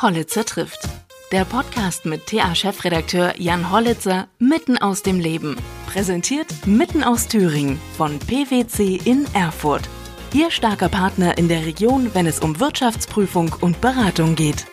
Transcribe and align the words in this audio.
Hollitzer 0.00 0.44
trifft. 0.44 0.88
Der 1.32 1.46
Podcast 1.46 2.04
mit 2.04 2.26
TA-Chefredakteur 2.26 3.34
Jan 3.38 3.72
Hollitzer 3.72 4.28
mitten 4.38 4.76
aus 4.76 5.02
dem 5.02 5.18
Leben. 5.18 5.56
Präsentiert 5.86 6.66
mitten 6.66 7.02
aus 7.02 7.28
Thüringen 7.28 7.80
von 7.96 8.18
PwC 8.18 9.00
in 9.04 9.26
Erfurt. 9.32 9.88
Ihr 10.34 10.50
starker 10.50 10.90
Partner 10.90 11.38
in 11.38 11.48
der 11.48 11.64
Region, 11.64 12.10
wenn 12.12 12.26
es 12.26 12.40
um 12.40 12.60
Wirtschaftsprüfung 12.60 13.56
und 13.60 13.80
Beratung 13.80 14.34
geht. 14.34 14.66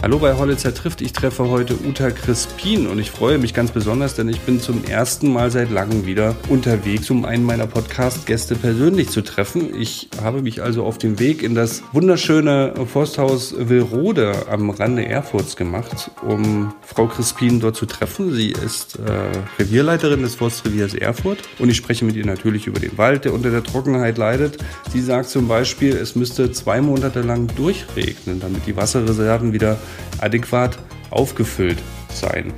Hallo 0.00 0.20
bei 0.20 0.32
Hollitzer 0.32 0.72
trifft. 0.72 1.00
Ich 1.00 1.12
treffe 1.12 1.48
heute 1.48 1.74
Uta 1.74 2.12
Crispin 2.12 2.86
und 2.86 3.00
ich 3.00 3.10
freue 3.10 3.36
mich 3.36 3.52
ganz 3.52 3.72
besonders, 3.72 4.14
denn 4.14 4.28
ich 4.28 4.40
bin 4.42 4.60
zum 4.60 4.84
ersten 4.84 5.32
Mal 5.32 5.50
seit 5.50 5.72
langem 5.72 6.06
wieder 6.06 6.36
unterwegs, 6.48 7.10
um 7.10 7.24
einen 7.24 7.42
meiner 7.42 7.66
Podcast-Gäste 7.66 8.54
persönlich 8.54 9.08
zu 9.08 9.22
treffen. 9.22 9.74
Ich 9.74 10.08
habe 10.22 10.40
mich 10.40 10.62
also 10.62 10.84
auf 10.84 10.98
den 10.98 11.18
Weg 11.18 11.42
in 11.42 11.56
das 11.56 11.82
wunderschöne 11.92 12.74
Forsthaus 12.86 13.52
Wilrode 13.58 14.46
am 14.48 14.70
Rande 14.70 15.04
Erfurts 15.04 15.56
gemacht, 15.56 16.12
um 16.22 16.72
Frau 16.80 17.08
Crispin 17.08 17.58
dort 17.58 17.74
zu 17.74 17.86
treffen. 17.86 18.32
Sie 18.32 18.52
ist 18.52 19.00
äh, 19.00 19.60
Revierleiterin 19.60 20.22
des 20.22 20.36
Forstreviers 20.36 20.94
Erfurt 20.94 21.38
und 21.58 21.70
ich 21.70 21.76
spreche 21.76 22.04
mit 22.04 22.14
ihr 22.14 22.24
natürlich 22.24 22.68
über 22.68 22.78
den 22.78 22.96
Wald, 22.98 23.24
der 23.24 23.34
unter 23.34 23.50
der 23.50 23.64
Trockenheit 23.64 24.16
leidet. 24.16 24.58
Sie 24.92 25.00
sagt 25.00 25.28
zum 25.28 25.48
Beispiel, 25.48 25.96
es 25.96 26.14
müsste 26.14 26.52
zwei 26.52 26.80
Monate 26.80 27.20
lang 27.22 27.48
durchregnen, 27.56 28.38
damit 28.38 28.64
die 28.64 28.76
Wasserreserven 28.76 29.52
wieder 29.52 29.76
adäquat 30.20 30.78
aufgefüllt 31.10 31.78
sein. 32.12 32.52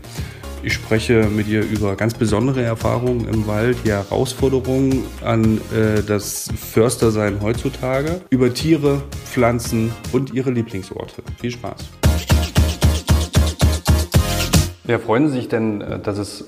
Ich 0.62 0.74
spreche 0.74 1.26
mit 1.34 1.48
ihr 1.48 1.62
über 1.62 1.96
ganz 1.96 2.12
besondere 2.12 2.62
Erfahrungen 2.62 3.26
im 3.26 3.46
Wald, 3.46 3.78
die 3.84 3.92
Herausforderungen 3.92 5.04
an 5.24 5.58
äh, 5.74 6.02
das 6.06 6.50
Förstersein 6.54 7.40
heutzutage, 7.40 8.20
über 8.28 8.52
Tiere, 8.52 9.02
Pflanzen 9.24 9.90
und 10.12 10.34
ihre 10.34 10.50
Lieblingsorte. 10.50 11.22
Viel 11.40 11.52
Spaß. 11.52 11.88
Ja, 14.87 14.98
freuen 14.98 15.28
Sie 15.28 15.37
sich 15.37 15.48
denn, 15.48 15.80
äh, 15.80 15.98
dass 15.98 16.18
es 16.18 16.44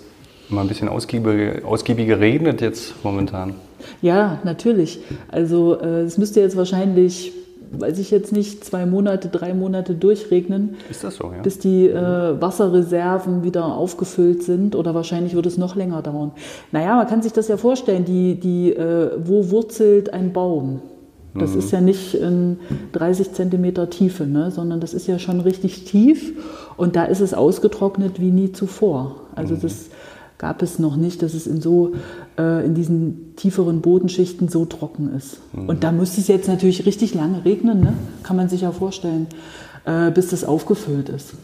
mal 0.51 0.61
ein 0.61 0.69
bisschen 0.69 0.89
ausgiebiger, 0.89 1.67
ausgiebiger 1.67 2.21
regnet 2.21 2.61
jetzt 2.61 3.03
momentan? 3.03 3.55
Ja, 4.03 4.41
natürlich. 4.45 5.01
Also 5.29 5.81
äh, 5.81 6.03
es 6.03 6.19
müsste 6.19 6.41
jetzt 6.41 6.57
wahrscheinlich 6.57 7.33
weiß 7.79 7.99
ich 7.99 8.11
jetzt 8.11 8.33
nicht, 8.33 8.65
zwei 8.65 8.87
Monate, 8.87 9.29
drei 9.29 9.55
Monate 9.55 9.95
durchregnen. 9.95 10.77
Ist 10.91 11.05
das 11.05 11.17
so, 11.17 11.33
ja? 11.33 11.43
Bis 11.43 11.59
die 11.59 11.89
äh, 11.89 12.41
Wasserreserven 12.41 13.43
wieder 13.43 13.65
aufgefüllt 13.65 14.43
sind 14.43 14.77
oder 14.77 14.95
wahrscheinlich 14.95 15.35
wird 15.35 15.47
es 15.47 15.59
noch 15.59 15.75
länger 15.75 16.03
dauern. 16.03 16.33
Naja, 16.71 16.97
man 16.97 17.07
kann 17.07 17.23
sich 17.23 17.33
das 17.33 17.49
ja 17.49 17.57
vorstellen, 17.57 18.05
die, 18.05 18.39
die, 18.39 18.73
äh, 18.73 19.13
wo 19.25 19.51
wurzelt 19.51 20.13
ein 20.13 20.33
Baum? 20.33 20.83
Das 21.35 21.53
mhm. 21.53 21.59
ist 21.61 21.71
ja 21.71 21.81
nicht 21.81 22.15
in 22.15 22.59
30 22.93 23.33
Zentimeter 23.33 23.89
Tiefe, 23.89 24.27
ne? 24.27 24.51
sondern 24.51 24.81
das 24.81 24.93
ist 24.93 25.07
ja 25.07 25.19
schon 25.19 25.41
richtig 25.41 25.85
tief 25.85 26.35
und 26.77 26.95
da 26.95 27.05
ist 27.05 27.21
es 27.21 27.33
ausgetrocknet 27.33 28.21
wie 28.21 28.31
nie 28.31 28.53
zuvor. 28.53 29.17
Also 29.35 29.55
mhm. 29.55 29.61
das 29.63 29.87
gab 30.43 30.61
es 30.61 30.81
noch 30.81 30.97
nicht, 30.97 31.23
dass 31.23 31.35
es 31.35 31.47
in 31.47 31.61
so 31.61 31.93
äh, 32.37 32.67
in 32.67 32.75
diesen 32.75 33.37
tieferen 33.37 33.81
Bodenschichten 33.81 34.49
so 34.49 34.65
trocken 34.65 35.15
ist. 35.15 35.39
Mhm. 35.53 35.69
Und 35.69 35.85
da 35.85 35.93
müsste 35.93 36.21
es 36.21 36.27
jetzt 36.27 36.49
natürlich 36.49 36.85
richtig 36.85 37.15
lange 37.15 37.45
regnen, 37.45 37.81
ne? 37.81 37.93
kann 38.25 38.35
man 38.35 38.49
sich 38.49 38.63
ja 38.63 38.73
vorstellen, 38.73 39.29
äh, 39.85 40.11
bis 40.11 40.31
das 40.31 40.43
aufgefüllt 40.43 41.11
ist. 41.11 41.35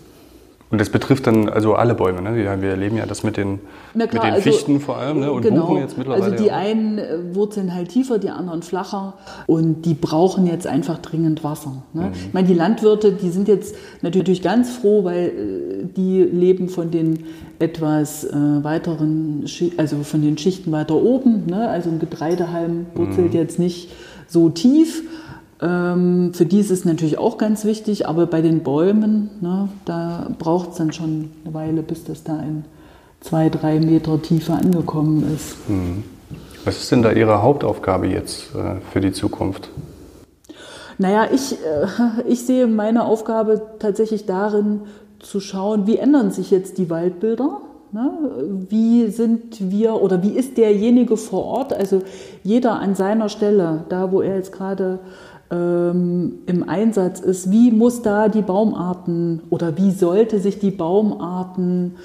Und 0.70 0.78
das 0.80 0.90
betrifft 0.90 1.26
dann 1.26 1.48
also 1.48 1.74
alle 1.74 1.94
Bäume, 1.94 2.20
ne? 2.20 2.36
Wir, 2.36 2.60
wir 2.60 2.70
erleben 2.70 2.98
ja 2.98 3.06
das 3.06 3.22
mit 3.22 3.38
den, 3.38 3.60
klar, 3.94 4.06
mit 4.06 4.12
den 4.12 4.20
also, 4.20 4.42
Fichten 4.42 4.80
vor 4.80 4.98
allem 4.98 5.20
ne? 5.20 5.32
und 5.32 5.40
genau. 5.40 5.66
Buchen 5.66 5.78
jetzt 5.78 5.96
mittlerweile. 5.96 6.24
Also 6.24 6.44
die 6.44 6.50
einen 6.50 6.98
äh, 6.98 7.34
wurzeln 7.34 7.74
halt 7.74 7.88
tiefer, 7.88 8.18
die 8.18 8.28
anderen 8.28 8.62
flacher 8.62 9.14
und 9.46 9.86
die 9.86 9.94
brauchen 9.94 10.46
jetzt 10.46 10.66
einfach 10.66 10.98
dringend 10.98 11.42
Wasser. 11.42 11.82
Ne? 11.94 12.02
Mhm. 12.02 12.12
Ich 12.12 12.34
meine, 12.34 12.48
die 12.48 12.54
Landwirte, 12.54 13.12
die 13.12 13.30
sind 13.30 13.48
jetzt 13.48 13.76
natürlich 14.02 14.42
ganz 14.42 14.70
froh, 14.76 15.04
weil 15.04 15.28
äh, 15.28 15.84
die 15.96 16.22
leben 16.22 16.68
von 16.68 16.90
den 16.90 17.24
etwas 17.58 18.24
äh, 18.24 18.34
weiteren, 18.34 19.46
also 19.78 20.02
von 20.02 20.20
den 20.20 20.36
Schichten 20.36 20.70
weiter 20.70 20.96
oben. 20.96 21.46
Ne? 21.46 21.66
Also 21.66 21.88
ein 21.88 21.98
Getreidehalm 21.98 22.86
wurzelt 22.94 23.32
mhm. 23.32 23.38
jetzt 23.38 23.58
nicht 23.58 23.90
so 24.26 24.50
tief. 24.50 25.02
Ähm, 25.60 26.32
für 26.34 26.46
die 26.46 26.60
ist 26.60 26.70
es 26.70 26.84
natürlich 26.84 27.18
auch 27.18 27.36
ganz 27.36 27.64
wichtig, 27.64 28.06
aber 28.08 28.26
bei 28.26 28.42
den 28.42 28.62
Bäumen, 28.62 29.30
ne, 29.40 29.68
da 29.84 30.30
braucht 30.38 30.70
es 30.70 30.76
dann 30.76 30.92
schon 30.92 31.30
eine 31.44 31.54
Weile, 31.54 31.82
bis 31.82 32.04
das 32.04 32.22
da 32.22 32.38
in 32.40 32.64
zwei, 33.20 33.48
drei 33.48 33.80
Meter 33.80 34.22
Tiefe 34.22 34.52
angekommen 34.52 35.34
ist. 35.34 35.68
Mhm. 35.68 36.04
Was 36.64 36.78
ist 36.78 36.92
denn 36.92 37.02
da 37.02 37.12
Ihre 37.12 37.42
Hauptaufgabe 37.42 38.06
jetzt 38.06 38.54
äh, 38.54 38.80
für 38.92 39.00
die 39.00 39.12
Zukunft? 39.12 39.70
Naja, 40.98 41.28
ich, 41.32 41.54
äh, 41.54 41.86
ich 42.28 42.46
sehe 42.46 42.66
meine 42.66 43.04
Aufgabe 43.04 43.62
tatsächlich 43.78 44.26
darin, 44.26 44.82
zu 45.18 45.40
schauen, 45.40 45.88
wie 45.88 45.96
ändern 45.96 46.30
sich 46.30 46.52
jetzt 46.52 46.78
die 46.78 46.90
Waldbilder 46.90 47.60
Ne? 47.90 48.10
Wie 48.68 49.06
sind 49.08 49.70
wir 49.70 49.94
oder 50.02 50.22
wie 50.22 50.32
ist 50.32 50.58
derjenige 50.58 51.16
vor 51.16 51.44
Ort, 51.44 51.72
also 51.72 52.02
jeder 52.44 52.80
an 52.80 52.94
seiner 52.94 53.30
Stelle, 53.30 53.84
da 53.88 54.12
wo 54.12 54.20
er 54.20 54.36
jetzt 54.36 54.52
gerade 54.52 54.98
ähm, 55.50 56.40
im 56.46 56.68
Einsatz 56.68 57.20
ist, 57.20 57.50
wie 57.50 57.70
muss 57.70 58.02
da 58.02 58.28
die 58.28 58.42
Baumarten 58.42 59.42
oder 59.50 59.76
wie 59.76 59.90
sollte 59.90 60.40
sich 60.40 60.58
die 60.58 60.70
Baumarten 60.70 61.96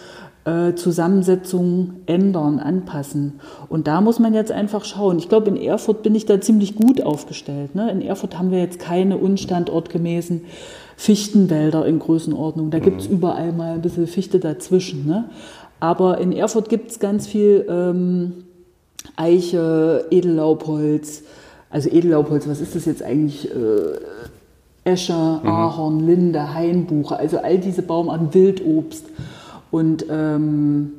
äh, 0.46 0.76
Zusammensetzung 0.76 1.94
ändern, 2.06 2.60
anpassen. 2.60 3.40
Und 3.70 3.88
da 3.88 4.02
muss 4.02 4.20
man 4.20 4.34
jetzt 4.34 4.52
einfach 4.52 4.84
schauen. 4.86 5.18
Ich 5.18 5.30
glaube, 5.30 5.50
in 5.50 5.58
Erfurt 5.58 6.04
bin 6.04 6.16
ich 6.16 6.26
da 6.26 6.42
ziemlich 6.42 6.76
gut 6.76 7.02
aufgestellt. 7.02 7.76
Ne? 7.76 7.90
In 7.92 8.02
Erfurt 8.02 8.38
haben 8.38 8.52
wir 8.52 8.60
jetzt 8.60 8.80
keine 8.80 9.18
unstandortgemäßen 9.18 10.42
Fichtenwälder 10.98 11.86
in 11.86 12.00
Größenordnung. 12.00 12.72
Da 12.72 12.80
gibt 12.80 13.02
es 13.02 13.08
mhm. 13.08 13.16
überall 13.16 13.54
mal 13.54 13.74
ein 13.74 13.82
bisschen 13.82 14.08
Fichte 14.08 14.40
dazwischen. 14.40 15.06
Ne? 15.06 15.26
Aber 15.80 16.18
in 16.20 16.32
Erfurt 16.32 16.70
gibt 16.70 16.92
es 16.92 17.00
ganz 17.00 17.28
viel 17.28 17.66
ähm, 17.70 18.44
Eiche, 19.16 20.08
Edellaubholz, 20.12 21.24
also 21.74 21.90
Edellaubholz, 21.90 22.48
was 22.48 22.62
ist 22.62 22.76
das 22.76 22.86
jetzt 22.86 23.02
eigentlich? 23.02 23.50
Äh, 23.50 23.98
Esche, 24.86 25.14
mhm. 25.14 25.50
Ahorn, 25.50 26.06
Linde, 26.06 26.54
Hainbuche, 26.54 27.18
also 27.18 27.40
all 27.40 27.58
diese 27.58 27.82
Baumarten, 27.82 28.34
Wildobst. 28.34 29.06
Und, 29.72 30.06
ähm, 30.10 30.92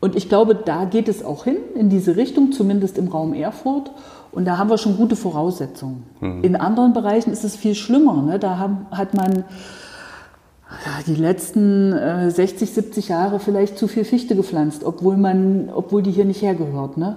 und 0.00 0.16
ich 0.16 0.28
glaube, 0.28 0.54
da 0.54 0.84
geht 0.84 1.08
es 1.08 1.24
auch 1.24 1.44
hin, 1.44 1.56
in 1.74 1.88
diese 1.88 2.16
Richtung, 2.16 2.52
zumindest 2.52 2.98
im 2.98 3.08
Raum 3.08 3.32
Erfurt. 3.32 3.90
Und 4.32 4.44
da 4.44 4.58
haben 4.58 4.68
wir 4.68 4.76
schon 4.76 4.98
gute 4.98 5.16
Voraussetzungen. 5.16 6.02
Mhm. 6.20 6.44
In 6.44 6.56
anderen 6.56 6.92
Bereichen 6.92 7.32
ist 7.32 7.44
es 7.44 7.56
viel 7.56 7.74
schlimmer. 7.74 8.20
Ne? 8.20 8.38
Da 8.38 8.58
haben, 8.58 8.86
hat 8.90 9.14
man 9.14 9.44
die 11.06 11.14
letzten 11.14 11.92
äh, 11.92 12.30
60, 12.30 12.70
70 12.70 13.08
Jahre 13.08 13.38
vielleicht 13.38 13.78
zu 13.78 13.88
viel 13.88 14.04
Fichte 14.04 14.36
gepflanzt, 14.36 14.84
obwohl, 14.84 15.16
man, 15.16 15.70
obwohl 15.74 16.02
die 16.02 16.10
hier 16.10 16.26
nicht 16.26 16.42
hergehört. 16.42 16.98
Ne? 16.98 17.16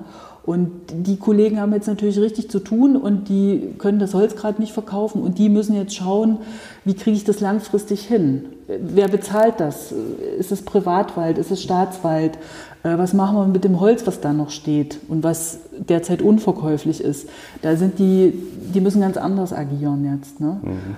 Und 0.50 0.72
die 0.92 1.18
Kollegen 1.18 1.60
haben 1.60 1.74
jetzt 1.74 1.86
natürlich 1.86 2.18
richtig 2.18 2.50
zu 2.50 2.58
tun 2.58 2.96
und 2.96 3.30
die 3.30 3.76
können 3.78 4.00
das 4.00 4.16
Holz 4.16 4.36
gerade 4.36 4.60
nicht 4.60 4.74
verkaufen 4.74 5.22
und 5.22 5.38
die 5.38 5.48
müssen 5.48 5.76
jetzt 5.76 5.94
schauen, 5.94 6.40
wie 6.86 6.96
kriege 6.96 7.16
ich 7.16 7.24
das 7.24 7.40
langfristig 7.40 8.08
hin? 8.08 8.46
Wer 8.68 9.10
bezahlt 9.10 9.60
das? 9.60 9.94
Ist 10.40 10.52
es 10.52 10.64
Privatwald? 10.64 11.38
Ist 11.38 11.52
es 11.52 11.62
Staatswald? 11.62 12.40
Äh, 12.82 12.98
was 12.98 13.14
machen 13.14 13.38
wir 13.38 13.46
mit 13.46 13.64
dem 13.64 13.80
Holz, 13.80 14.08
was 14.08 14.22
da 14.22 14.34
noch 14.34 14.50
steht 14.50 14.98
und 15.08 15.24
was 15.24 15.60
derzeit 15.78 16.24
unverkäuflich 16.24 17.00
ist? 17.00 17.30
Da 17.62 17.76
sind 17.76 18.00
die, 18.00 18.34
die 18.74 18.82
müssen 18.82 19.02
ganz 19.02 19.18
anders 19.18 19.54
agieren 19.54 20.04
jetzt. 20.16 20.40
Ne? 20.40 20.60
Mhm. 20.64 20.96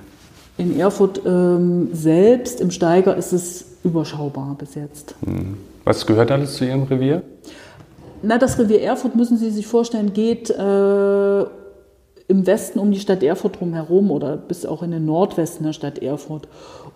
In 0.59 0.79
Erfurt 0.79 1.23
ähm, 1.25 1.89
selbst, 1.91 2.61
im 2.61 2.71
Steiger, 2.71 3.17
ist 3.17 3.33
es 3.33 3.65
überschaubar 3.83 4.55
bis 4.57 4.75
jetzt. 4.75 5.13
Mhm. 5.27 5.57
Was 5.83 6.05
gehört 6.05 6.31
alles 6.31 6.55
zu 6.55 6.63
Ihrem 6.63 6.83
Revier? 6.83 7.23
Na, 8.23 8.37
das 8.37 8.59
Revier 8.59 8.81
Erfurt, 8.81 9.15
müssen 9.15 9.37
Sie 9.37 9.49
sich 9.49 9.65
vorstellen, 9.65 10.13
geht 10.13 10.49
äh, 10.49 11.41
im 11.41 12.47
Westen 12.47 12.79
um 12.79 12.91
die 12.91 12.99
Stadt 12.99 13.23
Erfurt 13.23 13.59
drumherum 13.59 14.11
oder 14.11 14.37
bis 14.37 14.65
auch 14.65 14.83
in 14.83 14.91
den 14.91 15.05
Nordwesten 15.05 15.65
der 15.65 15.73
Stadt 15.73 15.99
Erfurt 15.99 16.47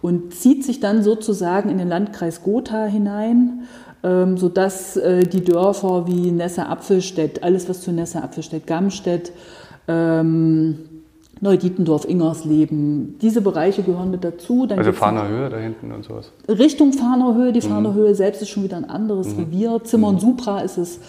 und 0.02 0.34
zieht 0.34 0.64
sich 0.64 0.80
dann 0.80 1.04
sozusagen 1.04 1.70
in 1.70 1.78
den 1.78 1.90
Landkreis 1.90 2.44
Gotha 2.44 2.86
hinein, 2.86 3.64
ähm, 4.04 4.38
sodass 4.38 4.98
äh, 4.98 5.24
die 5.24 5.44
Dörfer 5.44 6.08
wie 6.08 6.32
Nesse-Apfelstedt, 6.32 7.44
alles 7.44 7.68
was 7.68 7.82
zu 7.82 7.92
Nesse-Apfelstedt, 7.92 8.68
Gamstedt, 8.68 9.32
ähm, 9.88 10.95
Neudietendorf, 11.42 12.06
Ingersleben. 12.06 13.18
Diese 13.22 13.42
Bereiche 13.42 13.84
gehören 13.84 14.12
mit 14.12 14.24
dazu. 14.24 14.66
Dann 14.66 14.80
also 14.80 14.94
Fahner 14.94 15.28
Höhe 15.28 15.50
da 15.50 15.58
hinten 15.58 15.92
und 15.92 16.06
sowas? 16.06 16.32
Richtung 16.48 16.94
Fahner 16.94 17.36
Höhe. 17.36 17.52
Die 17.52 17.68
mhm. 17.68 17.94
Höhe 17.94 18.16
selbst 18.16 18.42
ist 18.42 18.50
schon 18.50 18.64
wieder 18.64 18.78
ein 18.78 18.90
anderes 18.90 19.34
mhm. 19.34 19.44
Revier. 19.44 19.82
Zimmern 19.84 20.16
mhm. 20.16 20.20
Supra 20.20 20.62
ist 20.62 20.78
es 20.78 21.00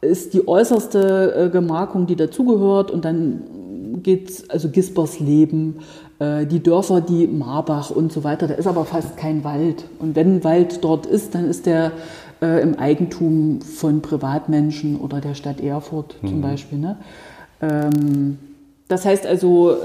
ist 0.00 0.34
die 0.34 0.46
äußerste 0.46 1.34
äh, 1.34 1.50
Gemarkung, 1.50 2.06
die 2.06 2.16
dazugehört. 2.16 2.90
Und 2.90 3.04
dann 3.04 3.42
geht 4.02 4.30
es, 4.30 4.50
also 4.50 4.68
Gispersleben, 4.68 5.80
äh, 6.18 6.46
die 6.46 6.62
Dörfer, 6.62 7.00
die 7.00 7.26
Marbach 7.26 7.90
und 7.90 8.12
so 8.12 8.24
weiter. 8.24 8.46
Da 8.46 8.54
ist 8.54 8.66
aber 8.66 8.84
fast 8.84 9.16
kein 9.16 9.44
Wald. 9.44 9.84
Und 9.98 10.16
wenn 10.16 10.44
Wald 10.44 10.84
dort 10.84 11.06
ist, 11.06 11.34
dann 11.34 11.46
ist 11.46 11.66
der 11.66 11.92
äh, 12.40 12.62
im 12.62 12.78
Eigentum 12.78 13.60
von 13.60 14.02
Privatmenschen 14.02 14.96
oder 14.96 15.20
der 15.20 15.34
Stadt 15.34 15.60
Erfurt 15.60 16.16
zum 16.20 16.38
mhm. 16.38 16.42
Beispiel. 16.42 16.78
Ne? 16.78 16.96
Ähm, 17.60 18.38
das 18.88 19.04
heißt 19.04 19.26
also, 19.26 19.76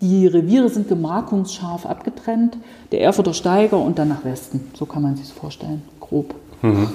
die 0.00 0.26
Reviere 0.26 0.68
sind 0.68 0.88
gemarkungsscharf 0.88 1.86
abgetrennt, 1.86 2.56
der 2.90 3.02
Erfurter 3.02 3.34
Steiger 3.34 3.78
und 3.78 3.98
dann 3.98 4.08
nach 4.08 4.24
Westen. 4.24 4.70
So 4.74 4.86
kann 4.86 5.02
man 5.02 5.16
sich 5.16 5.28
das 5.28 5.36
vorstellen, 5.36 5.82
grob. 6.00 6.34
Mhm. 6.62 6.88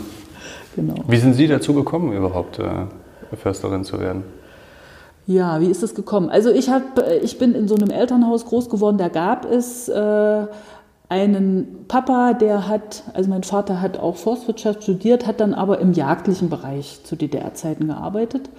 Genau. 0.75 0.95
Wie 1.07 1.17
sind 1.17 1.35
Sie 1.35 1.47
dazu 1.47 1.73
gekommen, 1.73 2.13
überhaupt 2.13 2.59
äh, 2.59 2.87
Försterin 3.35 3.83
zu 3.83 3.99
werden? 3.99 4.23
Ja, 5.25 5.61
wie 5.61 5.67
ist 5.67 5.83
es 5.83 5.95
gekommen? 5.95 6.29
Also 6.29 6.49
ich, 6.49 6.69
hab, 6.69 7.01
ich 7.21 7.37
bin 7.37 7.55
in 7.55 7.67
so 7.67 7.75
einem 7.75 7.91
Elternhaus 7.91 8.45
groß 8.45 8.69
geworden, 8.69 8.97
da 8.97 9.07
gab 9.07 9.49
es 9.49 9.87
äh, 9.87 10.45
einen 11.13 11.85
Papa, 11.87 12.33
der 12.33 12.67
hat, 12.67 13.03
also 13.13 13.29
mein 13.29 13.43
Vater 13.43 13.81
hat 13.81 13.99
auch 13.99 14.15
Forstwirtschaft 14.15 14.83
studiert, 14.83 15.27
hat 15.27 15.39
dann 15.39 15.53
aber 15.53 15.79
im 15.79 15.93
jagdlichen 15.93 16.49
Bereich 16.49 17.01
zu 17.03 17.15
DDR-Zeiten 17.15 17.87
gearbeitet. 17.87 18.49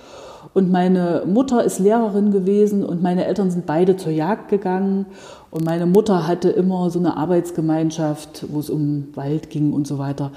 Und 0.52 0.70
meine 0.70 1.24
Mutter 1.26 1.64
ist 1.64 1.80
Lehrerin 1.80 2.30
gewesen 2.30 2.84
und 2.84 3.02
meine 3.02 3.24
Eltern 3.24 3.50
sind 3.50 3.66
beide 3.66 3.96
zur 3.96 4.12
Jagd 4.12 4.50
gegangen. 4.50 5.06
Und 5.50 5.64
meine 5.64 5.86
Mutter 5.86 6.28
hatte 6.28 6.48
immer 6.48 6.90
so 6.90 7.00
eine 7.00 7.16
Arbeitsgemeinschaft, 7.16 8.46
wo 8.50 8.60
es 8.60 8.70
um 8.70 9.08
Wald 9.14 9.50
ging 9.50 9.72
und 9.72 9.88
so 9.88 9.98
weiter. 9.98 10.30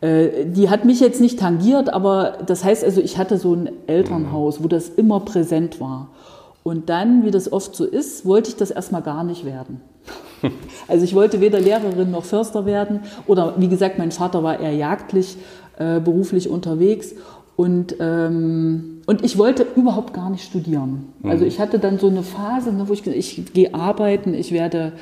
Äh, 0.00 0.46
die 0.46 0.70
hat 0.70 0.86
mich 0.86 1.00
jetzt 1.00 1.20
nicht 1.20 1.38
tangiert, 1.38 1.92
aber 1.92 2.38
das 2.46 2.64
heißt 2.64 2.82
also, 2.82 3.02
ich 3.02 3.18
hatte 3.18 3.36
so 3.36 3.54
ein 3.54 3.68
Elternhaus, 3.86 4.62
wo 4.62 4.68
das 4.68 4.88
immer 4.88 5.20
präsent 5.20 5.80
war. 5.80 6.08
Und 6.62 6.88
dann, 6.88 7.24
wie 7.24 7.30
das 7.30 7.52
oft 7.52 7.76
so 7.76 7.84
ist, 7.84 8.24
wollte 8.24 8.48
ich 8.48 8.56
das 8.56 8.70
erstmal 8.70 9.02
gar 9.02 9.22
nicht 9.22 9.44
werden. 9.44 9.82
Also 10.88 11.04
ich 11.04 11.14
wollte 11.14 11.40
weder 11.40 11.60
Lehrerin 11.60 12.10
noch 12.10 12.24
Förster 12.24 12.64
werden. 12.64 13.00
Oder 13.26 13.54
wie 13.58 13.68
gesagt, 13.68 13.98
mein 13.98 14.10
Vater 14.10 14.42
war 14.42 14.58
eher 14.58 14.72
jagdlich, 14.72 15.36
äh, 15.78 16.00
beruflich 16.00 16.48
unterwegs. 16.48 17.14
Und, 17.56 17.96
ähm, 18.00 19.02
und 19.06 19.24
ich 19.24 19.36
wollte 19.36 19.66
überhaupt 19.76 20.14
gar 20.14 20.30
nicht 20.30 20.44
studieren. 20.44 21.12
Mhm. 21.20 21.30
Also 21.30 21.44
ich 21.44 21.60
hatte 21.60 21.78
dann 21.78 21.98
so 21.98 22.06
eine 22.06 22.22
Phase, 22.22 22.72
ne, 22.72 22.88
wo 22.88 22.92
ich 22.92 23.06
ich 23.06 23.52
gehe 23.52 23.74
arbeiten, 23.74 24.32
ich 24.32 24.52
werde, 24.52 24.92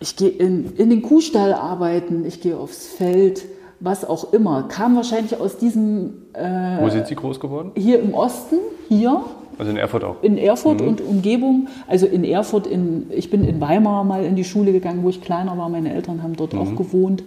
ich 0.00 0.16
gehe 0.16 0.28
in, 0.28 0.74
in 0.76 0.88
den 0.90 1.02
Kuhstall 1.02 1.52
arbeiten, 1.52 2.24
ich 2.24 2.40
gehe 2.40 2.56
aufs 2.56 2.86
Feld 2.86 3.44
was 3.80 4.04
auch 4.04 4.32
immer, 4.32 4.64
kam 4.68 4.96
wahrscheinlich 4.96 5.38
aus 5.38 5.58
diesem. 5.58 6.22
Äh, 6.32 6.80
Wo 6.80 6.88
sind 6.88 7.06
Sie 7.06 7.14
groß 7.14 7.38
geworden? 7.38 7.72
Hier 7.76 8.00
im 8.00 8.14
Osten, 8.14 8.56
hier. 8.88 9.22
Also 9.58 9.70
in 9.70 9.76
Erfurt 9.76 10.04
auch? 10.04 10.22
In 10.22 10.38
Erfurt 10.38 10.80
mhm. 10.80 10.88
und 10.88 11.00
Umgebung. 11.00 11.68
Also 11.86 12.06
in 12.06 12.24
Erfurt, 12.24 12.66
in, 12.66 13.06
ich 13.10 13.30
bin 13.30 13.44
in 13.44 13.60
Weimar 13.60 14.04
mal 14.04 14.24
in 14.24 14.36
die 14.36 14.44
Schule 14.44 14.72
gegangen, 14.72 15.02
wo 15.02 15.08
ich 15.08 15.20
kleiner 15.20 15.56
war. 15.56 15.68
Meine 15.68 15.92
Eltern 15.94 16.22
haben 16.22 16.36
dort 16.36 16.52
mhm. 16.52 16.60
auch 16.60 16.76
gewohnt. 16.76 17.22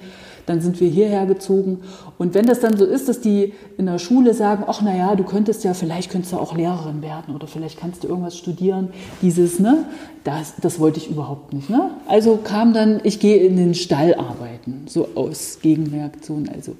Dann 0.45 0.61
sind 0.61 0.79
wir 0.79 0.87
hierher 0.87 1.25
gezogen. 1.25 1.79
Und 2.17 2.33
wenn 2.33 2.45
das 2.45 2.61
dann 2.61 2.77
so 2.77 2.85
ist, 2.85 3.09
dass 3.09 3.19
die 3.19 3.53
in 3.77 3.85
der 3.85 3.99
Schule 3.99 4.33
sagen, 4.33 4.63
ach 4.65 4.81
naja, 4.81 5.15
du 5.15 5.23
könntest 5.23 5.65
ja, 5.65 5.73
vielleicht 5.73 6.09
könntest 6.09 6.31
du 6.31 6.37
auch 6.37 6.55
Lehrerin 6.55 7.01
werden 7.01 7.35
oder 7.35 7.47
vielleicht 7.47 7.77
kannst 7.77 8.03
du 8.03 8.07
irgendwas 8.07 8.37
studieren, 8.37 8.89
dieses, 9.21 9.59
ne, 9.59 9.85
das, 10.23 10.53
das 10.61 10.79
wollte 10.79 10.99
ich 10.99 11.09
überhaupt 11.09 11.51
nicht. 11.51 11.69
Ne? 11.69 11.91
Also 12.07 12.39
kam 12.41 12.73
dann, 12.73 13.01
ich 13.03 13.19
gehe 13.19 13.37
in 13.37 13.57
den 13.57 13.73
Stall 13.73 14.15
arbeiten, 14.15 14.85
so 14.87 15.09
aus 15.15 15.59
Gegenreaktion. 15.61 16.49
Also. 16.53 16.77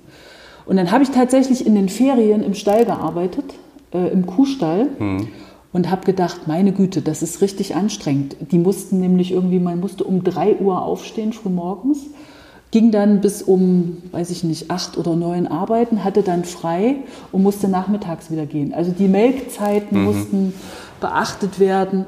Und 0.66 0.78
dann 0.78 0.92
habe 0.92 1.04
ich 1.04 1.10
tatsächlich 1.10 1.66
in 1.66 1.76
den 1.76 1.90
Ferien 1.90 2.44
im 2.44 2.54
Stall 2.54 2.86
gearbeitet, 2.86 3.54
äh, 3.94 4.12
im 4.12 4.26
Kuhstall. 4.26 4.90
Mhm 5.00 5.28
und 5.74 5.92
habe 5.92 6.06
gedacht, 6.06 6.48
meine 6.48 6.72
Güte, 6.72 7.04
das 7.04 7.22
ist 7.22 7.42
richtig 7.42 7.76
anstrengend. 7.76 8.36
Die 8.52 8.58
mussten 8.58 9.00
nämlich 9.00 9.32
irgendwie, 9.32 9.60
man 9.60 9.80
musste 9.80 10.06
um 10.06 10.24
3 10.24 10.58
Uhr 10.58 10.82
aufstehen, 10.82 11.34
früh 11.34 11.50
morgens, 11.50 12.00
ging 12.72 12.92
dann 12.92 13.22
bis 13.22 13.42
um, 13.42 13.98
weiß 14.12 14.30
ich 14.30 14.44
nicht, 14.44 14.72
acht 14.72 14.98
oder 14.98 15.16
neun 15.16 15.46
arbeiten, 15.48 16.04
hatte 16.04 16.22
dann 16.24 16.46
frei 16.46 16.96
und 17.32 17.44
musste 17.44 17.68
nachmittags 17.68 18.32
wieder 18.32 18.46
gehen. 18.46 18.74
Also 18.74 18.92
die 18.92 19.08
Melkzeiten 19.08 20.00
mhm. 20.00 20.06
mussten 20.06 20.54
beachtet 21.00 21.60
werden. 21.60 22.06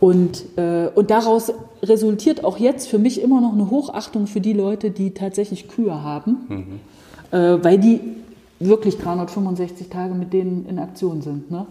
Und, 0.00 0.44
äh, 0.56 0.88
und 0.92 1.10
daraus 1.10 1.52
resultiert 1.82 2.44
auch 2.44 2.58
jetzt 2.58 2.88
für 2.88 2.98
mich 2.98 3.22
immer 3.22 3.40
noch 3.40 3.52
eine 3.52 3.70
Hochachtung 3.70 4.26
für 4.26 4.40
die 4.40 4.52
Leute, 4.52 4.90
die 4.90 5.12
tatsächlich 5.12 5.68
Kühe 5.68 6.02
haben, 6.02 6.36
mhm. 6.48 7.38
äh, 7.38 7.62
weil 7.62 7.78
die 7.78 8.00
wirklich 8.66 8.98
365 8.98 9.88
Tage 9.88 10.14
mit 10.14 10.32
denen 10.32 10.66
in 10.68 10.78
Aktion 10.78 11.22
sind. 11.22 11.50
Ne? 11.50 11.66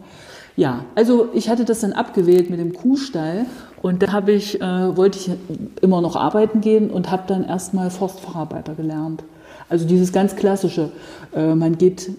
Ja, 0.56 0.86
also 0.96 1.30
ich 1.34 1.50
hatte 1.50 1.66
das 1.66 1.80
dann 1.80 1.94
abgewählt 1.94 2.50
mit 2.50 2.60
dem 2.60 2.74
Kuhstall 2.74 3.46
und 3.82 4.04
da 4.04 4.12
habe 4.12 4.32
ich, 4.32 4.62
äh, 4.62 4.98
wollte 4.98 5.18
ich 5.18 5.32
immer 5.82 6.02
noch 6.02 6.16
arbeiten 6.16 6.62
gehen 6.62 6.90
und 6.90 7.10
habe 7.10 7.24
dann 7.28 7.46
erstmal 7.46 7.90
Forstfacharbeiter 7.90 8.76
gelernt. 8.76 9.24
Also 9.70 9.88
dieses 9.88 10.12
ganz 10.12 10.36
klassische, 10.36 10.92
äh, 11.34 11.56
man 11.56 11.78
geht 11.78 12.12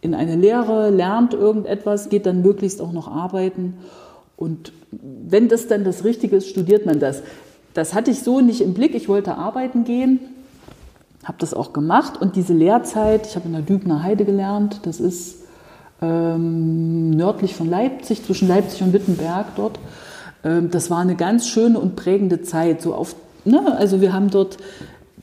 in 0.00 0.14
eine 0.14 0.36
Lehre, 0.36 0.90
lernt 0.90 1.34
irgendetwas, 1.34 2.08
geht 2.08 2.26
dann 2.26 2.42
möglichst 2.42 2.80
auch 2.80 2.92
noch 2.92 3.08
arbeiten 3.08 3.74
und 4.36 4.72
wenn 4.90 5.48
das 5.48 5.68
dann 5.68 5.84
das 5.84 6.04
Richtige 6.04 6.36
ist, 6.36 6.48
studiert 6.48 6.86
man 6.86 6.98
das. 6.98 7.22
Das 7.74 7.94
hatte 7.94 8.10
ich 8.10 8.20
so 8.20 8.40
nicht 8.40 8.60
im 8.60 8.74
Blick. 8.74 8.94
Ich 8.94 9.08
wollte 9.08 9.36
arbeiten 9.36 9.84
gehen, 9.84 10.18
habe 11.24 11.38
das 11.38 11.54
auch 11.54 11.72
gemacht 11.72 12.20
und 12.20 12.36
diese 12.36 12.54
Lehrzeit, 12.54 13.26
ich 13.26 13.36
habe 13.36 13.46
in 13.46 13.52
der 13.52 13.62
Dübner 13.62 14.02
Heide 14.02 14.24
gelernt, 14.24 14.80
das 14.84 15.00
ist 15.00 15.40
ähm, 16.00 17.10
nördlich 17.10 17.54
von 17.54 17.68
Leipzig, 17.68 18.24
zwischen 18.24 18.48
Leipzig 18.48 18.82
und 18.82 18.92
Wittenberg 18.92 19.54
dort. 19.56 19.78
Ähm, 20.44 20.70
das 20.70 20.90
war 20.90 20.98
eine 20.98 21.16
ganz 21.16 21.46
schöne 21.46 21.78
und 21.78 21.96
prägende 21.96 22.42
Zeit. 22.42 22.80
So 22.80 22.94
auf, 22.94 23.14
ne? 23.44 23.76
Also 23.76 24.00
wir 24.00 24.12
haben 24.12 24.30
dort 24.30 24.56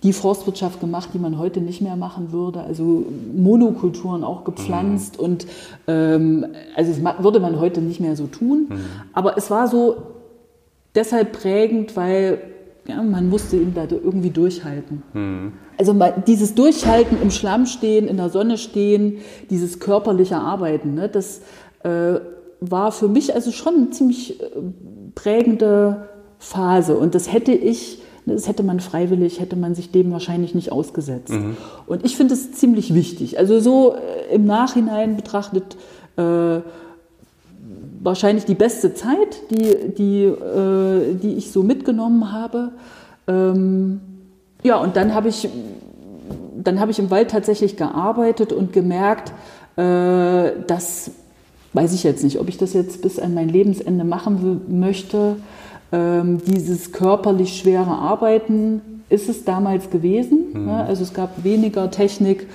die 0.04 0.14
Forstwirtschaft 0.14 0.80
gemacht, 0.80 1.10
die 1.14 1.20
man 1.20 1.40
heute 1.40 1.60
nicht 1.60 1.82
mehr 1.82 1.96
machen 1.96 2.32
würde. 2.32 2.62
Also 2.62 3.06
Monokulturen 3.36 4.24
auch 4.24 4.44
gepflanzt 4.44 5.18
mhm. 5.18 5.26
und 5.26 5.48
ähm, 5.88 6.46
also 6.76 6.94
das 6.94 7.24
würde 7.24 7.40
man 7.40 7.60
heute 7.60 7.82
nicht 7.82 8.00
mehr 8.00 8.16
so 8.16 8.28
tun. 8.28 8.68
Mhm. 8.70 8.80
Aber 9.14 9.38
es 9.38 9.50
war 9.50 9.68
so 9.68 9.98
deshalb 10.94 11.32
prägend, 11.32 11.96
weil 11.96 12.40
ja, 12.88 13.02
man 13.02 13.28
musste 13.30 13.58
ihn 13.58 13.74
da 13.74 13.88
irgendwie 13.90 14.30
durchhalten. 14.30 15.02
Mhm. 15.14 15.54
Also 15.78 15.96
dieses 16.26 16.56
Durchhalten 16.56 17.22
im 17.22 17.32
Schlamm 17.32 17.66
stehen, 17.66 18.08
in 18.08 18.18
der 18.18 18.30
Sonne 18.30 18.58
stehen, 18.58 19.20
dieses 19.50 19.80
körperliche 19.80 20.38
Arbeiten, 20.38 20.96
ne, 20.96 21.08
das 21.08 21.42
äh, 21.84 22.20
war 22.60 22.92
für 22.92 23.08
mich 23.08 23.36
also 23.36 23.52
schon 23.52 23.76
eine 23.76 23.90
ziemlich 23.92 24.42
äh, 24.42 24.46
prägende 25.14 26.08
Phase. 26.40 26.98
Und 26.98 27.16
das 27.16 27.32
hätte 27.32 27.52
ich, 27.52 28.00
das 28.26 28.48
hätte 28.48 28.64
man 28.64 28.80
freiwillig, 28.80 29.40
hätte 29.40 29.56
man 29.56 29.76
sich 29.76 29.92
dem 29.92 30.12
wahrscheinlich 30.12 30.56
nicht 30.56 30.72
ausgesetzt. 30.72 31.34
Mhm. 31.34 31.58
Und 31.86 32.06
ich 32.06 32.18
finde 32.18 32.34
es 32.34 32.52
ziemlich 32.54 32.94
wichtig. 32.94 33.38
Also 33.38 33.60
so 33.60 33.96
äh, 33.96 34.34
im 34.36 34.46
Nachhinein 34.46 35.16
betrachtet, 35.16 35.78
äh, 36.18 36.60
wahrscheinlich 38.02 38.46
die 38.46 38.56
beste 38.56 38.94
Zeit, 38.94 39.42
die, 39.52 39.94
die, 39.94 40.24
äh, 40.24 41.14
die 41.16 41.36
ich 41.36 41.52
so 41.52 41.64
mitgenommen 41.64 42.32
habe. 42.32 42.72
Ähm, 43.28 44.02
ja, 44.64 44.78
und 44.78 44.96
dann 44.96 45.14
habe 45.14 45.30
ich, 45.30 45.48
dann 46.56 46.80
habe 46.80 46.92
ich 46.92 47.00
im 47.00 47.10
Wald 47.10 47.32
tatsächlich 47.32 47.78
gearbeitet 47.78 48.52
und 48.52 48.74
gemerkt, 48.74 49.32
äh, 49.76 50.52
dass, 50.68 51.12
weiß 51.74 51.94
ich 51.94 52.04
jetzt 52.04 52.24
nicht, 52.24 52.40
ob 52.40 52.50
ich 52.50 52.58
das 52.58 52.74
jetzt 52.74 53.02
bis 53.02 53.20
an 53.20 53.34
mein 53.34 53.50
Lebensende 53.50 54.04
machen 54.04 54.62
möchte, 54.68 55.38
ähm, 55.92 56.40
dieses 56.46 56.92
körperlich 56.92 57.58
schwere 57.58 57.92
Arbeiten 57.92 58.82
ist 59.10 59.30
es 59.30 59.46
damals 59.46 59.90
gewesen. 59.90 60.48
Mhm. 60.54 60.66
Ne? 60.66 60.86
Also 60.86 61.04
es 61.04 61.14
gab 61.14 61.44
weniger 61.44 61.90
Technik. 61.92 62.48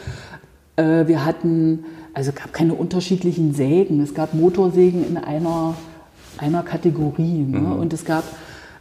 Äh, 0.76 1.06
wir 1.06 1.24
hatten, 1.24 1.84
also 2.12 2.30
es 2.30 2.36
gab 2.36 2.52
keine 2.52 2.74
unterschiedlichen 2.74 3.54
Sägen. 3.54 4.00
Es 4.00 4.14
gab 4.14 4.34
Motorsägen 4.34 5.06
in 5.06 5.16
einer, 5.16 5.74
einer 6.38 6.62
Kategorie. 6.62 7.44
Ne? 7.48 7.60
Mhm. 7.60 7.72
Und 7.72 7.92
es 7.92 8.04
gab 8.04 8.24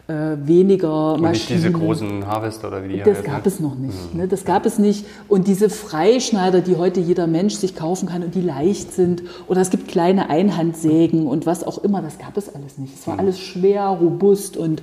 äh, 0.08 0.36
weniger 0.46 1.14
Und 1.14 1.30
Nicht 1.30 1.50
diese 1.50 1.72
großen 1.72 2.28
Harvester 2.28 2.68
oder 2.68 2.84
wie 2.84 2.90
die 2.90 3.04
Das 3.04 3.24
gab 3.24 3.46
es 3.46 3.60
noch 3.60 3.76
nicht. 3.76 4.14
Mhm. 4.14 4.20
Ne? 4.22 4.28
Das 4.28 4.46
gab 4.46 4.66
es 4.66 4.80
nicht. 4.80 5.06
Und 5.28 5.48
diese 5.48 5.70
Freischneider, 5.70 6.62
die 6.62 6.76
heute 6.76 7.00
jeder 7.00 7.28
Mensch 7.28 7.56
sich 7.56 7.76
kaufen 7.76 8.10
kann 8.10 8.24
und 8.24 8.36
die 8.36 8.42
leicht 8.42 8.94
sind. 8.94 9.24
Oder 9.48 9.62
es 9.62 9.70
gibt 9.70 9.88
kleine 9.88 10.30
Einhandsägen 10.30 11.28
und 11.28 11.46
was 11.46 11.64
auch 11.64 11.78
immer. 11.84 12.02
Das 12.02 12.18
gab 12.18 12.38
es 12.38 12.54
alles 12.54 12.78
nicht. 12.78 12.96
Es 12.96 13.08
war 13.08 13.16
mhm. 13.16 13.20
alles 13.22 13.40
schwer, 13.40 13.86
robust 13.86 14.58
und 14.58 14.82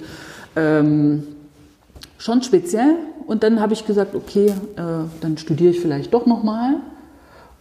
ähm, 0.56 1.24
schon 2.16 2.42
speziell. 2.42 2.94
Und 3.26 3.42
dann 3.42 3.60
habe 3.60 3.74
ich 3.74 3.86
gesagt, 3.86 4.14
okay, 4.14 4.46
äh, 4.46 4.82
dann 5.20 5.36
studiere 5.36 5.70
ich 5.70 5.80
vielleicht 5.80 6.14
doch 6.14 6.26
nochmal. 6.26 6.76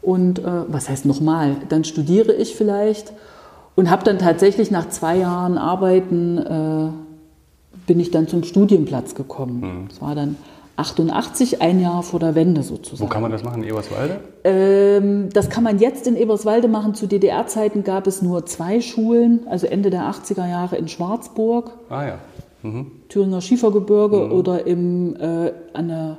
Und 0.02 0.40
äh, 0.40 0.44
was 0.68 0.90
heißt 0.90 1.06
nochmal? 1.06 1.58
Dann 1.70 1.84
studiere 1.84 2.34
ich 2.34 2.56
vielleicht 2.56 3.12
und 3.76 3.90
habe 3.90 4.04
dann 4.04 4.18
tatsächlich 4.18 4.72
nach 4.72 4.90
zwei 4.90 5.18
Jahren 5.18 5.58
Arbeiten 5.58 6.38
äh, 6.38 7.07
bin 7.88 8.00
ich 8.00 8.12
dann 8.12 8.27
zum 8.27 8.44
Studienplatz 8.44 9.15
gekommen. 9.15 9.62
Mhm. 9.62 9.88
Das 9.89 10.01
war 10.01 10.13
dann 10.13 10.36
88, 10.77 11.60
ein 11.62 11.82
Jahr 11.82 12.03
vor 12.03 12.20
der 12.20 12.36
Wende 12.36 12.62
sozusagen. 12.62 13.10
Wo 13.10 13.12
kann 13.12 13.24
man 13.24 13.32
das 13.32 13.44
machen, 13.44 13.63
in 13.63 13.70
Eberswalde? 13.70 14.20
Ähm, 14.44 15.29
das 15.34 15.50
kann 15.50 15.63
man 15.63 15.79
jetzt 15.79 16.06
in 16.06 16.15
Eberswalde 16.15 16.67
machen. 16.67 16.94
Zu 16.94 17.08
DDR-Zeiten 17.08 17.84
gab 17.84 18.06
es 18.06 18.22
nur 18.22 18.46
zwei 18.46 18.79
Schulen, 18.79 19.39
also 19.50 19.65
Ende 19.65 19.89
der 19.89 20.03
80er 20.03 20.48
Jahre 20.48 20.77
in 20.77 20.88
Schwarzburg, 20.88 21.72
ah, 21.89 22.06
ja. 22.06 22.20
mhm. 22.62 22.91
Thüringer 23.10 23.41
Schiefergebirge 23.41 24.17
mhm. 24.17 24.32
oder 24.32 24.67
im, 24.67 25.15
äh, 25.15 25.51
an 25.74 25.88
der 25.88 26.17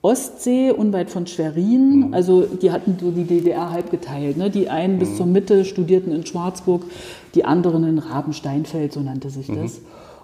Ostsee, 0.00 0.70
unweit 0.70 1.10
von 1.10 1.26
Schwerin. 1.26 2.08
Mhm. 2.08 2.14
Also 2.14 2.42
die 2.42 2.70
hatten 2.70 2.98
so 3.00 3.10
die 3.10 3.24
DDR 3.24 3.70
halb 3.70 3.90
geteilt. 3.90 4.36
Ne? 4.36 4.48
Die 4.48 4.68
einen 4.68 4.94
mhm. 4.94 4.98
bis 5.00 5.16
zur 5.16 5.26
Mitte 5.26 5.64
studierten 5.64 6.12
in 6.12 6.24
Schwarzburg, 6.24 6.82
die 7.34 7.44
anderen 7.44 7.82
in 7.88 7.98
Rabensteinfeld, 7.98 8.92
so 8.92 9.00
nannte 9.00 9.30
sich 9.30 9.48
mhm. 9.48 9.62
das. 9.62 9.80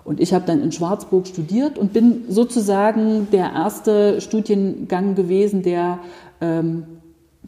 Und 0.08 0.20
ich 0.20 0.32
habe 0.32 0.46
dann 0.46 0.62
in 0.62 0.72
Schwarzburg 0.72 1.26
studiert 1.26 1.76
und 1.76 1.92
bin 1.92 2.22
sozusagen 2.30 3.28
der 3.30 3.52
erste 3.52 4.22
Studiengang 4.22 5.14
gewesen, 5.14 5.62
der 5.62 5.98
ähm, 6.40 6.84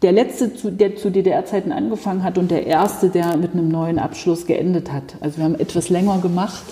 der 0.03 0.13
letzte, 0.13 0.49
der 0.71 0.95
zu 0.95 1.11
DDR-Zeiten 1.11 1.73
angefangen 1.73 2.23
hat 2.23 2.37
und 2.37 2.51
der 2.51 2.67
erste, 2.67 3.09
der 3.09 3.39
mit 3.39 3.55
einem 3.55 3.69
neuen 3.69 3.99
Abschluss 3.99 4.45
geendet 4.47 4.93
hat. 4.93 5.17
Also 5.21 5.39
wir 5.39 5.45
haben 5.45 5.55
etwas 5.55 5.89
länger 5.89 6.19
gemacht 6.19 6.65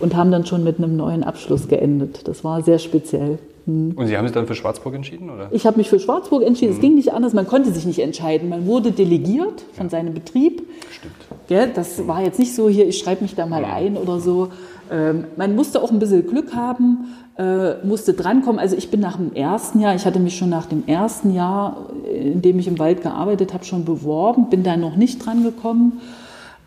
und 0.00 0.16
haben 0.16 0.30
dann 0.30 0.46
schon 0.46 0.64
mit 0.64 0.78
einem 0.78 0.96
neuen 0.96 1.22
Abschluss 1.22 1.68
geendet. 1.68 2.26
Das 2.26 2.42
war 2.42 2.62
sehr 2.62 2.78
speziell. 2.78 3.38
Hm. 3.66 3.92
Und 3.94 4.06
Sie 4.06 4.16
haben 4.16 4.26
sich 4.26 4.34
dann 4.34 4.46
für 4.46 4.54
Schwarzburg 4.54 4.94
entschieden? 4.94 5.28
Oder? 5.28 5.48
Ich 5.52 5.66
habe 5.66 5.76
mich 5.76 5.90
für 5.90 6.00
Schwarzburg 6.00 6.44
entschieden. 6.44 6.70
Mhm. 6.72 6.76
Es 6.76 6.80
ging 6.80 6.94
nicht 6.94 7.12
anders. 7.12 7.34
Man 7.34 7.46
konnte 7.46 7.72
sich 7.72 7.84
nicht 7.84 7.98
entscheiden. 7.98 8.48
Man 8.48 8.66
wurde 8.66 8.90
delegiert 8.90 9.66
von 9.74 9.86
ja. 9.86 9.90
seinem 9.90 10.14
Betrieb. 10.14 10.62
Stimmt. 10.90 11.14
Ja, 11.48 11.66
das 11.66 12.06
war 12.08 12.22
jetzt 12.22 12.38
nicht 12.38 12.54
so 12.54 12.68
hier, 12.68 12.88
ich 12.88 12.98
schreibe 12.98 13.22
mich 13.22 13.34
da 13.34 13.46
mal 13.46 13.64
ein 13.64 13.96
oder 13.96 14.18
so. 14.18 14.48
Ähm, 14.90 15.24
man 15.36 15.54
musste 15.54 15.82
auch 15.82 15.90
ein 15.90 15.98
bisschen 15.98 16.26
Glück 16.26 16.54
haben, 16.54 17.14
äh, 17.38 17.84
musste 17.84 18.14
drankommen. 18.14 18.58
Also 18.58 18.76
ich 18.76 18.90
bin 18.90 19.00
nach 19.00 19.16
dem 19.16 19.32
ersten 19.34 19.80
Jahr, 19.80 19.94
ich 19.94 20.06
hatte 20.06 20.18
mich 20.18 20.36
schon 20.36 20.48
nach 20.48 20.66
dem 20.66 20.86
ersten 20.86 21.34
Jahr, 21.34 21.90
in 22.12 22.42
dem 22.42 22.58
ich 22.58 22.68
im 22.68 22.78
Wald 22.78 23.02
gearbeitet 23.02 23.52
habe, 23.52 23.64
schon 23.64 23.84
beworben, 23.84 24.48
bin 24.48 24.62
da 24.62 24.76
noch 24.76 24.96
nicht 24.96 25.24
drangekommen. 25.24 26.00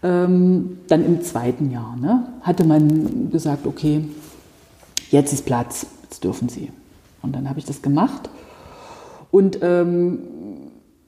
Ähm, 0.02 0.78
dann 0.88 1.06
im 1.06 1.22
zweiten 1.22 1.72
Jahr 1.72 1.98
ne, 1.98 2.24
hatte 2.42 2.64
man 2.64 3.30
gesagt, 3.32 3.68
okay, 3.68 4.06
jetzt 5.12 5.34
ist 5.34 5.46
Platz, 5.46 5.88
jetzt 6.04 6.24
dürfen 6.24 6.48
Sie. 6.48 6.72
Und 7.22 7.36
dann 7.36 7.50
habe 7.50 7.60
ich 7.60 7.66
das 7.66 7.82
gemacht. 7.82 8.30
Und 9.32 9.60
ähm, 9.62 10.20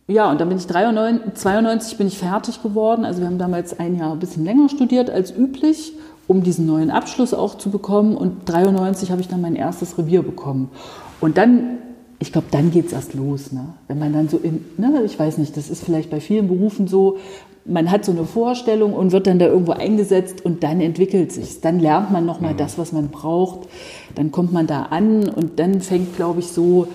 ja, 0.08 0.30
und 0.30 0.41
dann 0.41 0.50
bin 0.50 0.58
ich 0.58 0.68
93, 0.68 1.36
92 1.36 1.98
bin 1.98 2.08
ich 2.08 2.18
fertig 2.18 2.62
geworden. 2.62 3.06
Also 3.06 3.22
wir 3.22 3.27
haben 3.27 3.38
damals 3.38 3.80
ein 3.80 3.98
Jahr 3.98 4.12
ein 4.12 4.20
bisschen 4.20 4.44
länger 4.44 4.68
studiert 4.68 5.10
als 5.10 5.32
üblich, 5.32 5.94
um 6.31 6.43
diesen 6.43 6.65
neuen 6.65 6.91
Abschluss 6.91 7.33
auch 7.33 7.57
zu 7.57 7.69
bekommen. 7.69 8.15
Und 8.15 8.50
93 8.50 9.11
habe 9.11 9.19
ich 9.19 9.27
dann 9.27 9.41
mein 9.41 9.57
erstes 9.57 9.97
Revier 9.97 10.23
bekommen. 10.23 10.71
Und 11.19 11.38
dann, 11.38 11.79
ich 12.19 12.31
glaube, 12.31 12.47
dann 12.51 12.71
geht 12.71 12.88
es 12.88 12.93
erst 12.93 13.13
los. 13.13 13.51
Ne? 13.51 13.65
Wenn 13.89 14.00
man 14.00 14.13
dann 14.13 14.29
so 14.29 14.38
in, 14.38 14.63
ne, 14.77 15.03
ich 15.03 15.19
weiß 15.19 15.38
nicht, 15.39 15.57
das 15.57 15.69
ist 15.69 15.83
vielleicht 15.83 16.09
bei 16.09 16.21
vielen 16.21 16.47
Berufen 16.47 16.88
so, 16.88 17.17
man 17.65 17.91
hat 17.91 18.05
so 18.05 18.13
eine 18.13 18.23
Vorstellung 18.23 18.93
und 18.93 19.11
wird 19.11 19.27
dann 19.27 19.39
da 19.39 19.45
irgendwo 19.45 19.73
eingesetzt 19.73 20.43
und 20.43 20.63
dann 20.63 20.79
entwickelt 20.79 21.31
sich 21.33 21.59
Dann 21.59 21.79
lernt 21.79 22.11
man 22.11 22.25
nochmal 22.25 22.53
mhm. 22.53 22.57
das, 22.57 22.77
was 22.77 22.93
man 22.93 23.09
braucht. 23.09 23.67
Dann 24.15 24.31
kommt 24.31 24.53
man 24.53 24.67
da 24.67 24.83
an 24.83 25.27
und 25.27 25.59
dann 25.59 25.81
fängt, 25.81 26.15
glaube 26.15 26.39
ich, 26.39 26.47
so, 26.47 26.88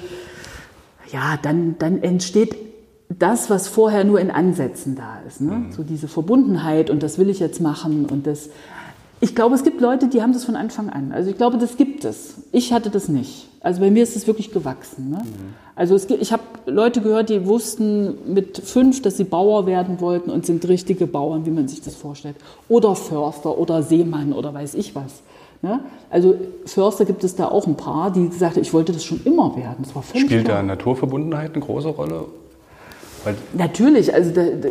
ja, 1.13 1.39
dann, 1.43 1.77
dann 1.79 2.03
entsteht 2.03 2.57
das, 3.11 3.51
was 3.51 3.69
vorher 3.69 4.05
nur 4.05 4.19
in 4.19 4.31
Ansätzen 4.31 4.97
da 4.97 5.21
ist. 5.29 5.43
Ne? 5.43 5.53
Mhm. 5.53 5.73
So 5.73 5.83
diese 5.83 6.09
Verbundenheit 6.09 6.89
und 6.89 7.03
das 7.03 7.19
will 7.19 7.29
ich 7.29 7.39
jetzt 7.39 7.61
machen 7.61 8.07
und 8.07 8.27
das. 8.27 8.49
Ich 9.21 9.35
glaube, 9.35 9.55
es 9.55 9.65
gibt 9.65 9.81
Leute, 9.81 10.09
die 10.09 10.21
haben 10.21 10.35
das 10.35 10.45
von 10.45 10.57
Anfang 10.57 10.91
an. 10.91 11.11
Also 11.13 11.31
ich 11.31 11.37
glaube, 11.37 11.57
das 11.57 11.77
gibt 11.77 12.05
es. 12.05 12.35
Ich 12.53 12.73
hatte 12.73 12.91
das 12.91 13.09
nicht. 13.09 13.49
Also 13.61 13.81
bei 13.81 13.91
mir 13.91 14.03
ist 14.03 14.15
es 14.15 14.27
wirklich 14.27 14.53
gewachsen. 14.53 15.11
Ne? 15.11 15.19
Mhm. 15.19 15.55
Also 15.75 15.95
es 15.95 16.09
ich 16.11 16.33
habe 16.33 16.43
Leute 16.67 17.01
gehört, 17.01 17.31
die 17.31 17.47
wussten 17.47 18.33
mit 18.33 18.59
fünf, 18.59 19.01
dass 19.03 19.17
sie 19.17 19.25
Bauer 19.25 19.67
werden 19.67 20.01
wollten 20.01 20.31
und 20.31 20.45
sind 20.45 20.69
richtige 20.69 21.07
Bauern, 21.07 21.47
wie 21.47 21.51
man 21.51 21.67
sich 21.67 21.81
das 21.81 21.95
vorstellt. 21.95 22.37
Oder 22.69 22.95
Förster 22.95 23.57
oder 23.57 23.83
Seemann 23.83 24.33
oder 24.33 24.53
weiß 24.53 24.75
ich 24.75 24.95
was. 24.95 25.23
Ne? 25.63 25.81
Also 26.11 26.37
Förster 26.67 27.07
gibt 27.07 27.25
es 27.25 27.35
da 27.37 27.49
auch 27.49 27.67
ein 27.67 27.77
paar, 27.77 28.13
die 28.13 28.29
gesagt 28.29 28.57
haben, 28.57 28.63
ich 28.63 28.75
wollte 28.75 28.93
das 28.93 29.03
schon 29.03 29.21
immer 29.25 29.57
werden. 29.57 29.79
Das 29.83 29.95
war 29.95 30.03
Spielt 30.03 30.45
klar. 30.45 30.59
da 30.59 30.63
Naturverbundenheit 30.63 31.55
eine 31.55 31.65
große 31.65 31.89
Rolle? 31.89 32.27
Weil 33.25 33.35
Natürlich. 33.55 34.13
Also 34.13 34.31
da, 34.33 34.45
da, 34.45 34.69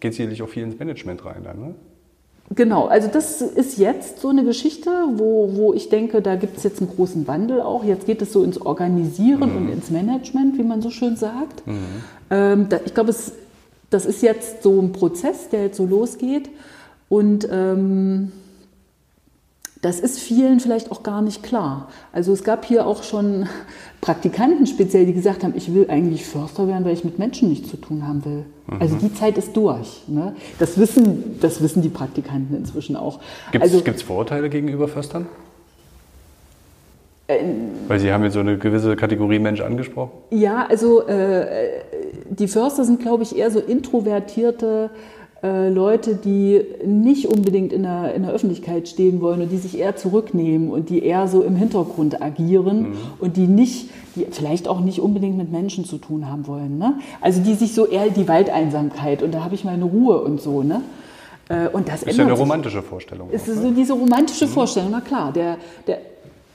geht 0.00 0.14
sicherlich 0.14 0.42
auch 0.42 0.48
viel 0.48 0.64
ins 0.64 0.78
Management 0.78 1.24
rein 1.24 1.42
dann, 1.44 1.60
ne? 1.60 1.74
Genau, 2.54 2.86
also 2.86 3.08
das 3.12 3.42
ist 3.42 3.78
jetzt 3.78 4.20
so 4.20 4.28
eine 4.28 4.42
Geschichte, 4.42 4.90
wo, 5.16 5.50
wo 5.54 5.74
ich 5.74 5.90
denke, 5.90 6.22
da 6.22 6.36
gibt 6.36 6.56
es 6.56 6.62
jetzt 6.62 6.80
einen 6.80 6.90
großen 6.90 7.28
Wandel 7.28 7.60
auch. 7.60 7.84
Jetzt 7.84 8.06
geht 8.06 8.22
es 8.22 8.32
so 8.32 8.42
ins 8.42 8.60
Organisieren 8.60 9.50
mhm. 9.50 9.56
und 9.56 9.68
ins 9.68 9.90
Management, 9.90 10.56
wie 10.56 10.62
man 10.62 10.80
so 10.80 10.90
schön 10.90 11.16
sagt. 11.16 11.66
Mhm. 11.66 11.84
Ähm, 12.30 12.66
da, 12.68 12.80
ich 12.84 12.94
glaube, 12.94 13.14
das 13.90 14.06
ist 14.06 14.22
jetzt 14.22 14.62
so 14.62 14.80
ein 14.80 14.92
Prozess, 14.92 15.50
der 15.50 15.64
jetzt 15.64 15.76
so 15.76 15.84
losgeht. 15.84 16.48
Und 17.10 17.48
ähm, 17.50 18.32
das 19.80 20.00
ist 20.00 20.18
vielen 20.18 20.60
vielleicht 20.60 20.90
auch 20.90 21.02
gar 21.02 21.22
nicht 21.22 21.42
klar. 21.42 21.88
Also 22.12 22.32
es 22.32 22.42
gab 22.42 22.64
hier 22.64 22.86
auch 22.86 23.02
schon 23.02 23.48
Praktikanten 24.00 24.66
speziell, 24.66 25.06
die 25.06 25.12
gesagt 25.12 25.44
haben, 25.44 25.54
ich 25.56 25.72
will 25.72 25.86
eigentlich 25.88 26.24
Förster 26.24 26.66
werden, 26.66 26.84
weil 26.84 26.94
ich 26.94 27.04
mit 27.04 27.18
Menschen 27.18 27.48
nichts 27.48 27.70
zu 27.70 27.76
tun 27.76 28.06
haben 28.06 28.24
will. 28.24 28.44
Mhm. 28.66 28.80
Also 28.80 28.96
die 28.96 29.12
Zeit 29.14 29.38
ist 29.38 29.56
durch. 29.56 30.02
Ne? 30.08 30.34
Das, 30.58 30.78
wissen, 30.78 31.38
das 31.40 31.62
wissen 31.62 31.82
die 31.82 31.88
Praktikanten 31.88 32.56
inzwischen 32.56 32.96
auch. 32.96 33.20
Gibt 33.52 33.64
es 33.64 33.72
also, 33.72 34.04
Vorurteile 34.04 34.48
gegenüber 34.50 34.88
Förstern? 34.88 35.26
Äh, 37.28 37.38
weil 37.86 38.00
Sie 38.00 38.12
haben 38.12 38.24
jetzt 38.24 38.34
so 38.34 38.40
eine 38.40 38.58
gewisse 38.58 38.96
Kategorie 38.96 39.38
Mensch 39.38 39.60
angesprochen. 39.60 40.12
Ja, 40.30 40.66
also 40.66 41.06
äh, 41.06 41.82
die 42.30 42.48
Förster 42.48 42.84
sind, 42.84 43.00
glaube 43.00 43.22
ich, 43.22 43.36
eher 43.36 43.50
so 43.50 43.60
introvertierte 43.60 44.90
äh, 45.40 45.68
Leute, 45.68 46.16
die 46.16 46.60
nicht 46.84 47.26
unbedingt 47.26 47.72
in 47.72 47.84
der, 47.84 48.12
in 48.14 48.22
der 48.22 48.32
Öffentlichkeit 48.32 48.88
stehen 48.88 49.20
wollen 49.20 49.40
und 49.40 49.52
die 49.52 49.58
sich 49.58 49.78
eher 49.78 49.94
zurücknehmen 49.94 50.70
und 50.70 50.90
die 50.90 51.04
eher 51.04 51.28
so 51.28 51.42
im 51.42 51.54
Hintergrund 51.54 52.20
agieren 52.20 52.80
mhm. 52.80 52.96
und 53.20 53.36
die 53.36 53.46
nicht, 53.46 53.88
die 54.16 54.26
vielleicht 54.30 54.66
auch 54.66 54.80
nicht 54.80 55.00
unbedingt 55.00 55.36
mit 55.36 55.52
Menschen 55.52 55.84
zu 55.84 55.98
tun 55.98 56.28
haben 56.28 56.48
wollen. 56.48 56.78
Ne? 56.78 56.94
Also 57.20 57.40
die 57.40 57.54
sich 57.54 57.72
so 57.72 57.86
eher 57.86 58.10
die 58.10 58.26
Waldeinsamkeit 58.26 59.22
und 59.22 59.32
da 59.32 59.44
habe 59.44 59.54
ich 59.54 59.62
meine 59.62 59.84
Ruhe 59.84 60.20
und 60.22 60.40
so. 60.40 60.64
Ne? 60.64 60.82
Äh, 61.48 61.68
und 61.68 61.88
das 61.88 62.02
ist 62.02 62.16
ja 62.16 62.24
eine 62.24 62.32
romantische 62.32 62.82
Vorstellung. 62.82 63.28
Es 63.30 63.46
ist 63.46 63.62
so 63.62 63.70
diese 63.70 63.92
romantische 63.92 64.46
mhm. 64.46 64.50
Vorstellung, 64.50 64.90
na 64.90 65.00
klar. 65.00 65.32
Der, 65.32 65.56
der, 65.86 65.98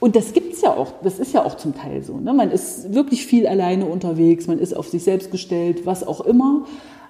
und 0.01 0.17
das 0.17 0.33
gibt 0.33 0.55
es 0.55 0.61
ja 0.61 0.71
auch, 0.71 0.91
das 1.01 1.19
ist 1.19 1.33
ja 1.33 1.45
auch 1.45 1.55
zum 1.55 1.73
Teil 1.73 2.03
so. 2.03 2.17
Ne? 2.17 2.33
Man 2.33 2.51
ist 2.51 2.93
wirklich 2.93 3.25
viel 3.25 3.47
alleine 3.47 3.85
unterwegs, 3.85 4.47
man 4.47 4.59
ist 4.59 4.75
auf 4.75 4.89
sich 4.89 5.05
selbst 5.05 5.31
gestellt, 5.31 5.85
was 5.85 6.05
auch 6.05 6.19
immer. 6.19 6.65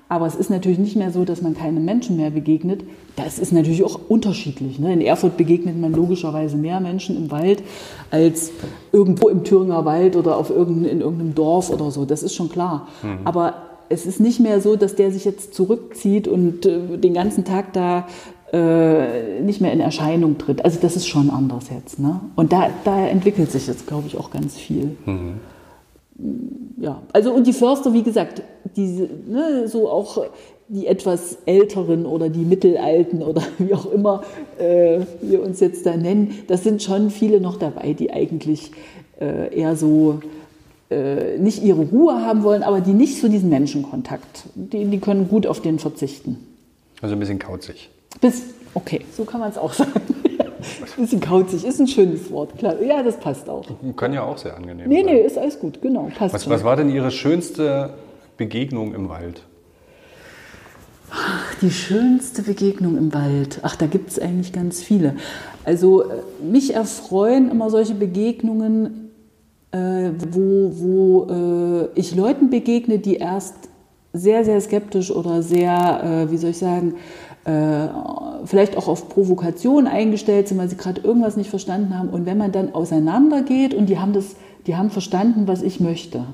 Aber 0.09 0.27
es 0.27 0.35
ist 0.35 0.49
natürlich 0.49 0.77
nicht 0.77 0.95
mehr 0.95 1.11
so, 1.11 1.25
dass 1.25 1.41
man 1.41 1.55
keinem 1.55 1.85
Menschen 1.85 2.17
mehr 2.17 2.29
begegnet. 2.29 2.83
Das 3.15 3.39
ist 3.39 3.51
natürlich 3.51 3.83
auch 3.83 3.99
unterschiedlich. 4.09 4.77
Ne? 4.79 4.93
In 4.93 5.01
Erfurt 5.01 5.37
begegnet 5.37 5.79
man 5.79 5.93
logischerweise 5.93 6.57
mehr 6.57 6.79
Menschen 6.79 7.17
im 7.17 7.31
Wald 7.31 7.63
als 8.11 8.51
irgendwo 8.91 9.29
im 9.29 9.43
Thüringer 9.43 9.85
Wald 9.85 10.15
oder 10.15 10.37
auf 10.37 10.49
irgendein, 10.49 10.91
in 10.91 11.01
irgendeinem 11.01 11.35
Dorf 11.35 11.69
oder 11.69 11.89
so. 11.89 12.05
Das 12.05 12.21
ist 12.21 12.35
schon 12.35 12.49
klar. 12.49 12.87
Mhm. 13.01 13.19
Aber 13.23 13.55
es 13.89 14.05
ist 14.05 14.19
nicht 14.19 14.39
mehr 14.39 14.61
so, 14.61 14.75
dass 14.75 14.95
der 14.95 15.11
sich 15.11 15.25
jetzt 15.25 15.53
zurückzieht 15.53 16.27
und 16.27 16.65
äh, 16.65 16.97
den 16.97 17.13
ganzen 17.13 17.45
Tag 17.45 17.73
da 17.73 18.07
äh, 18.51 19.41
nicht 19.41 19.61
mehr 19.61 19.73
in 19.73 19.79
Erscheinung 19.79 20.37
tritt. 20.37 20.63
Also 20.63 20.79
das 20.79 20.95
ist 20.95 21.07
schon 21.07 21.29
anders 21.29 21.65
jetzt. 21.73 21.99
Ne? 21.99 22.19
Und 22.35 22.53
da, 22.53 22.69
da 22.83 23.07
entwickelt 23.07 23.51
sich 23.51 23.67
jetzt, 23.67 23.87
glaube 23.87 24.07
ich, 24.07 24.17
auch 24.17 24.31
ganz 24.31 24.57
viel. 24.57 24.95
Mhm 25.05 25.39
ja, 26.77 27.01
also 27.13 27.33
und 27.33 27.47
die 27.47 27.53
Förster, 27.53 27.93
wie 27.93 28.03
gesagt, 28.03 28.41
diese, 28.75 29.09
ne, 29.27 29.67
so 29.67 29.89
auch 29.89 30.25
die 30.67 30.87
etwas 30.87 31.37
älteren 31.45 32.05
oder 32.05 32.29
die 32.29 32.45
mittelalten 32.45 33.21
oder 33.21 33.41
wie 33.57 33.73
auch 33.73 33.91
immer 33.91 34.23
äh, 34.57 34.99
wir 35.21 35.43
uns 35.43 35.59
jetzt 35.59 35.85
da 35.85 35.95
nennen, 35.95 36.39
das 36.47 36.63
sind 36.63 36.81
schon 36.81 37.09
viele 37.09 37.39
noch 37.39 37.57
dabei, 37.57 37.93
die 37.93 38.11
eigentlich 38.11 38.71
äh, 39.19 39.55
eher 39.55 39.75
so 39.75 40.19
äh, 40.89 41.37
nicht 41.37 41.63
ihre 41.63 41.81
Ruhe 41.81 42.21
haben 42.21 42.43
wollen, 42.43 42.63
aber 42.63 42.81
die 42.81 42.93
nicht 42.93 43.19
so 43.19 43.27
diesen 43.27 43.49
Menschenkontakt, 43.49 44.43
die, 44.55 44.85
die 44.85 44.99
können 44.99 45.27
gut 45.27 45.47
auf 45.47 45.61
den 45.61 45.79
verzichten. 45.79 46.37
Also 47.01 47.15
ein 47.15 47.19
bisschen 47.19 47.39
kauzig. 47.39 47.89
Bis, 48.21 48.43
okay, 48.73 49.01
so 49.15 49.25
kann 49.25 49.39
man 49.39 49.49
es 49.49 49.57
auch 49.57 49.73
sagen. 49.73 50.01
Ein 50.63 51.01
bisschen 51.01 51.19
kauzig 51.19 51.65
ist 51.65 51.79
ein 51.79 51.87
schönes 51.87 52.31
Wort, 52.31 52.57
klar. 52.57 52.81
Ja, 52.81 53.03
das 53.03 53.17
passt 53.17 53.49
auch. 53.49 53.65
Kann 53.95 54.13
ja 54.13 54.23
auch 54.23 54.37
sehr 54.37 54.55
angenehm 54.55 54.87
nee, 54.87 54.97
sein. 54.97 55.05
Nee, 55.05 55.13
nee, 55.13 55.21
ist 55.21 55.37
alles 55.37 55.59
gut, 55.59 55.81
genau. 55.81 56.09
Passt 56.15 56.33
was, 56.33 56.49
was 56.49 56.63
war 56.63 56.75
denn 56.75 56.89
Ihre 56.89 57.11
schönste 57.11 57.93
Begegnung 58.37 58.93
im 58.93 59.09
Wald? 59.09 59.43
Ach, 61.11 61.55
die 61.61 61.69
schönste 61.69 62.41
Begegnung 62.41 62.97
im 62.97 63.13
Wald. 63.13 63.59
Ach, 63.61 63.75
da 63.75 63.85
gibt 63.85 64.09
es 64.09 64.19
eigentlich 64.19 64.51
ganz 64.51 64.81
viele. 64.81 65.15
Also 65.63 66.03
äh, 66.03 66.15
mich 66.43 66.73
erfreuen 66.73 67.51
immer 67.51 67.69
solche 67.69 67.93
Begegnungen, 67.93 69.11
äh, 69.71 70.09
wo, 70.31 70.71
wo 70.73 71.27
äh, 71.29 71.99
ich 71.99 72.15
Leuten 72.15 72.49
begegne, 72.49 72.97
die 72.97 73.17
erst 73.17 73.55
sehr, 74.13 74.45
sehr 74.45 74.59
skeptisch 74.61 75.11
oder 75.11 75.43
sehr, 75.43 76.03
äh, 76.03 76.31
wie 76.31 76.37
soll 76.37 76.51
ich 76.51 76.59
sagen, 76.59 76.95
äh, 77.45 77.87
vielleicht 78.45 78.77
auch 78.77 78.87
auf 78.87 79.09
Provokation 79.09 79.87
eingestellt 79.87 80.47
sind, 80.47 80.57
weil 80.57 80.69
sie 80.69 80.77
gerade 80.77 81.01
irgendwas 81.01 81.35
nicht 81.37 81.49
verstanden 81.49 81.97
haben. 81.97 82.09
Und 82.09 82.25
wenn 82.25 82.37
man 82.37 82.51
dann 82.51 82.73
auseinandergeht 82.73 83.73
und 83.73 83.87
die 83.87 83.99
haben 83.99 84.13
das, 84.13 84.35
die 84.67 84.75
haben 84.75 84.89
verstanden, 84.89 85.47
was 85.47 85.61
ich 85.61 85.79
möchte. 85.79 86.25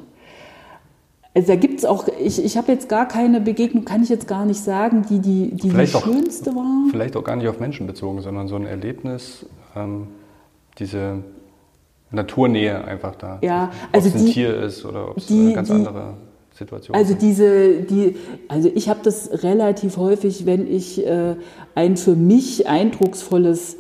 Also 1.36 1.48
da 1.50 1.56
gibt 1.56 1.80
es 1.80 1.86
auch, 1.86 2.08
ich, 2.24 2.44
ich 2.44 2.58
habe 2.58 2.72
jetzt 2.72 2.90
gar 2.90 3.08
keine 3.08 3.40
Begegnung, 3.40 3.86
kann 3.86 4.02
ich 4.04 4.10
jetzt 4.10 4.28
gar 4.28 4.46
nicht 4.46 4.60
sagen, 4.60 5.06
die 5.10 5.20
die, 5.20 5.52
die, 5.56 5.70
die 5.70 5.88
schönste 5.88 6.52
auch, 6.52 6.56
war. 6.56 6.86
Vielleicht 6.92 7.16
auch 7.16 7.24
gar 7.24 7.36
nicht 7.36 7.48
auf 7.48 7.60
Menschen 7.60 7.88
bezogen, 7.88 8.22
sondern 8.22 8.48
so 8.48 8.56
ein 8.56 8.66
Erlebnis, 8.66 9.46
ähm, 9.76 10.08
diese 10.80 11.24
Naturnähe 12.12 12.84
einfach 12.84 13.16
da. 13.16 13.38
Ja, 13.42 13.72
also 13.92 14.10
ob 14.10 14.16
es 14.16 14.22
ein 14.22 14.26
die, 14.26 14.32
Tier 14.34 14.60
ist 14.62 14.84
oder 14.86 15.12
ob 15.12 15.18
es 15.18 15.30
eine 15.30 15.54
ganz 15.54 15.68
die- 15.68 15.74
andere 15.76 16.14
Situation 16.60 16.96
Also 16.96 17.14
diese, 17.16 17.82
die, 17.82 18.16
also 18.48 18.70
ich 18.74 18.90
habe 18.90 19.00
das 19.04 19.44
relativ 19.44 19.98
häufig, 19.98 20.46
wenn 20.46 20.72
ich 20.72 21.06
äh, 21.06 21.36
ein 21.76 21.98
für 21.98 22.16
mich 22.16 22.68
eindrucksvolles 22.68 23.78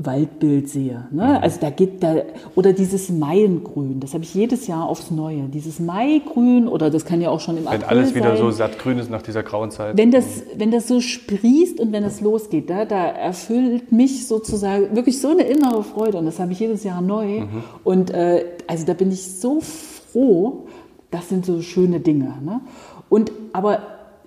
Waldbild 0.00 0.68
sehe. 0.68 1.08
Ne? 1.10 1.42
Also 1.42 1.58
da 1.60 1.70
geht 1.70 2.04
da 2.04 2.18
oder 2.54 2.72
dieses 2.72 3.10
Maiengrün, 3.10 3.98
das 3.98 4.14
habe 4.14 4.22
ich 4.22 4.32
jedes 4.32 4.68
Jahr 4.68 4.88
aufs 4.88 5.10
Neue. 5.10 5.48
Dieses 5.52 5.80
Maigrün 5.80 6.68
oder 6.68 6.88
das 6.88 7.04
kann 7.04 7.20
ja 7.20 7.30
auch 7.30 7.40
schon 7.40 7.56
im 7.56 7.64
Wenn 7.64 7.82
April 7.82 7.98
alles 7.98 8.14
wieder 8.14 8.28
sein. 8.28 8.36
so 8.36 8.50
sattgrün 8.52 8.98
ist 8.98 9.10
nach 9.10 9.22
dieser 9.22 9.42
grauen 9.42 9.72
Zeit. 9.72 9.96
Wenn 9.96 10.12
das, 10.12 10.44
wenn 10.56 10.70
das 10.70 10.86
so 10.86 11.00
sprießt 11.00 11.80
und 11.80 11.90
wenn 11.90 12.04
das 12.04 12.20
losgeht, 12.20 12.70
da, 12.70 12.84
da 12.84 13.06
erfüllt 13.06 13.90
mich 13.90 14.28
sozusagen 14.28 14.94
wirklich 14.94 15.20
so 15.20 15.30
eine 15.30 15.42
innere 15.42 15.82
Freude 15.82 16.18
und 16.18 16.26
das 16.26 16.38
habe 16.38 16.52
ich 16.52 16.60
jedes 16.60 16.84
Jahr 16.84 17.00
neu. 17.00 17.46
Und 17.82 18.10
äh, 18.10 18.44
also 18.68 18.86
da 18.86 18.94
bin 18.94 19.10
ich 19.10 19.40
so 19.40 19.60
froh, 19.60 20.67
das 21.10 21.28
sind 21.28 21.46
so 21.46 21.62
schöne 21.62 22.00
Dinge. 22.00 22.34
Ne? 22.44 22.60
Und 23.08 23.32
aber 23.52 23.80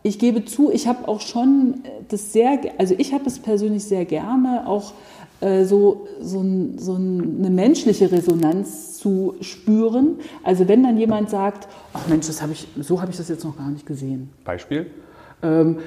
ich 0.03 0.17
gebe 0.17 0.45
zu, 0.45 0.71
ich 0.71 0.87
habe 0.87 1.07
auch 1.07 1.21
schon 1.21 1.83
das 2.09 2.33
sehr, 2.33 2.59
also 2.79 2.95
ich 2.97 3.13
habe 3.13 3.25
es 3.27 3.37
persönlich 3.39 3.83
sehr 3.83 4.05
gerne, 4.05 4.67
auch 4.67 4.93
äh, 5.41 5.63
so, 5.65 6.07
so, 6.19 6.41
ein, 6.41 6.77
so 6.79 6.93
ein- 6.95 7.37
eine 7.39 7.49
menschliche 7.51 8.11
Resonanz 8.11 8.97
zu 8.97 9.35
spüren. 9.41 10.15
Also 10.43 10.67
wenn 10.67 10.81
dann 10.83 10.97
jemand 10.97 11.29
sagt, 11.29 11.67
ach 11.93 12.07
Mensch, 12.07 12.27
das 12.27 12.41
habe 12.41 12.53
ich, 12.53 12.67
so 12.79 12.99
habe 13.01 13.11
ich 13.11 13.17
das 13.17 13.29
jetzt 13.29 13.43
noch 13.43 13.57
gar 13.57 13.69
nicht 13.69 13.85
gesehen. 13.85 14.29
Beispiel? 14.43 14.87
Ähm, 15.43 15.77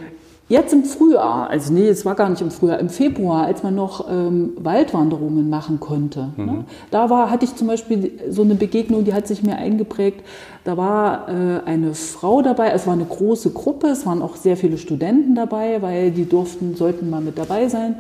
jetzt 0.49 0.73
im 0.73 0.85
Frühjahr, 0.85 1.49
also 1.49 1.73
nee, 1.73 1.89
es 1.89 2.05
war 2.05 2.15
gar 2.15 2.29
nicht 2.29 2.43
im 2.43 2.51
Frühjahr, 2.51 2.79
im 2.79 2.91
Februar, 2.91 3.47
als 3.47 3.63
man 3.63 3.75
noch 3.75 4.11
ähm, 4.11 4.53
Waldwanderungen 4.57 5.49
machen 5.49 5.81
konnte, 5.81 6.31
ne? 6.37 6.65
da 6.91 7.09
war, 7.09 7.31
hatte 7.31 7.45
ich 7.45 7.57
zum 7.57 7.67
Beispiel 7.67 8.13
so 8.29 8.43
eine 8.43 8.55
Begegnung, 8.55 9.05
die 9.05 9.15
hat 9.15 9.27
sich 9.27 9.43
mir 9.43 9.57
eingeprägt. 9.57 10.23
Da 10.65 10.77
war 10.77 11.29
äh, 11.29 11.61
eine 11.65 11.95
Frau 11.95 12.43
dabei, 12.43 12.71
es 12.71 12.87
war 12.87 12.95
eine 12.95 13.05
große 13.05 13.51
Gruppe, 13.51 13.89
es 13.89 14.07
waren 14.07 14.23
auch 14.23 14.37
sehr 14.37 14.57
viele 14.57 14.79
Studenten 14.79 15.35
dabei, 15.35 15.81
weil 15.83 16.11
die 16.11 16.29
durften, 16.29 16.77
sollten 16.77 17.11
mal 17.11 17.21
mit 17.21 17.39
dabei 17.39 17.69
sein. 17.69 17.97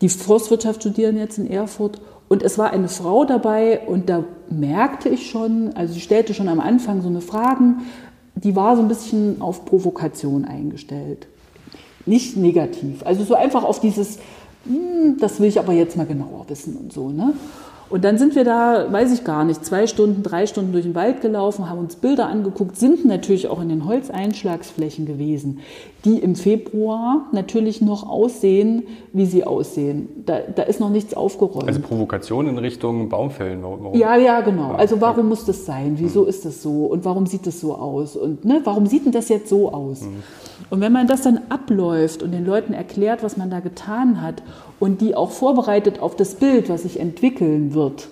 Die 0.00 0.08
Forstwirtschaft 0.08 0.82
studieren 0.82 1.16
jetzt 1.16 1.38
in 1.38 1.50
Erfurt. 1.50 2.00
Und 2.28 2.42
es 2.42 2.58
war 2.58 2.72
eine 2.72 2.88
Frau 2.88 3.24
dabei 3.24 3.80
und 3.86 4.08
da 4.08 4.24
merkte 4.50 5.08
ich 5.08 5.30
schon, 5.30 5.70
also 5.76 5.94
sie 5.94 6.00
stellte 6.00 6.34
schon 6.34 6.48
am 6.48 6.58
Anfang 6.58 7.00
so 7.00 7.08
eine 7.08 7.20
Fragen, 7.20 7.82
die 8.34 8.56
war 8.56 8.76
so 8.76 8.82
ein 8.82 8.88
bisschen 8.88 9.40
auf 9.40 9.64
Provokation 9.64 10.44
eingestellt. 10.44 11.28
Nicht 12.06 12.36
negativ, 12.36 13.04
also 13.04 13.24
so 13.24 13.34
einfach 13.34 13.64
auf 13.64 13.80
dieses, 13.80 14.18
"Hm, 14.64 15.16
das 15.20 15.40
will 15.40 15.48
ich 15.48 15.58
aber 15.58 15.72
jetzt 15.72 15.96
mal 15.96 16.06
genauer 16.06 16.44
wissen 16.48 16.76
und 16.76 16.92
so. 16.92 17.08
Ne? 17.08 17.32
Und 17.88 18.04
dann 18.04 18.18
sind 18.18 18.34
wir 18.34 18.42
da, 18.42 18.86
weiß 18.90 19.12
ich 19.12 19.22
gar 19.22 19.44
nicht, 19.44 19.64
zwei 19.64 19.86
Stunden, 19.86 20.24
drei 20.24 20.46
Stunden 20.46 20.72
durch 20.72 20.84
den 20.84 20.96
Wald 20.96 21.20
gelaufen, 21.20 21.70
haben 21.70 21.78
uns 21.78 21.94
Bilder 21.94 22.26
angeguckt, 22.26 22.76
sind 22.76 23.04
natürlich 23.04 23.46
auch 23.46 23.62
in 23.62 23.68
den 23.68 23.84
Holzeinschlagsflächen 23.86 25.06
gewesen, 25.06 25.60
die 26.04 26.18
im 26.18 26.34
Februar 26.34 27.26
natürlich 27.30 27.80
noch 27.82 28.08
aussehen, 28.08 28.82
wie 29.12 29.26
sie 29.26 29.44
aussehen. 29.44 30.08
Da, 30.26 30.40
da 30.40 30.62
ist 30.64 30.80
noch 30.80 30.90
nichts 30.90 31.14
aufgeräumt. 31.14 31.68
Also 31.68 31.78
Provokation 31.80 32.48
in 32.48 32.58
Richtung 32.58 33.08
Baumfällen. 33.08 33.62
Warum? 33.62 33.94
Ja, 33.94 34.16
ja, 34.16 34.40
genau. 34.40 34.72
Also 34.72 35.00
warum 35.00 35.28
muss 35.28 35.44
das 35.44 35.64
sein? 35.64 35.94
Wieso 35.98 36.24
ist 36.24 36.44
das 36.44 36.62
so? 36.62 36.86
Und 36.86 37.04
warum 37.04 37.26
sieht 37.26 37.46
das 37.46 37.60
so 37.60 37.76
aus? 37.76 38.16
Und 38.16 38.44
ne, 38.44 38.62
warum 38.64 38.86
sieht 38.86 39.04
denn 39.04 39.12
das 39.12 39.28
jetzt 39.28 39.48
so 39.48 39.72
aus? 39.72 40.00
Und 40.70 40.80
wenn 40.80 40.92
man 40.92 41.06
das 41.06 41.22
dann 41.22 41.40
abläuft 41.48 42.22
und 42.22 42.32
den 42.32 42.44
Leuten 42.44 42.72
erklärt, 42.72 43.22
was 43.22 43.36
man 43.36 43.50
da 43.50 43.60
getan 43.60 44.20
hat 44.22 44.42
und 44.80 45.00
die 45.00 45.14
auch 45.14 45.30
vorbereitet 45.30 46.00
auf 46.00 46.16
das 46.16 46.36
Bild, 46.36 46.68
was 46.68 46.82
sich 46.82 46.98
entwickeln 46.98 47.74
wird, 47.74 48.08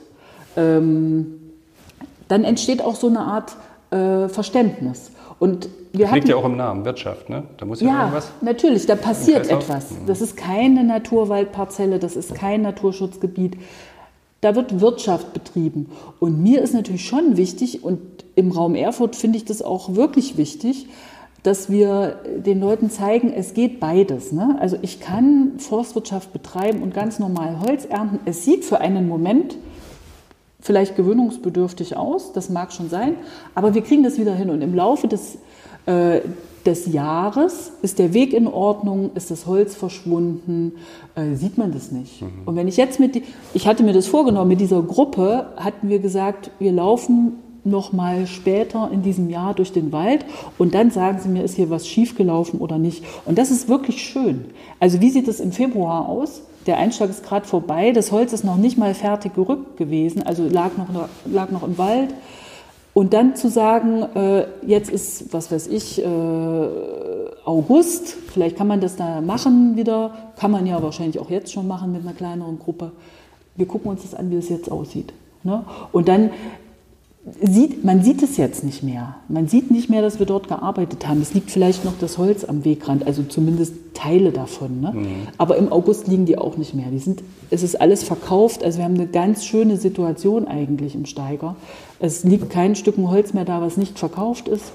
ähm, 0.56 1.40
dann 2.28 2.44
entsteht 2.44 2.82
auch 2.82 2.94
so 2.94 3.08
eine 3.08 3.20
Art 3.20 3.56
äh, 3.90 4.28
Verständnis. 4.28 5.10
Und 5.38 5.68
wir 5.92 6.06
Liegt 6.06 6.12
hatten, 6.12 6.28
ja 6.28 6.36
auch 6.36 6.44
im 6.44 6.56
Namen, 6.56 6.84
Wirtschaft, 6.84 7.28
ne? 7.28 7.44
Da 7.56 7.66
muss 7.66 7.80
ja, 7.80 7.88
ja, 7.88 8.00
irgendwas. 8.00 8.30
natürlich, 8.40 8.86
da 8.86 8.96
passiert 8.96 9.50
etwas. 9.50 9.88
Das 10.06 10.20
ist 10.20 10.36
keine 10.36 10.84
Naturwaldparzelle, 10.84 11.98
das 11.98 12.16
ist 12.16 12.34
kein 12.34 12.62
Naturschutzgebiet. 12.62 13.56
Da 14.40 14.54
wird 14.54 14.80
Wirtschaft 14.80 15.32
betrieben. 15.32 15.90
Und 16.20 16.42
mir 16.42 16.62
ist 16.62 16.74
natürlich 16.74 17.06
schon 17.06 17.36
wichtig, 17.36 17.82
und 17.82 18.00
im 18.34 18.50
Raum 18.50 18.74
Erfurt 18.74 19.16
finde 19.16 19.38
ich 19.38 19.44
das 19.44 19.62
auch 19.62 19.94
wirklich 19.94 20.36
wichtig, 20.36 20.88
dass 21.44 21.70
wir 21.70 22.20
den 22.38 22.58
Leuten 22.58 22.90
zeigen, 22.90 23.32
es 23.32 23.52
geht 23.52 23.78
beides. 23.78 24.32
Ne? 24.32 24.56
Also 24.60 24.78
ich 24.80 24.98
kann 24.98 25.52
Forstwirtschaft 25.58 26.32
betreiben 26.32 26.82
und 26.82 26.94
ganz 26.94 27.18
normal 27.18 27.60
Holz 27.60 27.84
ernten. 27.84 28.18
Es 28.24 28.44
sieht 28.44 28.64
für 28.64 28.80
einen 28.80 29.06
Moment 29.06 29.56
vielleicht 30.58 30.96
gewöhnungsbedürftig 30.96 31.98
aus, 31.98 32.32
das 32.32 32.48
mag 32.48 32.72
schon 32.72 32.88
sein, 32.88 33.16
aber 33.54 33.74
wir 33.74 33.82
kriegen 33.82 34.02
das 34.02 34.18
wieder 34.18 34.34
hin 34.34 34.48
und 34.48 34.62
im 34.62 34.74
Laufe 34.74 35.06
des, 35.06 35.36
äh, 35.84 36.20
des 36.64 36.86
Jahres 36.90 37.72
ist 37.82 37.98
der 37.98 38.14
Weg 38.14 38.32
in 38.32 38.46
Ordnung, 38.46 39.10
ist 39.14 39.30
das 39.30 39.44
Holz 39.44 39.74
verschwunden, 39.74 40.72
äh, 41.14 41.34
sieht 41.34 41.58
man 41.58 41.72
das 41.72 41.92
nicht. 41.92 42.24
Und 42.46 42.56
wenn 42.56 42.66
ich 42.66 42.78
jetzt 42.78 42.98
mit, 42.98 43.14
die, 43.14 43.24
ich 43.52 43.66
hatte 43.66 43.82
mir 43.82 43.92
das 43.92 44.06
vorgenommen, 44.06 44.48
mit 44.48 44.60
dieser 44.60 44.80
Gruppe 44.80 45.52
hatten 45.56 45.90
wir 45.90 45.98
gesagt, 45.98 46.50
wir 46.58 46.72
laufen 46.72 47.34
noch 47.64 47.92
mal 47.92 48.26
später 48.26 48.90
in 48.92 49.02
diesem 49.02 49.30
Jahr 49.30 49.54
durch 49.54 49.72
den 49.72 49.92
Wald 49.92 50.24
und 50.58 50.74
dann 50.74 50.90
sagen 50.90 51.18
sie 51.20 51.28
mir, 51.28 51.42
ist 51.42 51.56
hier 51.56 51.70
was 51.70 51.88
schiefgelaufen 51.88 52.60
oder 52.60 52.78
nicht. 52.78 53.04
Und 53.24 53.38
das 53.38 53.50
ist 53.50 53.68
wirklich 53.68 54.02
schön. 54.02 54.46
Also 54.80 55.00
wie 55.00 55.10
sieht 55.10 55.28
es 55.28 55.40
im 55.40 55.52
Februar 55.52 56.08
aus? 56.08 56.42
Der 56.66 56.78
Einschlag 56.78 57.10
ist 57.10 57.24
gerade 57.24 57.46
vorbei, 57.46 57.92
das 57.92 58.10
Holz 58.10 58.32
ist 58.32 58.44
noch 58.44 58.56
nicht 58.56 58.78
mal 58.78 58.94
fertig 58.94 59.34
gerückt 59.34 59.76
gewesen, 59.76 60.22
also 60.22 60.46
lag 60.48 60.70
noch, 60.78 61.08
lag 61.26 61.50
noch 61.50 61.62
im 61.62 61.76
Wald. 61.76 62.14
Und 62.94 63.12
dann 63.12 63.34
zu 63.34 63.48
sagen, 63.48 64.04
äh, 64.14 64.46
jetzt 64.64 64.88
ist, 64.88 65.32
was 65.32 65.50
weiß 65.50 65.66
ich, 65.66 66.00
äh, 66.00 66.06
August, 67.44 68.16
vielleicht 68.32 68.56
kann 68.56 68.68
man 68.68 68.80
das 68.80 68.94
da 68.94 69.20
machen 69.20 69.76
wieder, 69.76 70.12
kann 70.38 70.52
man 70.52 70.64
ja 70.64 70.80
wahrscheinlich 70.80 71.18
auch 71.18 71.28
jetzt 71.28 71.52
schon 71.52 71.66
machen 71.66 71.92
mit 71.92 72.02
einer 72.02 72.12
kleineren 72.12 72.58
Gruppe. 72.58 72.92
Wir 73.56 73.66
gucken 73.66 73.90
uns 73.90 74.02
das 74.02 74.14
an, 74.14 74.30
wie 74.30 74.36
es 74.36 74.48
jetzt 74.48 74.70
aussieht. 74.70 75.12
Ne? 75.42 75.64
Und 75.92 76.08
dann 76.08 76.30
sieht, 77.40 77.84
man 77.84 78.02
sieht 78.02 78.22
es 78.22 78.36
jetzt 78.36 78.64
nicht 78.64 78.82
mehr. 78.82 79.16
Man 79.28 79.48
sieht 79.48 79.70
nicht 79.70 79.88
mehr, 79.88 80.02
dass 80.02 80.18
wir 80.18 80.26
dort 80.26 80.48
gearbeitet 80.48 81.08
haben. 81.08 81.22
Es 81.22 81.32
liegt 81.32 81.50
vielleicht 81.50 81.84
noch 81.84 81.94
das 81.98 82.18
Holz 82.18 82.44
am 82.44 82.64
Wegrand, 82.64 83.06
also 83.06 83.22
zumindest 83.22 83.74
Teile 83.94 84.30
davon. 84.30 84.80
Ne? 84.80 84.94
Aber 85.38 85.56
im 85.56 85.72
August 85.72 86.06
liegen 86.06 86.26
die 86.26 86.36
auch 86.36 86.56
nicht 86.56 86.74
mehr. 86.74 86.86
Die 86.90 86.98
sind, 86.98 87.22
es 87.50 87.62
ist 87.62 87.80
alles 87.80 88.02
verkauft. 88.02 88.62
Also 88.62 88.78
wir 88.78 88.84
haben 88.84 88.94
eine 88.94 89.06
ganz 89.06 89.44
schöne 89.44 89.78
Situation 89.78 90.46
eigentlich 90.46 90.94
im 90.94 91.06
Steiger. 91.06 91.56
Es 91.98 92.24
liegt 92.24 92.50
kein 92.50 92.74
Stück 92.76 92.96
Holz 92.98 93.32
mehr 93.32 93.44
da, 93.44 93.62
was 93.62 93.76
nicht 93.76 93.98
verkauft 93.98 94.48
ist. 94.48 94.72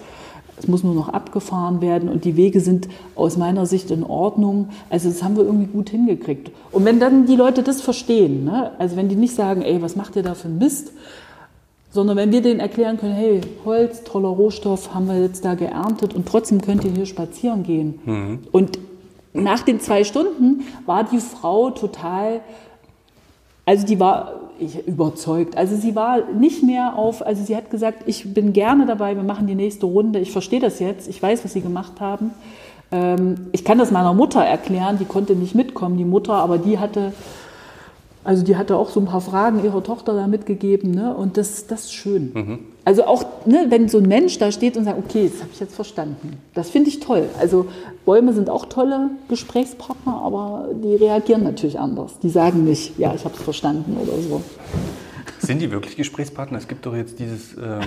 Es 0.57 0.67
muss 0.67 0.83
nur 0.83 0.93
noch 0.93 1.07
abgefahren 1.07 1.79
werden 1.79 2.09
und 2.09 2.25
die 2.25 2.35
Wege 2.35 2.59
sind 2.59 2.89
aus 3.15 3.37
meiner 3.37 3.65
Sicht 3.65 3.91
in 3.91 4.03
Ordnung. 4.03 4.69
Also 4.89 5.07
das 5.07 5.23
haben 5.23 5.37
wir 5.37 5.43
irgendwie 5.43 5.67
gut 5.67 5.89
hingekriegt. 5.89 6.51
Und 6.71 6.83
wenn 6.83 6.99
dann 6.99 7.25
die 7.25 7.37
Leute 7.37 7.63
das 7.63 7.79
verstehen, 7.79 8.43
ne? 8.43 8.71
also 8.77 8.97
wenn 8.97 9.07
die 9.07 9.15
nicht 9.15 9.35
sagen, 9.35 9.61
ey, 9.61 9.81
was 9.81 9.95
macht 9.95 10.17
ihr 10.17 10.23
da 10.23 10.33
für 10.33 10.49
ein 10.49 10.57
Mist, 10.57 10.91
sondern 11.91 12.17
wenn 12.17 12.31
wir 12.31 12.41
denen 12.41 12.59
erklären 12.59 12.97
können, 12.97 13.13
hey, 13.13 13.41
Holz, 13.65 14.03
toller 14.03 14.29
Rohstoff, 14.29 14.93
haben 14.93 15.07
wir 15.07 15.19
jetzt 15.19 15.43
da 15.43 15.55
geerntet 15.55 16.13
und 16.13 16.27
trotzdem 16.27 16.61
könnt 16.61 16.83
ihr 16.83 16.91
hier 16.91 17.05
spazieren 17.05 17.63
gehen. 17.63 17.99
Und 18.51 18.77
nach 19.33 19.61
den 19.61 19.79
zwei 19.79 20.03
Stunden 20.03 20.63
war 20.85 21.03
die 21.03 21.19
Frau 21.19 21.71
total, 21.71 22.41
also 23.65 23.85
die 23.85 23.99
war 23.99 24.33
ich, 24.59 24.87
überzeugt. 24.87 25.57
Also 25.57 25.75
sie 25.75 25.95
war 25.95 26.31
nicht 26.31 26.63
mehr 26.63 26.95
auf, 26.95 27.25
also 27.25 27.43
sie 27.43 27.55
hat 27.55 27.71
gesagt, 27.71 28.03
ich 28.05 28.33
bin 28.33 28.53
gerne 28.53 28.85
dabei, 28.85 29.15
wir 29.15 29.23
machen 29.23 29.47
die 29.47 29.55
nächste 29.55 29.85
Runde, 29.85 30.19
ich 30.19 30.31
verstehe 30.31 30.59
das 30.59 30.79
jetzt, 30.79 31.07
ich 31.07 31.21
weiß, 31.21 31.43
was 31.43 31.53
sie 31.53 31.61
gemacht 31.61 31.99
haben. 31.99 32.31
Ähm, 32.91 33.47
ich 33.51 33.63
kann 33.63 33.77
das 33.77 33.91
meiner 33.91 34.13
Mutter 34.13 34.41
erklären, 34.41 34.97
die 34.99 35.05
konnte 35.05 35.35
nicht 35.35 35.55
mitkommen, 35.55 35.97
die 35.97 36.05
Mutter, 36.05 36.33
aber 36.33 36.57
die 36.57 36.79
hatte 36.79 37.13
also 38.23 38.43
die 38.43 38.55
hatte 38.57 38.75
auch 38.75 38.89
so 38.89 38.99
ein 38.99 39.05
paar 39.05 39.21
Fragen 39.21 39.63
ihrer 39.63 39.81
Tochter 39.83 40.13
da 40.13 40.27
mitgegeben, 40.27 40.91
ne? 40.91 41.15
Und 41.15 41.37
das, 41.37 41.67
das 41.67 41.85
ist 41.85 41.93
schön. 41.93 42.59
Also 42.85 43.03
auch, 43.05 43.23
ne, 43.45 43.65
wenn 43.69 43.87
so 43.87 43.99
ein 43.99 44.07
Mensch 44.07 44.37
da 44.39 44.51
steht 44.51 44.75
und 44.77 44.83
sagt, 44.85 44.97
okay, 44.97 45.29
das 45.31 45.41
habe 45.41 45.51
ich 45.53 45.59
jetzt 45.59 45.75
verstanden. 45.75 46.37
Das 46.55 46.69
finde 46.69 46.89
ich 46.89 46.99
toll. 46.99 47.25
Also 47.39 47.67
Bäume 48.05 48.33
sind 48.33 48.49
auch 48.49 48.65
tolle 48.65 49.11
Gesprächspartner, 49.29 50.13
aber 50.23 50.69
die 50.83 50.95
reagieren 50.95 51.43
natürlich 51.43 51.79
anders. 51.79 52.19
Die 52.23 52.29
sagen 52.29 52.63
nicht, 52.65 52.97
ja, 52.97 53.13
ich 53.15 53.25
habe 53.25 53.35
es 53.35 53.41
verstanden 53.43 53.95
oder 54.01 54.13
so. 54.21 54.41
Sind 55.39 55.61
die 55.61 55.71
wirklich 55.71 55.95
Gesprächspartner? 55.95 56.57
Es 56.57 56.67
gibt 56.67 56.85
doch 56.85 56.95
jetzt 56.95 57.19
dieses, 57.19 57.53
ähm, 57.53 57.79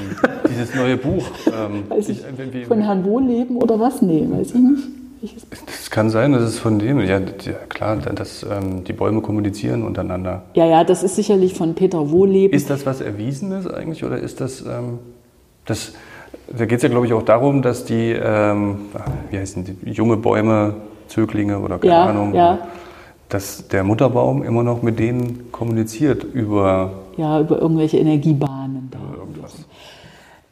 dieses 0.51 0.75
neue 0.75 0.97
Buch. 0.97 1.25
Ähm, 1.49 1.85
ich, 1.99 2.09
wie- 2.09 2.53
wie- 2.55 2.65
von 2.65 2.81
Herrn 2.81 3.05
Wohleben 3.05 3.57
oder 3.57 3.79
was? 3.79 4.01
Nee, 4.03 4.27
weiß 4.31 4.49
ich 4.49 4.55
nicht. 4.61 4.85
Welches? 5.23 5.47
das 5.67 5.91
kann 5.91 6.11
sein, 6.11 6.33
dass 6.33 6.43
es 6.43 6.59
von 6.59 6.81
dem, 6.81 6.99
ja, 7.01 7.21
klar, 7.69 7.97
dass 7.97 8.43
ähm, 8.43 8.83
die 8.83 8.93
Bäume 8.93 9.21
kommunizieren 9.21 9.85
untereinander. 9.85 10.43
Ja, 10.55 10.67
ja, 10.67 10.83
das 10.83 11.05
ist 11.05 11.15
sicherlich 11.15 11.55
von 11.55 11.75
Peter 11.75 12.11
Wohleben. 12.11 12.53
Ist 12.53 12.69
das 12.71 12.85
was 12.87 13.01
Erwiesenes 13.01 13.69
eigentlich 13.69 14.05
oder 14.05 14.19
ist 14.19 14.41
das, 14.41 14.63
ähm, 14.63 14.99
das 15.65 15.93
da 16.57 16.67
geht 16.67 16.79
es 16.79 16.83
ja 16.83 16.89
glaube 16.89 17.07
ich 17.07 17.13
auch 17.13 17.23
darum, 17.23 17.63
dass 17.63 17.85
die, 17.85 18.11
ähm, 18.11 18.81
wie 19.31 19.39
heißen 19.39 19.65
die, 19.65 19.91
junge 19.91 20.17
Bäume, 20.17 20.75
Zöglinge 21.07 21.59
oder 21.61 21.79
keine 21.79 21.93
Ja, 21.93 22.05
Ahnung, 22.07 22.35
ja. 22.35 22.59
dass 23.29 23.69
der 23.69 23.85
Mutterbaum 23.85 24.43
immer 24.43 24.63
noch 24.65 24.83
mit 24.83 24.99
denen 24.99 25.53
kommuniziert 25.53 26.25
über. 26.25 26.93
Ja, 27.17 27.39
über 27.41 27.61
irgendwelche 27.61 27.99
Energiebahnen. 27.99 28.91
Da. 28.91 28.99
Irgendwas. 29.19 29.55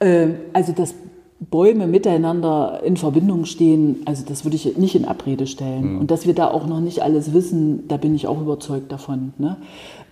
Ähm, 0.00 0.36
also, 0.52 0.72
dass 0.72 0.94
Bäume 1.40 1.86
miteinander 1.86 2.82
in 2.84 2.98
Verbindung 2.98 3.46
stehen, 3.46 4.02
also 4.04 4.24
das 4.26 4.44
würde 4.44 4.56
ich 4.56 4.76
nicht 4.76 4.94
in 4.94 5.06
Abrede 5.06 5.46
stellen. 5.46 5.94
Mhm. 5.94 6.00
Und 6.00 6.10
dass 6.10 6.26
wir 6.26 6.34
da 6.34 6.48
auch 6.48 6.66
noch 6.66 6.80
nicht 6.80 7.02
alles 7.02 7.32
wissen, 7.32 7.88
da 7.88 7.96
bin 7.96 8.14
ich 8.14 8.26
auch 8.26 8.40
überzeugt 8.40 8.92
davon. 8.92 9.32
Ne? 9.38 9.56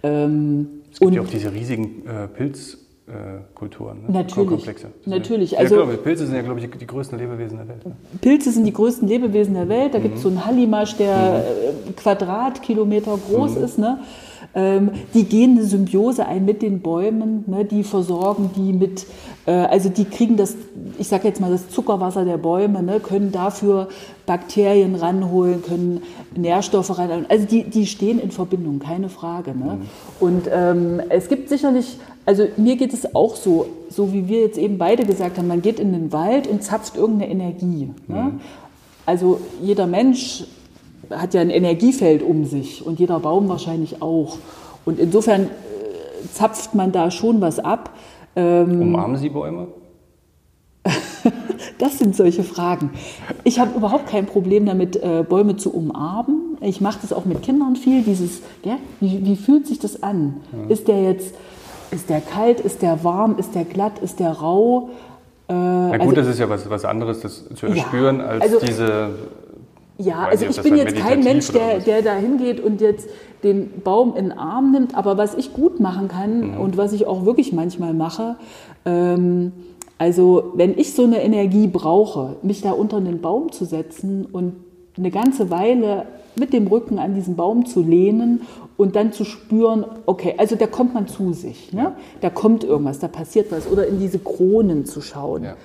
Ähm, 0.03 0.69
es 0.91 1.01
gibt 1.01 1.15
ja 1.15 1.23
auch 1.23 1.29
diese 1.29 1.53
riesigen 1.53 2.07
äh, 2.07 2.29
Pilz. 2.29 2.79
Kulturen, 3.55 4.03
ne? 4.03 4.13
Natürlich. 4.13 4.51
Komplexe. 4.51 4.89
Natürlich. 5.07 5.59
Also, 5.59 5.77
ja, 5.77 5.83
glaube, 5.83 5.97
Pilze 5.97 6.27
sind 6.27 6.37
ja, 6.37 6.43
glaube 6.43 6.61
ich, 6.61 6.69
die 6.69 6.87
größten 6.87 7.19
Lebewesen 7.19 7.57
der 7.57 7.67
Welt. 7.67 7.87
Ne? 7.87 7.93
Pilze 8.21 8.53
sind 8.53 8.67
die 8.67 8.73
größten 8.75 9.09
Lebewesen 9.09 9.55
der 9.55 9.67
Welt. 9.71 9.95
Da 9.95 9.99
mhm. 9.99 10.03
gibt 10.03 10.17
es 10.17 10.23
so 10.23 10.29
einen 10.29 10.45
Hallimasch, 10.45 10.95
der 10.99 11.17
mhm. 11.17 11.89
Äh, 11.89 11.93
Quadratkilometer 11.95 13.19
groß 13.31 13.57
mhm. 13.57 13.65
ist. 13.65 13.79
Ne? 13.79 14.01
Ähm, 14.55 14.91
die 15.15 15.25
gehen 15.25 15.53
eine 15.53 15.65
Symbiose 15.65 16.27
ein 16.27 16.45
mit 16.45 16.63
den 16.63 16.81
Bäumen, 16.81 17.45
ne? 17.47 17.65
die 17.65 17.83
versorgen 17.83 18.51
die 18.57 18.73
mit, 18.73 19.07
also 19.53 19.89
die 19.89 20.05
kriegen 20.05 20.37
das, 20.37 20.57
ich 20.99 21.09
sage 21.09 21.27
jetzt 21.29 21.41
mal 21.41 21.51
das 21.51 21.71
Zuckerwasser 21.71 22.25
der 22.25 22.37
Bäume, 22.37 22.83
ne? 22.83 23.01
können 23.01 23.33
dafür 23.33 23.89
Bakterien 24.27 24.95
ranholen, 24.95 25.63
können 25.63 26.03
Nährstoffe 26.37 26.99
ranholen. 26.99 27.27
Also 27.29 27.47
die, 27.47 27.65
die 27.65 27.87
stehen 27.87 28.19
in 28.19 28.31
Verbindung, 28.31 28.79
keine 28.79 29.09
Frage. 29.09 29.53
Ne? 29.57 29.79
Mhm. 29.79 29.81
Und 30.21 30.51
ähm, 30.53 31.01
es 31.09 31.29
gibt 31.29 31.49
sicherlich, 31.49 31.99
also 32.27 32.47
mir 32.57 32.77
geht 32.77 32.93
es 32.93 33.15
auch 33.15 33.37
so, 33.37 33.67
so 33.89 34.13
wie 34.13 34.29
wir 34.29 34.43
jetzt 34.43 34.59
eben 34.59 34.77
beide 34.77 35.07
gesagt 35.07 35.39
haben, 35.39 35.49
man 35.49 35.63
geht 35.63 35.81
in 35.81 35.93
den 35.93 36.13
Wald 36.13 36.47
und 36.47 36.63
zapft 36.63 36.97
irgendeine 36.97 37.31
Energie. 37.31 37.91
Ne? 38.07 38.17
Mhm. 38.17 38.41
Also 39.07 39.41
jeder 39.63 39.87
Mensch 39.87 40.45
hat 41.09 41.33
ja 41.33 41.41
ein 41.41 41.49
Energiefeld 41.49 42.23
um 42.23 42.45
sich 42.45 42.85
und 42.85 43.01
jeder 43.01 43.19
Baum 43.21 43.49
wahrscheinlich 43.49 44.03
auch. 44.03 44.37
Und 44.85 44.99
insofern 44.99 45.45
äh, 45.45 45.49
zapft 46.35 46.75
man 46.75 46.93
da 46.93 47.11
schon 47.11 47.41
was 47.41 47.59
ab. 47.59 47.95
Ähm, 48.37 48.83
Umarmen 48.83 49.17
Sie 49.17 49.29
Bäume? 49.29 49.69
das 51.79 51.99
sind 51.99 52.17
solche 52.17 52.43
Fragen. 52.43 52.91
Ich 53.45 53.59
habe 53.59 53.77
überhaupt 53.77 54.09
kein 54.09 54.27
Problem 54.27 54.67
damit, 54.67 54.97
äh, 54.97 55.25
Bäume 55.29 55.57
zu 55.57 55.73
umarmen. 55.73 56.59
Ich 56.61 56.81
mache 56.81 56.99
das 57.03 57.13
auch 57.13 57.25
mit 57.25 57.43
Kindern 57.43 57.77
viel. 57.77 58.03
Dieses, 58.03 58.43
ja, 58.65 58.79
wie, 59.01 59.25
wie, 59.25 59.37
fühlt 59.37 59.67
sich 59.67 59.79
das 59.79 60.03
an? 60.03 60.41
Ja. 60.53 60.73
Ist 60.73 60.89
der 60.89 61.03
jetzt, 61.03 61.35
ist 61.91 62.11
der 62.11 62.21
kalt, 62.21 62.61
ist 62.61 62.83
der 62.83 63.05
warm, 63.05 63.37
ist 63.39 63.55
der 63.55 63.65
glatt, 63.65 63.99
ist 64.01 64.21
der 64.21 64.33
rau? 64.33 64.91
Äh, 65.49 65.53
Na 65.53 65.97
gut, 65.99 66.01
also, 66.01 66.15
das 66.17 66.27
ist 66.29 66.39
ja 66.39 66.49
was, 66.49 66.69
was 66.69 66.85
anderes, 66.85 67.21
das 67.21 67.45
zu 67.55 67.67
erspüren, 67.67 68.19
ja, 68.19 68.27
als 68.27 68.43
also, 68.43 68.67
diese 68.67 69.11
ja, 70.01 70.27
also 70.27 70.47
ich 70.47 70.63
bin 70.63 70.77
jetzt 70.77 70.95
kein 70.97 71.25
Mensch, 71.25 71.51
der, 71.51 71.81
der 71.81 72.03
da 72.03 72.15
hingeht 72.15 72.61
und 72.61 72.81
jetzt 72.81 73.09
den 73.43 73.83
Baum 73.83 74.17
in 74.17 74.31
den 74.31 74.39
Arm 74.39 74.73
nimmt, 74.73 74.97
aber 74.97 75.17
was 75.17 75.35
ich 75.35 75.53
gut 75.53 75.81
machen 75.81 76.09
kann 76.09 76.53
mhm. 76.53 76.61
und 76.61 76.77
was 76.77 76.93
ich 76.93 77.07
auch 77.07 77.25
wirklich 77.25 77.53
manchmal 77.53 77.95
mache, 77.95 78.37
ähm, 78.85 79.53
also 79.99 80.53
wenn 80.55 80.79
ich 80.79 80.95
so 80.95 81.05
eine 81.05 81.23
Energie 81.23 81.67
brauche, 81.67 82.37
mich 82.43 82.63
da 82.63 82.73
unter 82.73 82.99
einen 82.99 83.21
Baum 83.21 83.51
zu 83.51 83.65
setzen 83.65 84.27
und 84.31 84.55
eine 84.97 85.11
ganze 85.11 85.51
Weile 85.51 86.07
mit 86.37 86.53
dem 86.53 86.69
Rücken 86.69 86.99
an 86.99 87.15
diesen 87.15 87.37
Baum 87.37 87.67
zu 87.67 87.83
lehnen 87.83 88.43
und 88.77 88.95
dann 88.95 89.13
zu 89.13 89.25
spüren, 89.25 89.85
okay, 90.07 90.35
also 90.39 90.55
da 90.55 90.69
kommt 90.69 90.95
man 90.95 91.09
zu 91.09 91.33
sich, 91.33 91.73
ne? 91.73 91.93
da 92.21 92.31
kommt 92.31 92.63
irgendwas, 92.63 93.01
da 93.01 93.09
passiert 93.09 93.51
was 93.51 93.71
oder 93.71 93.87
in 93.89 93.99
diese 93.99 94.21
Kronen 94.21 94.85
zu 94.85 95.01
schauen. 95.01 95.45
Ja. 95.45 95.57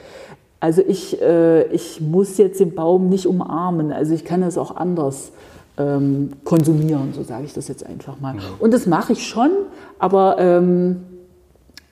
Also 0.59 0.81
ich, 0.81 1.21
äh, 1.21 1.67
ich 1.73 1.99
muss 1.99 2.37
jetzt 2.37 2.59
den 2.59 2.73
Baum 2.73 3.09
nicht 3.09 3.27
umarmen. 3.27 3.91
Also 3.91 4.13
ich 4.13 4.23
kann 4.23 4.39
das 4.39 4.57
auch 4.57 4.75
anders 4.75 5.33
ähm, 5.77 6.31
konsumieren, 6.43 7.13
so 7.15 7.23
sage 7.23 7.45
ich 7.45 7.53
das 7.53 7.67
jetzt 7.67 7.85
einfach 7.85 8.19
mal. 8.19 8.35
Mhm. 8.35 8.39
Und 8.59 8.73
das 8.73 8.85
mache 8.85 9.13
ich 9.13 9.27
schon, 9.27 9.49
aber 9.99 10.37
ähm, 10.39 11.03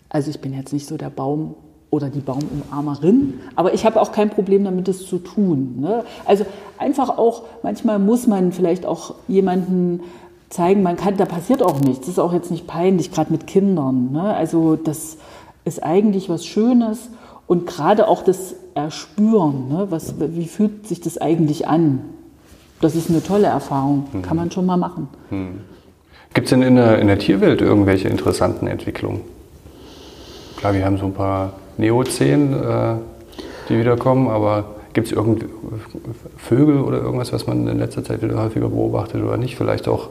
also 0.10 0.30
ich 0.30 0.40
bin 0.40 0.54
jetzt 0.54 0.74
nicht 0.74 0.88
so 0.88 0.98
der 0.98 1.10
Baum 1.10 1.56
oder 1.90 2.10
die 2.10 2.20
Baumumarmerin, 2.20 3.40
aber 3.56 3.74
ich 3.74 3.86
habe 3.86 4.00
auch 4.00 4.12
kein 4.12 4.30
Problem 4.30 4.64
damit, 4.64 4.88
das 4.88 5.06
zu 5.06 5.18
tun. 5.18 5.80
Ne? 5.80 6.04
Also 6.26 6.46
einfach 6.78 7.18
auch, 7.18 7.44
manchmal 7.64 8.00
muss 8.00 8.28
man 8.28 8.52
vielleicht 8.52 8.86
auch 8.86 9.16
jemanden 9.28 10.02
zeigen, 10.50 10.84
man 10.84 10.96
kann, 10.96 11.18
da 11.18 11.26
passiert 11.26 11.64
auch 11.64 11.80
nichts. 11.80 12.02
Das 12.02 12.10
ist 12.10 12.20
auch 12.20 12.34
jetzt 12.34 12.52
nicht 12.52 12.68
peinlich, 12.68 13.12
gerade 13.12 13.32
mit 13.32 13.48
Kindern. 13.48 14.12
Ne? 14.12 14.22
Also 14.22 14.76
das 14.76 15.18
ist 15.66 15.84
eigentlich 15.84 16.30
was 16.30 16.46
Schönes 16.46 17.10
und 17.48 17.68
gerade 17.68 18.08
auch 18.08 18.24
das 18.24 18.56
Erspüren, 18.74 19.68
ne? 19.68 19.88
Was, 19.90 20.16
wie 20.18 20.46
fühlt 20.46 20.88
sich 20.88 21.02
das 21.02 21.18
eigentlich 21.18 21.68
an? 21.68 22.00
Das 22.82 22.96
ist 22.96 23.10
eine 23.10 23.24
tolle 23.24 23.48
Erfahrung, 23.48 24.08
mhm. 24.12 24.22
kann 24.24 24.38
man 24.38 24.52
schon 24.52 24.66
mal 24.66 24.78
machen. 24.78 25.08
Mhm. 25.30 25.62
Gibt 26.34 26.46
es 26.46 26.50
denn 26.50 26.62
in 26.62 26.76
der, 26.76 27.00
in 27.00 27.08
der 27.08 27.20
Tierwelt 27.20 27.62
irgendwelche 27.62 28.08
interessanten 28.08 28.68
Entwicklungen? 28.68 29.22
Klar, 30.58 30.74
wir 30.74 30.86
haben 30.86 30.98
so 30.98 31.06
ein 31.06 31.14
paar 31.14 31.54
Neozähen, 31.78 32.54
äh, 32.54 32.96
die 33.70 33.80
wiederkommen, 33.80 34.30
aber 34.30 34.76
gibt 34.94 35.08
es 35.08 35.14
irgend 35.14 35.46
Vögel 36.38 36.80
oder 36.82 37.00
irgendwas, 37.00 37.34
was 37.34 37.48
man 37.48 37.68
in 37.68 37.80
letzter 37.80 38.04
Zeit 38.04 38.22
wieder 38.22 38.42
häufiger 38.42 38.70
beobachtet 38.70 39.24
oder 39.24 39.38
nicht? 39.38 39.56
Vielleicht 39.56 39.88
auch, 39.88 40.10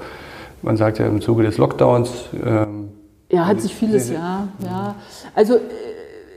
man 0.62 0.76
sagt 0.76 0.98
ja 0.98 1.06
im 1.06 1.20
Zuge 1.20 1.42
des 1.42 1.58
Lockdowns. 1.58 2.10
Ähm, 2.44 2.88
ja, 3.30 3.46
hat 3.46 3.60
sich 3.60 3.74
vieles, 3.74 4.10
ja, 4.10 4.48
ja. 4.64 4.96
Also 5.34 5.58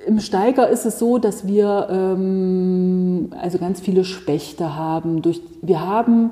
im 0.06 0.20
Steiger 0.20 0.68
ist 0.70 0.86
es 0.86 1.00
so, 1.00 1.18
dass 1.18 1.48
wir 1.48 1.88
ähm, 1.90 3.30
also 3.40 3.58
ganz 3.58 3.80
viele 3.80 4.04
Spechte 4.04 4.76
haben. 4.76 5.22
Durch, 5.22 5.42
wir 5.62 5.82
haben, 5.82 6.32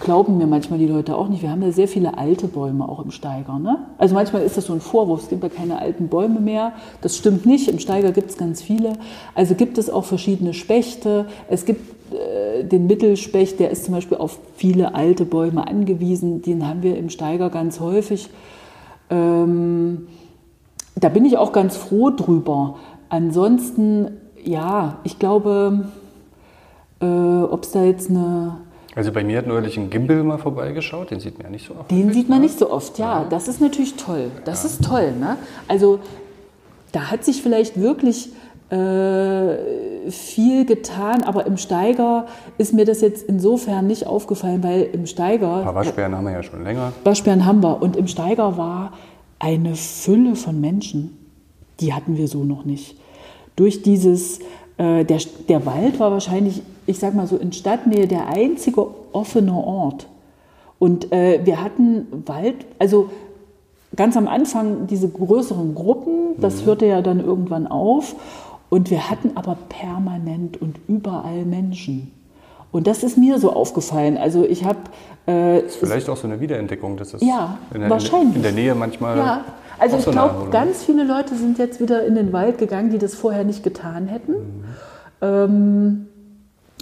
glauben 0.00 0.38
mir 0.38 0.46
manchmal 0.46 0.78
die 0.78 0.86
Leute 0.86 1.16
auch 1.16 1.28
nicht, 1.28 1.42
wir 1.42 1.50
haben 1.50 1.62
ja 1.62 1.72
sehr 1.72 1.88
viele 1.88 2.18
alte 2.18 2.46
Bäume 2.46 2.88
auch 2.88 3.04
im 3.04 3.10
Steiger. 3.10 3.58
Ne? 3.58 3.78
Also 3.98 4.14
manchmal 4.14 4.42
ist 4.42 4.56
das 4.56 4.66
so 4.66 4.72
ein 4.72 4.80
Vorwurf, 4.80 5.22
es 5.22 5.28
gibt 5.28 5.42
ja 5.42 5.48
keine 5.48 5.78
alten 5.78 6.08
Bäume 6.08 6.40
mehr. 6.40 6.72
Das 7.00 7.16
stimmt 7.16 7.46
nicht, 7.46 7.68
im 7.68 7.78
Steiger 7.78 8.12
gibt 8.12 8.30
es 8.30 8.36
ganz 8.36 8.62
viele. 8.62 8.92
Also 9.34 9.54
gibt 9.54 9.78
es 9.78 9.90
auch 9.90 10.04
verschiedene 10.04 10.54
Spechte. 10.54 11.26
Es 11.48 11.64
gibt 11.64 12.12
äh, 12.12 12.64
den 12.64 12.86
Mittelspecht, 12.86 13.60
der 13.60 13.70
ist 13.70 13.84
zum 13.84 13.94
Beispiel 13.94 14.18
auf 14.18 14.38
viele 14.56 14.94
alte 14.94 15.24
Bäume 15.24 15.66
angewiesen. 15.66 16.42
Den 16.42 16.66
haben 16.66 16.82
wir 16.82 16.96
im 16.96 17.10
Steiger 17.10 17.50
ganz 17.50 17.80
häufig. 17.80 18.28
Ähm, 19.10 20.06
da 21.00 21.08
bin 21.08 21.24
ich 21.24 21.36
auch 21.36 21.52
ganz 21.52 21.76
froh 21.76 22.10
drüber. 22.10 22.76
Ansonsten, 23.08 24.10
ja, 24.42 24.98
ich 25.04 25.18
glaube, 25.18 25.86
äh, 27.00 27.06
ob 27.06 27.64
es 27.64 27.72
da 27.72 27.84
jetzt 27.84 28.10
eine. 28.10 28.56
Also 28.94 29.12
bei 29.12 29.22
mir 29.22 29.38
hat 29.38 29.46
neulich 29.46 29.76
ein 29.76 29.90
Gimbal 29.90 30.24
mal 30.24 30.38
vorbeigeschaut, 30.38 31.10
den 31.10 31.20
sieht 31.20 31.38
man 31.38 31.46
ja 31.46 31.50
nicht 31.50 31.68
so 31.68 31.74
oft. 31.74 31.90
Den 31.90 32.12
sieht 32.12 32.28
man 32.28 32.40
nicht 32.40 32.58
so 32.58 32.70
oft, 32.70 32.98
ja. 32.98 33.22
ja. 33.22 33.26
Das 33.28 33.46
ist 33.46 33.60
natürlich 33.60 33.94
toll. 33.94 34.30
Das 34.44 34.64
ja. 34.64 34.70
ist 34.70 34.84
toll. 34.84 35.12
Ne? 35.12 35.36
Also 35.68 36.00
da 36.92 37.10
hat 37.10 37.24
sich 37.24 37.42
vielleicht 37.42 37.80
wirklich 37.80 38.30
äh, 38.70 40.10
viel 40.10 40.64
getan, 40.66 41.22
aber 41.22 41.46
im 41.46 41.56
Steiger 41.56 42.26
ist 42.58 42.74
mir 42.74 42.84
das 42.84 43.00
jetzt 43.00 43.22
insofern 43.28 43.86
nicht 43.86 44.06
aufgefallen, 44.06 44.62
weil 44.62 44.88
im 44.92 45.06
Steiger. 45.06 45.58
Ein 45.58 45.64
paar 45.64 45.74
Waschbären 45.76 46.16
haben 46.16 46.24
wir 46.24 46.32
ja 46.32 46.42
schon 46.42 46.64
länger. 46.64 46.92
Waschbären 47.04 47.46
haben 47.46 47.62
wir. 47.62 47.80
Und 47.80 47.96
im 47.96 48.08
Steiger 48.08 48.56
war 48.56 48.92
eine 49.38 49.74
Fülle 49.74 50.36
von 50.36 50.60
Menschen, 50.60 51.16
die 51.80 51.92
hatten 51.92 52.16
wir 52.16 52.28
so 52.28 52.44
noch 52.44 52.64
nicht. 52.64 52.96
Durch 53.56 53.82
dieses, 53.82 54.40
äh, 54.78 55.04
der, 55.04 55.20
der 55.48 55.66
Wald 55.66 56.00
war 56.00 56.10
wahrscheinlich, 56.10 56.62
ich 56.86 56.98
sag 56.98 57.14
mal 57.14 57.26
so 57.26 57.36
in 57.36 57.52
Stadtnähe, 57.52 58.06
der 58.06 58.28
einzige 58.28 58.86
offene 59.12 59.54
Ort. 59.54 60.08
Und 60.78 61.12
äh, 61.12 61.40
wir 61.44 61.62
hatten 61.62 62.06
Wald, 62.26 62.66
also 62.78 63.10
ganz 63.96 64.16
am 64.16 64.28
Anfang 64.28 64.86
diese 64.86 65.08
größeren 65.08 65.74
Gruppen, 65.74 66.40
das 66.40 66.62
mhm. 66.62 66.66
hörte 66.66 66.86
ja 66.86 67.02
dann 67.02 67.20
irgendwann 67.20 67.66
auf. 67.66 68.14
Und 68.70 68.90
wir 68.90 69.08
hatten 69.08 69.32
aber 69.34 69.56
permanent 69.68 70.60
und 70.60 70.78
überall 70.88 71.44
Menschen. 71.44 72.12
Und 72.70 72.86
das 72.86 73.02
ist 73.02 73.16
mir 73.16 73.38
so 73.38 73.52
aufgefallen. 73.52 74.18
Also 74.18 74.44
ich 74.44 74.64
habe. 74.64 74.78
Äh, 75.26 75.60
ist 75.60 75.76
vielleicht 75.76 76.08
auch 76.08 76.16
so 76.16 76.26
eine 76.26 76.40
Wiederentdeckung, 76.40 76.96
dass 76.96 77.14
es 77.14 77.22
ja, 77.22 77.58
in, 77.72 77.80
der, 77.80 77.90
wahrscheinlich. 77.90 78.36
in 78.36 78.42
der 78.42 78.52
Nähe 78.52 78.74
manchmal. 78.74 79.16
Ja, 79.16 79.44
also 79.78 79.96
ich 79.96 80.06
glaube, 80.06 80.50
ganz 80.50 80.84
viele 80.84 81.04
Leute 81.04 81.34
sind 81.34 81.58
jetzt 81.58 81.80
wieder 81.80 82.04
in 82.04 82.14
den 82.14 82.32
Wald 82.32 82.58
gegangen, 82.58 82.90
die 82.90 82.98
das 82.98 83.14
vorher 83.14 83.44
nicht 83.44 83.62
getan 83.62 84.08
hätten. 84.08 84.32
Mhm. 84.32 84.64
Ähm, 85.20 86.07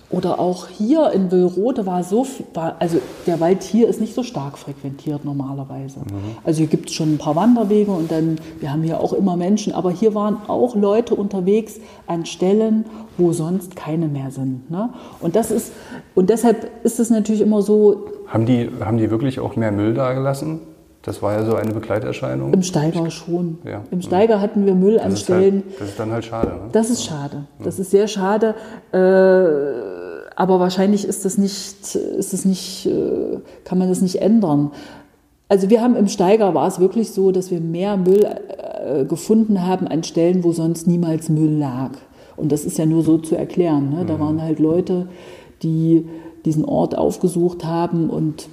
oder 0.08 0.38
auch 0.38 0.68
hier 0.68 1.10
in 1.12 1.30
Willrode 1.32 1.84
war 1.84 2.04
so 2.04 2.22
viel, 2.24 2.46
war, 2.54 2.76
also 2.78 2.98
der 3.26 3.40
Wald 3.40 3.64
hier 3.64 3.88
ist 3.88 4.00
nicht 4.00 4.14
so 4.14 4.22
stark 4.22 4.56
frequentiert 4.56 5.24
normalerweise. 5.24 6.00
Mhm. 6.00 6.36
Also 6.44 6.58
hier 6.58 6.68
gibt 6.68 6.90
es 6.90 6.94
schon 6.94 7.14
ein 7.14 7.18
paar 7.18 7.34
Wanderwege 7.34 7.90
und 7.90 8.10
dann, 8.12 8.38
wir 8.60 8.72
haben 8.72 8.82
hier 8.82 9.00
auch 9.00 9.12
immer 9.12 9.36
Menschen, 9.36 9.72
aber 9.72 9.90
hier 9.90 10.14
waren 10.14 10.36
auch 10.46 10.76
Leute 10.76 11.14
unterwegs 11.16 11.80
an 12.06 12.24
Stellen, 12.24 12.84
wo 13.18 13.32
sonst 13.32 13.74
keine 13.74 14.06
mehr 14.06 14.30
sind. 14.30 14.70
Ne? 14.70 14.90
Und 15.20 15.34
das 15.34 15.50
ist, 15.50 15.72
und 16.14 16.30
deshalb 16.30 16.70
ist 16.84 17.00
es 17.00 17.10
natürlich 17.10 17.40
immer 17.40 17.62
so. 17.62 18.06
Haben 18.28 18.46
die, 18.46 18.70
haben 18.80 18.98
die 18.98 19.10
wirklich 19.10 19.40
auch 19.40 19.56
mehr 19.56 19.72
Müll 19.72 19.94
da 19.94 20.12
gelassen? 20.12 20.60
Das 21.06 21.22
war 21.22 21.34
ja 21.34 21.44
so 21.44 21.54
eine 21.54 21.72
Begleiterscheinung. 21.72 22.52
Im 22.52 22.64
Steiger 22.64 23.10
schon. 23.12 23.58
Ja. 23.64 23.82
Im 23.92 24.02
Steiger 24.02 24.40
hatten 24.40 24.66
wir 24.66 24.74
Müll 24.74 24.94
das 24.94 25.04
an 25.04 25.16
Stellen. 25.16 25.62
Halt, 25.64 25.80
das 25.80 25.88
ist 25.90 26.00
dann 26.00 26.10
halt 26.10 26.24
schade. 26.24 26.48
Ne? 26.48 26.60
Das 26.72 26.90
ist 26.90 27.04
schade. 27.04 27.44
Das 27.62 27.78
ist 27.78 27.92
sehr 27.92 28.08
schade. 28.08 28.56
Äh, 28.92 29.95
aber 30.36 30.60
wahrscheinlich 30.60 31.04
ist 31.04 31.24
das 31.24 31.38
nicht, 31.38 31.94
ist 31.94 32.32
das 32.32 32.44
nicht, 32.44 32.86
äh, 32.86 33.38
kann 33.64 33.78
man 33.78 33.88
das 33.88 34.00
nicht 34.02 34.20
ändern. 34.22 34.70
Also 35.48 35.70
wir 35.70 35.80
haben 35.80 35.96
im 35.96 36.08
Steiger 36.08 36.54
war 36.54 36.66
es 36.68 36.78
wirklich 36.80 37.10
so, 37.10 37.32
dass 37.32 37.50
wir 37.50 37.60
mehr 37.60 37.96
Müll 37.96 38.24
äh, 38.24 39.04
gefunden 39.04 39.66
haben 39.66 39.86
an 39.88 40.02
Stellen, 40.04 40.44
wo 40.44 40.52
sonst 40.52 40.86
niemals 40.86 41.28
Müll 41.28 41.58
lag. 41.58 41.90
Und 42.36 42.52
das 42.52 42.64
ist 42.64 42.78
ja 42.78 42.84
nur 42.86 43.02
so 43.02 43.18
zu 43.18 43.34
erklären. 43.36 43.90
Ne? 43.90 44.04
Da 44.04 44.14
Mhm. 44.14 44.20
waren 44.20 44.42
halt 44.42 44.58
Leute, 44.58 45.08
die 45.62 46.06
diesen 46.44 46.64
Ort 46.64 46.96
aufgesucht 46.98 47.64
haben 47.64 48.10
und 48.10 48.48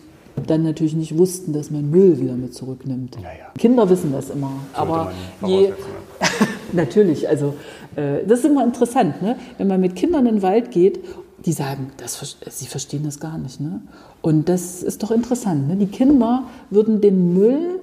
dann 0.48 0.64
natürlich 0.64 0.96
nicht 0.96 1.18
wussten, 1.18 1.52
dass 1.54 1.70
man 1.70 1.90
Müll 1.92 2.20
wieder 2.20 2.34
mit 2.34 2.54
zurücknimmt. 2.54 3.16
Ja, 3.18 3.30
ja. 3.30 3.52
Kinder 3.58 3.90
wissen 3.90 4.12
das 4.12 4.30
immer. 4.30 4.52
Sollte 4.76 4.92
aber 4.92 5.12
je, 5.46 5.74
natürlich, 6.74 7.28
also 7.28 7.54
äh, 7.96 8.26
das 8.28 8.40
ist 8.40 8.46
immer 8.46 8.64
interessant, 8.64 9.22
ne? 9.22 9.36
wenn 9.58 9.68
man 9.68 9.80
mit 9.82 9.96
Kindern 9.96 10.26
in 10.26 10.36
den 10.36 10.42
Wald 10.42 10.72
geht, 10.72 11.00
die 11.46 11.52
sagen, 11.52 11.92
das, 11.98 12.38
sie 12.50 12.68
verstehen 12.68 13.04
das 13.04 13.20
gar 13.20 13.38
nicht. 13.38 13.60
Ne? 13.60 13.82
Und 14.22 14.48
das 14.50 14.82
ist 14.82 15.04
doch 15.04 15.12
interessant. 15.12 15.68
Ne? 15.68 15.76
Die 15.76 15.88
Kinder 15.88 16.44
würden 16.70 17.02
den 17.02 17.34
Müll 17.34 17.80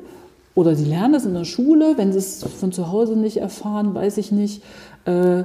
oder 0.54 0.74
sie 0.74 0.84
lernen 0.84 1.14
es 1.14 1.24
in 1.24 1.34
der 1.34 1.44
Schule, 1.44 1.94
wenn 1.96 2.12
sie 2.12 2.18
es 2.18 2.44
von 2.44 2.72
zu 2.72 2.90
Hause 2.90 3.16
nicht 3.16 3.36
erfahren, 3.36 3.94
weiß 3.94 4.18
ich 4.18 4.32
nicht, 4.32 4.62
äh, 5.04 5.44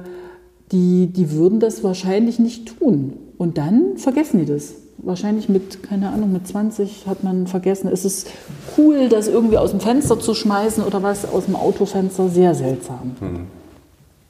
die, 0.72 1.06
die 1.06 1.30
würden 1.30 1.60
das 1.60 1.84
wahrscheinlich 1.84 2.38
nicht 2.38 2.78
tun. 2.78 3.14
Und 3.38 3.58
dann 3.58 3.98
vergessen 3.98 4.40
die 4.40 4.46
das. 4.46 4.74
Wahrscheinlich 4.98 5.48
mit, 5.48 5.82
keine 5.82 6.08
Ahnung, 6.08 6.32
mit 6.32 6.48
20 6.48 7.06
hat 7.06 7.22
man 7.22 7.46
vergessen. 7.46 7.88
Es 7.92 8.04
ist 8.04 8.28
cool, 8.76 9.08
das 9.08 9.28
irgendwie 9.28 9.58
aus 9.58 9.70
dem 9.70 9.80
Fenster 9.80 10.18
zu 10.18 10.34
schmeißen 10.34 10.82
oder 10.82 11.02
was 11.02 11.30
aus 11.30 11.44
dem 11.44 11.54
Autofenster. 11.54 12.28
Sehr 12.28 12.54
seltsam. 12.54 13.12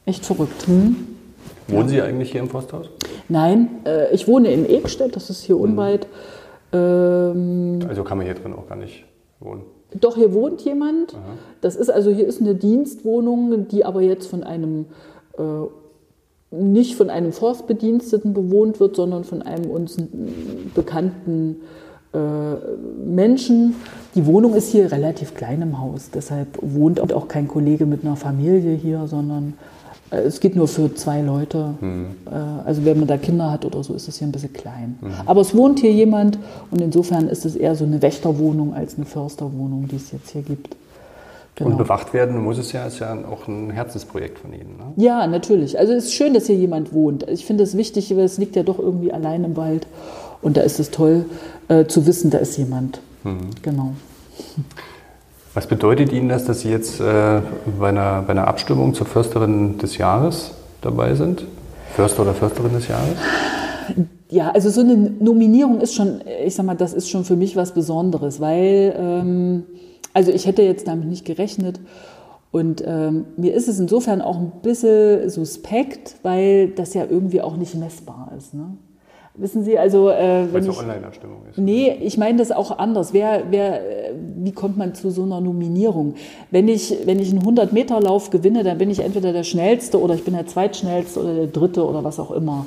Echt 0.05 0.27
verrückt. 0.27 0.67
Hm? 0.67 1.16
Wohnen 1.69 1.89
Sie 1.89 2.01
eigentlich 2.01 2.33
hier 2.33 2.41
im 2.41 2.49
Forsthaus? 2.49 2.87
Nein, 3.29 3.69
äh, 3.85 4.15
ich 4.15 4.29
wohne 4.29 4.53
in 4.53 4.69
Ekstedt, 4.69 5.17
das 5.17 5.31
ist 5.31 5.43
hier 5.43 5.59
unweit. 5.59 6.07
Ähm, 6.73 7.81
Also 7.89 8.05
kann 8.05 8.19
man 8.19 8.27
hier 8.27 8.35
drin 8.35 8.53
auch 8.55 8.69
gar 8.69 8.77
nicht 8.77 9.05
wohnen. 9.41 9.63
Doch, 10.01 10.17
hier 10.17 10.35
wohnt 10.35 10.63
jemand. 10.63 11.17
Das 11.61 11.77
ist 11.77 11.91
also, 11.91 12.11
hier 12.11 12.27
ist 12.27 12.41
eine 12.41 12.55
Dienstwohnung, 12.55 13.69
die 13.69 13.85
aber 13.85 14.03
jetzt 14.03 14.27
von 14.27 14.43
einem, 14.43 14.87
äh, 15.39 15.43
nicht 16.55 16.97
von 16.97 17.09
einem 17.09 17.33
Forstbediensteten 17.33 18.35
bewohnt 18.35 18.81
wird, 18.81 18.97
sondern 18.97 19.25
von 19.25 19.43
einem 19.43 19.71
uns 19.71 19.97
bekannten 20.75 21.63
äh, 22.13 22.19
Menschen. 23.05 23.75
Die 24.15 24.27
Wohnung 24.27 24.55
ist 24.55 24.71
hier 24.71 24.91
relativ 24.91 25.35
klein 25.35 25.63
im 25.63 25.81
Haus, 25.81 26.11
deshalb 26.13 26.49
wohnt 26.61 27.01
auch 27.01 27.29
kein 27.29 27.49
Kollege 27.49 27.87
mit 27.87 28.05
einer 28.05 28.17
Familie 28.17 28.75
hier, 28.75 29.07
sondern 29.07 29.55
es 30.11 30.41
geht 30.41 30.55
nur 30.57 30.69
für 30.69 30.95
zwei 30.95 31.21
Leute. 31.21 31.75
Äh, 32.27 32.31
Also 32.65 32.85
wenn 32.85 32.99
man 32.99 33.09
da 33.09 33.17
Kinder 33.17 33.51
hat 33.51 33.65
oder 33.65 33.83
so, 33.83 33.95
ist 33.95 34.09
es 34.09 34.19
hier 34.19 34.29
ein 34.29 34.33
bisschen 34.33 34.53
klein. 34.53 34.99
Aber 35.27 35.41
es 35.41 35.55
wohnt 35.55 35.81
hier 35.81 35.93
jemand 35.93 36.39
und 36.71 36.81
insofern 36.81 37.29
ist 37.29 37.45
es 37.45 37.57
eher 37.57 37.75
so 37.75 37.85
eine 37.85 38.01
Wächterwohnung 38.03 38.75
als 38.75 38.97
eine 38.97 39.07
Försterwohnung, 39.07 39.89
die 39.89 39.97
es 39.97 40.13
jetzt 40.13 40.31
hier 40.31 40.43
gibt. 40.43 40.77
Und 41.59 41.67
Genau. 41.67 41.77
bewacht 41.79 42.13
werden 42.13 42.43
muss 42.45 42.59
es 42.59 42.73
ja, 42.73 42.85
ist 42.87 42.99
ja 42.99 43.17
auch 43.31 43.49
ein 43.49 43.71
Herzensprojekt 43.71 44.39
von 44.41 44.53
Ihnen. 44.53 44.77
Ne? 44.77 45.03
Ja, 45.03 45.27
natürlich. 45.27 45.79
Also 45.79 45.95
es 45.95 46.05
ist 46.05 46.13
schön, 46.13 46.35
dass 46.35 46.47
hier 46.47 46.57
jemand 46.57 46.93
wohnt. 46.93 47.27
Ich 47.31 47.47
finde 47.47 47.65
es 47.65 47.75
wichtig, 47.79 48.11
weil 48.15 48.25
es 48.25 48.37
liegt 48.37 48.57
ja 48.57 48.63
doch 48.63 48.79
irgendwie 48.79 49.11
allein 49.11 49.43
im 49.43 49.57
Wald. 49.57 49.87
Und 50.43 50.59
da 50.59 50.61
ist 50.61 50.79
es 50.79 50.91
toll 50.91 51.25
äh, 51.69 51.87
zu 51.87 52.07
wissen, 52.07 52.29
da 52.31 52.39
ist 52.39 52.59
jemand. 52.59 53.01
Genau. 53.63 53.93
Was 55.57 55.67
bedeutet 55.67 56.13
Ihnen 56.13 56.29
das, 56.29 56.45
dass 56.45 56.61
Sie 56.61 56.69
jetzt 56.69 57.01
äh, 57.01 57.41
bei, 57.81 57.89
einer, 57.89 58.21
bei 58.21 58.33
einer 58.33 58.47
Abstimmung 58.47 58.93
zur 58.93 59.07
Försterin 59.07 59.79
des 59.79 59.97
Jahres 59.97 60.51
dabei 60.83 61.15
sind? 61.15 61.47
Förster 61.95 62.25
oder 62.25 62.35
Försterin 62.35 62.75
des 62.75 62.89
Jahres? 62.89 63.15
Ja, 64.29 64.51
also 64.51 64.69
so 64.69 64.83
eine 64.83 64.97
Nominierung 64.97 65.81
ist 65.81 65.95
schon, 65.95 66.21
ich 66.45 66.55
sag 66.55 66.67
mal, 66.67 66.75
das 66.75 66.93
ist 66.93 67.09
schon 67.09 67.25
für 67.25 67.37
mich 67.37 67.57
was 67.57 67.73
Besonderes, 67.73 68.39
weil, 68.39 68.95
ähm, 68.99 69.63
also 70.13 70.31
ich 70.31 70.47
hätte 70.47 70.61
jetzt 70.61 70.89
damit 70.89 71.09
nicht 71.09 71.25
gerechnet 71.25 71.81
und 72.51 72.83
ähm, 72.85 73.25
mir 73.37 73.55
ist 73.55 73.69
es 73.69 73.79
insofern 73.79 74.21
auch 74.21 74.37
ein 74.37 74.53
bisschen 74.63 75.31
suspekt, 75.31 76.17
weil 76.23 76.69
das 76.69 76.93
ja 76.93 77.07
irgendwie 77.09 77.41
auch 77.41 77.57
nicht 77.57 77.77
messbar 77.77 78.33
ist. 78.37 78.53
Ne? 78.53 78.77
Wissen 79.39 79.65
Sie, 79.65 79.79
also 79.79 80.09
äh, 80.09 80.15
Weil 80.15 80.53
wenn 80.55 80.63
es 80.63 80.79
eine 80.79 80.89
Online-Abstimmung 80.89 81.39
ist. 81.51 81.59
Nee, 81.59 81.95
ich 82.01 82.17
meine 82.17 82.39
das 82.39 82.53
auch 82.53 82.79
anders. 82.79 83.13
Wer, 83.13 83.45
wer, 83.51 83.81
wie 84.37 84.53
kommt 84.53 84.79
man 84.79 84.95
zu 84.95 85.11
so 85.11 85.25
einer 85.25 85.41
Nominierung? 85.41 86.15
Wenn 86.51 86.69
ich, 86.69 86.97
wenn 87.05 87.19
ich 87.19 87.31
einen 87.31 87.43
100-Meter-Lauf 87.43 88.31
gewinne, 88.31 88.65
dann 88.65 88.79
bin 88.79 88.91
ich 88.91 89.01
entweder 89.01 89.33
der 89.33 89.45
Schnellste 89.45 90.01
oder 90.01 90.15
ich 90.15 90.25
bin 90.25 90.35
der 90.35 90.47
Zweitschnellste 90.47 91.21
oder 91.21 91.35
der 91.35 91.47
Dritte 91.49 91.85
oder 91.85 92.03
was 92.03 92.19
auch 92.19 92.31
immer. 92.31 92.67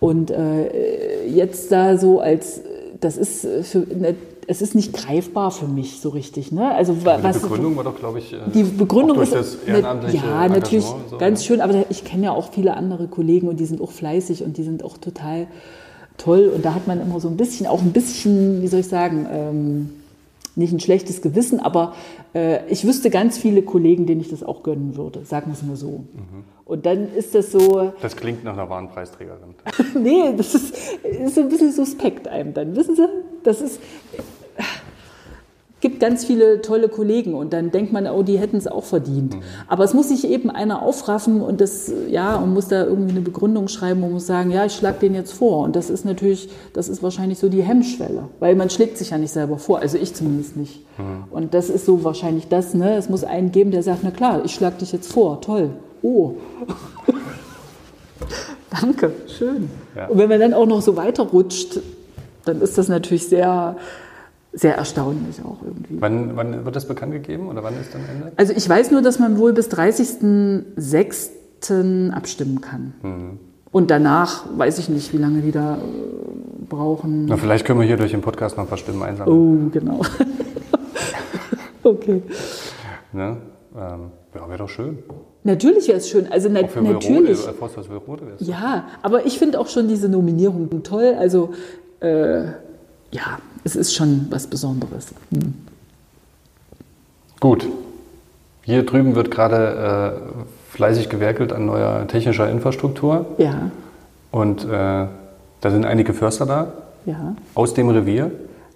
Und 0.00 0.32
äh, 0.32 1.26
jetzt 1.28 1.70
da 1.70 1.96
so 1.96 2.18
als, 2.18 2.62
das 3.00 3.16
ist 3.16 3.46
für, 3.62 3.78
ne, 3.78 4.16
es 4.46 4.62
ist 4.62 4.74
nicht 4.74 4.92
greifbar 4.92 5.50
für 5.50 5.66
mich 5.66 6.00
so 6.00 6.08
richtig. 6.08 6.52
Ne? 6.52 6.74
Also 6.74 6.94
Die 6.94 7.04
was, 7.04 7.40
Begründung 7.40 7.76
war 7.76 7.84
doch, 7.84 7.96
glaube 7.96 8.18
ich, 8.18 8.32
äh, 8.32 8.38
die 8.52 8.64
Begründung 8.64 9.16
durch 9.16 9.28
ist 9.28 9.34
das 9.36 9.54
ehrenamtliche 9.66 10.16
ja 10.26 10.48
natürlich 10.48 10.84
Engagement 10.84 11.04
und 11.04 11.10
so, 11.10 11.18
ganz 11.18 11.40
ne? 11.40 11.46
schön, 11.46 11.60
aber 11.60 11.84
ich 11.88 12.04
kenne 12.04 12.24
ja 12.24 12.32
auch 12.32 12.50
viele 12.52 12.76
andere 12.76 13.08
Kollegen 13.08 13.48
und 13.48 13.60
die 13.60 13.66
sind 13.66 13.80
auch 13.80 13.92
fleißig 13.92 14.42
und 14.42 14.56
die 14.56 14.62
sind 14.64 14.84
auch 14.84 14.98
total 14.98 15.46
toll 16.18 16.50
und 16.54 16.64
da 16.64 16.74
hat 16.74 16.86
man 16.86 17.00
immer 17.00 17.20
so 17.20 17.28
ein 17.28 17.36
bisschen, 17.36 17.66
auch 17.66 17.82
ein 17.82 17.92
bisschen, 17.92 18.62
wie 18.62 18.68
soll 18.68 18.80
ich 18.80 18.88
sagen, 18.88 19.26
ähm, 19.30 19.90
nicht 20.54 20.72
ein 20.72 20.80
schlechtes 20.80 21.22
Gewissen, 21.22 21.60
aber 21.60 21.94
äh, 22.34 22.66
ich 22.68 22.86
wüsste 22.86 23.10
ganz 23.10 23.38
viele 23.38 23.62
Kollegen, 23.62 24.06
denen 24.06 24.20
ich 24.20 24.28
das 24.28 24.42
auch 24.42 24.62
gönnen 24.62 24.96
würde, 24.96 25.24
sagen 25.24 25.46
wir 25.46 25.54
es 25.54 25.62
mal 25.62 25.76
so. 25.76 26.04
Mhm. 26.12 26.44
Und 26.64 26.86
dann 26.86 27.12
ist 27.14 27.34
das 27.34 27.52
so, 27.52 27.92
Das 28.00 28.16
klingt 28.16 28.44
nach 28.44 28.52
einer 28.52 28.68
wahren 28.68 28.88
Preisträgerin. 28.88 29.54
nee, 29.94 30.34
das 30.36 30.54
ist, 30.54 30.74
ist 31.02 31.34
so 31.34 31.42
ein 31.42 31.48
bisschen 31.48 31.72
suspekt 31.72 32.28
einem 32.28 32.54
dann, 32.54 32.76
wissen 32.76 32.96
Sie? 32.96 33.08
Das 33.42 33.60
ist, 33.60 33.80
gibt 35.82 36.00
ganz 36.00 36.24
viele 36.24 36.62
tolle 36.62 36.88
Kollegen 36.88 37.34
und 37.34 37.52
dann 37.52 37.70
denkt 37.70 37.92
man, 37.92 38.06
oh, 38.06 38.22
die 38.22 38.38
hätten 38.38 38.56
es 38.56 38.66
auch 38.66 38.84
verdient. 38.84 39.36
Aber 39.66 39.84
es 39.84 39.92
muss 39.92 40.08
sich 40.08 40.26
eben 40.26 40.48
einer 40.48 40.80
aufraffen 40.80 41.42
und 41.42 41.60
das, 41.60 41.92
ja, 42.08 42.36
und 42.36 42.54
muss 42.54 42.68
da 42.68 42.84
irgendwie 42.84 43.10
eine 43.10 43.20
Begründung 43.20 43.68
schreiben 43.68 44.02
und 44.02 44.12
muss 44.12 44.26
sagen, 44.26 44.50
ja, 44.50 44.64
ich 44.64 44.72
schlage 44.72 45.00
den 45.00 45.14
jetzt 45.14 45.32
vor. 45.32 45.64
Und 45.64 45.76
das 45.76 45.90
ist 45.90 46.04
natürlich, 46.04 46.48
das 46.72 46.88
ist 46.88 47.02
wahrscheinlich 47.02 47.38
so 47.38 47.48
die 47.48 47.62
Hemmschwelle, 47.62 48.28
weil 48.38 48.54
man 48.54 48.70
schlägt 48.70 48.96
sich 48.96 49.10
ja 49.10 49.18
nicht 49.18 49.32
selber 49.32 49.58
vor, 49.58 49.80
also 49.80 49.98
ich 49.98 50.14
zumindest 50.14 50.56
nicht. 50.56 50.86
Und 51.30 51.52
das 51.52 51.68
ist 51.68 51.84
so 51.84 52.04
wahrscheinlich 52.04 52.48
das, 52.48 52.74
ne? 52.74 52.96
Es 52.96 53.08
muss 53.08 53.24
einen 53.24 53.50
geben, 53.50 53.72
der 53.72 53.82
sagt, 53.82 54.00
na 54.02 54.10
klar, 54.10 54.44
ich 54.44 54.54
schlage 54.54 54.76
dich 54.76 54.92
jetzt 54.92 55.12
vor, 55.12 55.40
toll. 55.40 55.70
Oh. 56.02 56.34
Danke, 58.80 59.12
schön. 59.26 59.68
Ja. 59.96 60.06
Und 60.06 60.18
wenn 60.18 60.28
man 60.28 60.40
dann 60.40 60.54
auch 60.54 60.66
noch 60.66 60.80
so 60.80 60.96
weiterrutscht, 60.96 61.80
dann 62.44 62.60
ist 62.60 62.78
das 62.78 62.88
natürlich 62.88 63.28
sehr, 63.28 63.76
sehr 64.52 64.76
erstaunlich 64.76 65.40
auch 65.44 65.58
irgendwie. 65.64 65.96
Wann, 66.00 66.36
wann 66.36 66.64
wird 66.64 66.76
das 66.76 66.86
bekannt 66.86 67.12
gegeben 67.12 67.48
oder 67.48 67.62
wann 67.62 67.74
ist 67.80 67.94
dann 67.94 68.02
Ende? 68.10 68.32
Also 68.36 68.52
ich 68.54 68.68
weiß 68.68 68.90
nur, 68.90 69.02
dass 69.02 69.18
man 69.18 69.38
wohl 69.38 69.52
bis 69.52 69.70
30.06. 69.70 72.10
abstimmen 72.10 72.60
kann. 72.60 72.94
Mhm. 73.02 73.38
Und 73.70 73.90
danach 73.90 74.44
weiß 74.56 74.78
ich 74.78 74.88
nicht, 74.90 75.12
wie 75.14 75.16
lange 75.16 75.40
die 75.40 75.50
da 75.50 75.76
äh, 75.76 75.78
brauchen. 76.68 77.24
Na, 77.26 77.36
vielleicht 77.38 77.64
können 77.64 77.80
wir 77.80 77.86
hier 77.86 77.96
durch 77.96 78.10
den 78.10 78.20
Podcast 78.20 78.56
noch 78.58 78.64
ein 78.64 78.68
paar 78.68 78.76
Stimmen 78.78 79.02
einsammeln. 79.02 79.36
Oh, 79.36 79.70
genau. 79.70 80.02
okay. 81.82 82.22
Ne? 83.12 83.38
Ähm, 83.74 84.10
ja, 84.34 84.48
wäre 84.48 84.58
doch 84.58 84.68
schön. 84.68 84.98
Natürlich 85.44 85.88
wäre 85.88 85.96
es 85.98 86.10
schön. 86.10 86.30
Also 86.30 86.50
na, 86.50 86.60
Auch 86.60 86.68
für 86.68 86.84
Wilrode, 86.84 87.10
natürlich. 87.10 87.46
äh, 87.46 87.52
Forsthaus 87.52 87.88
Wilrode 87.88 88.26
wäre 88.26 88.36
es. 88.38 88.46
Ja, 88.46 88.84
aber 89.00 89.24
ich 89.24 89.38
finde 89.38 89.58
auch 89.58 89.68
schon 89.68 89.88
diese 89.88 90.10
Nominierung 90.10 90.82
toll. 90.82 91.14
Also 91.18 91.54
äh, 92.00 92.42
ja, 93.10 93.38
es 93.64 93.76
ist 93.76 93.94
schon 93.94 94.26
was 94.30 94.46
Besonderes. 94.46 95.14
Hm. 95.32 95.54
Gut. 97.40 97.66
Hier 98.64 98.84
drüben 98.86 99.14
wird 99.16 99.30
gerade 99.30 100.22
äh, 100.36 100.72
fleißig 100.76 101.08
gewerkelt 101.08 101.52
an 101.52 101.66
neuer 101.66 102.06
technischer 102.06 102.48
Infrastruktur. 102.48 103.26
Ja, 103.38 103.70
Und 104.30 104.64
äh, 104.64 104.68
da 104.68 105.70
sind 105.70 105.84
einige 105.84 106.14
Förster 106.14 106.46
da 106.46 106.72
ja. 107.04 107.34
aus 107.54 107.74
dem 107.74 107.88
Revier. 107.88 108.30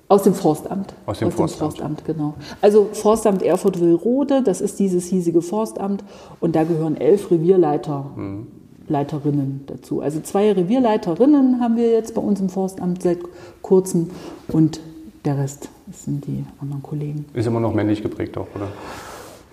Aus 0.08 0.22
dem 0.22 0.34
Forstamt. 0.34 0.94
Aus 1.06 1.18
dem 1.20 1.30
Forstamt. 1.32 2.04
genau. 2.04 2.34
Also 2.60 2.88
Forstamt 2.92 3.42
Erfurt-Willrode, 3.42 4.42
das 4.44 4.60
ist 4.60 4.78
dieses 4.78 5.06
hiesige 5.06 5.42
Forstamt 5.42 6.04
und 6.40 6.54
da 6.54 6.62
gehören 6.64 6.96
elf 6.96 7.30
Revierleiter, 7.30 8.06
Mhm. 8.16 8.46
Leiterinnen 8.88 9.62
dazu. 9.66 10.00
Also 10.00 10.20
zwei 10.20 10.52
Revierleiterinnen 10.52 11.60
haben 11.60 11.76
wir 11.76 11.90
jetzt 11.90 12.14
bei 12.14 12.20
uns 12.20 12.40
im 12.40 12.48
Forstamt 12.48 13.02
seit 13.02 13.18
kurzem 13.62 14.10
und 14.48 14.80
der 15.24 15.38
Rest 15.38 15.68
sind 15.92 16.26
die 16.26 16.44
anderen 16.60 16.82
Kollegen. 16.82 17.24
Ist 17.34 17.46
immer 17.46 17.60
noch 17.60 17.74
männlich 17.74 18.02
geprägt 18.02 18.36
auch, 18.38 18.46
oder? 18.54 18.68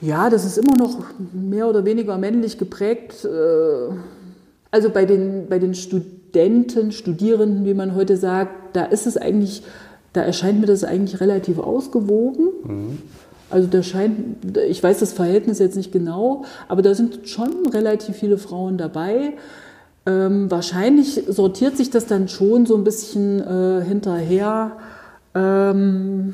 Ja, 0.01 0.29
das 0.29 0.45
ist 0.45 0.57
immer 0.57 0.75
noch 0.75 0.97
mehr 1.31 1.67
oder 1.67 1.85
weniger 1.85 2.17
männlich 2.17 2.57
geprägt. 2.57 3.25
äh, 3.25 3.93
Also 4.71 4.89
bei 4.89 5.05
den, 5.05 5.47
bei 5.49 5.59
den 5.59 5.73
Studenten, 5.75 6.91
Studierenden, 6.91 7.65
wie 7.65 7.73
man 7.73 7.95
heute 7.95 8.17
sagt, 8.17 8.75
da 8.75 8.85
ist 8.85 9.05
es 9.07 9.17
eigentlich, 9.17 9.63
da 10.13 10.21
erscheint 10.21 10.59
mir 10.59 10.65
das 10.67 10.83
eigentlich 10.83 11.21
relativ 11.21 11.57
ausgewogen. 11.59 12.99
Also 13.53 13.67
da 13.67 13.83
scheint, 13.83 14.17
ich 14.67 14.81
weiß 14.81 14.99
das 14.99 15.13
Verhältnis 15.13 15.59
jetzt 15.59 15.77
nicht 15.77 15.91
genau, 15.91 16.43
aber 16.67 16.81
da 16.81 16.95
sind 16.95 17.29
schon 17.29 17.67
relativ 17.71 18.15
viele 18.15 18.39
Frauen 18.39 18.77
dabei. 18.77 19.33
Ähm, 20.07 20.49
wahrscheinlich 20.49 21.23
sortiert 21.27 21.77
sich 21.77 21.91
das 21.91 22.07
dann 22.07 22.27
schon 22.27 22.65
so 22.65 22.75
ein 22.75 22.83
bisschen 22.83 23.39
äh, 23.39 23.83
hinterher, 23.85 24.71
ähm, 25.35 26.33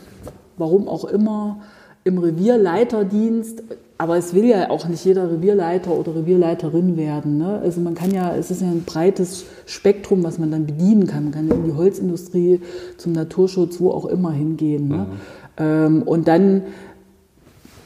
warum 0.58 0.88
auch 0.88 1.03
immer, 1.03 1.60
im 2.05 2.17
Revierleiterdienst. 2.17 3.63
Aber 3.97 4.15
es 4.15 4.34
will 4.34 4.45
ja 4.45 4.69
auch 4.69 4.88
nicht 4.88 5.03
jeder 5.03 5.29
Revierleiter 5.29 5.91
oder 5.91 6.15
Revierleiterin 6.15 6.95
werden. 6.95 7.38
Ne? 7.38 7.60
Also 7.62 7.82
man 7.82 7.95
kann 7.95 8.12
ja, 8.12 8.34
es 8.34 8.49
ist 8.49 8.62
ja 8.62 8.67
ein 8.67 8.86
breites 8.86 9.43
Spektrum, 9.65 10.23
was 10.23 10.39
man 10.39 10.51
dann 10.51 10.65
bedienen 10.65 11.05
kann. 11.05 11.25
Man 11.25 11.34
kann 11.34 11.49
in 11.49 11.65
die 11.65 11.73
Holzindustrie, 11.73 12.62
zum 12.95 13.12
Naturschutz, 13.12 13.82
wo 13.82 13.91
auch 13.91 14.05
immer 14.05 14.32
hingehen. 14.32 14.88
Ne? 14.88 14.97
Mhm. 14.97 15.08
Ähm, 15.60 16.03
und 16.03 16.27
dann 16.29 16.63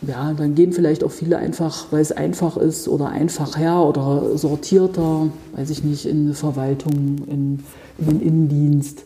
ja, 0.08 0.34
dann 0.34 0.56
gehen 0.56 0.74
vielleicht 0.74 1.04
auch 1.04 1.12
viele 1.12 1.38
einfach, 1.38 1.88
weil 1.92 2.02
es 2.02 2.12
einfach 2.12 2.58
ist 2.58 2.88
oder 2.88 3.10
einfacher 3.10 3.88
oder 3.88 4.38
sortierter, 4.38 5.28
weiß 5.56 5.70
ich 5.70 5.84
nicht, 5.84 6.06
in 6.06 6.26
eine 6.26 6.34
Verwaltung, 6.34 6.94
in, 7.28 7.64
in 7.98 8.06
den 8.06 8.22
Innendienst. 8.22 9.04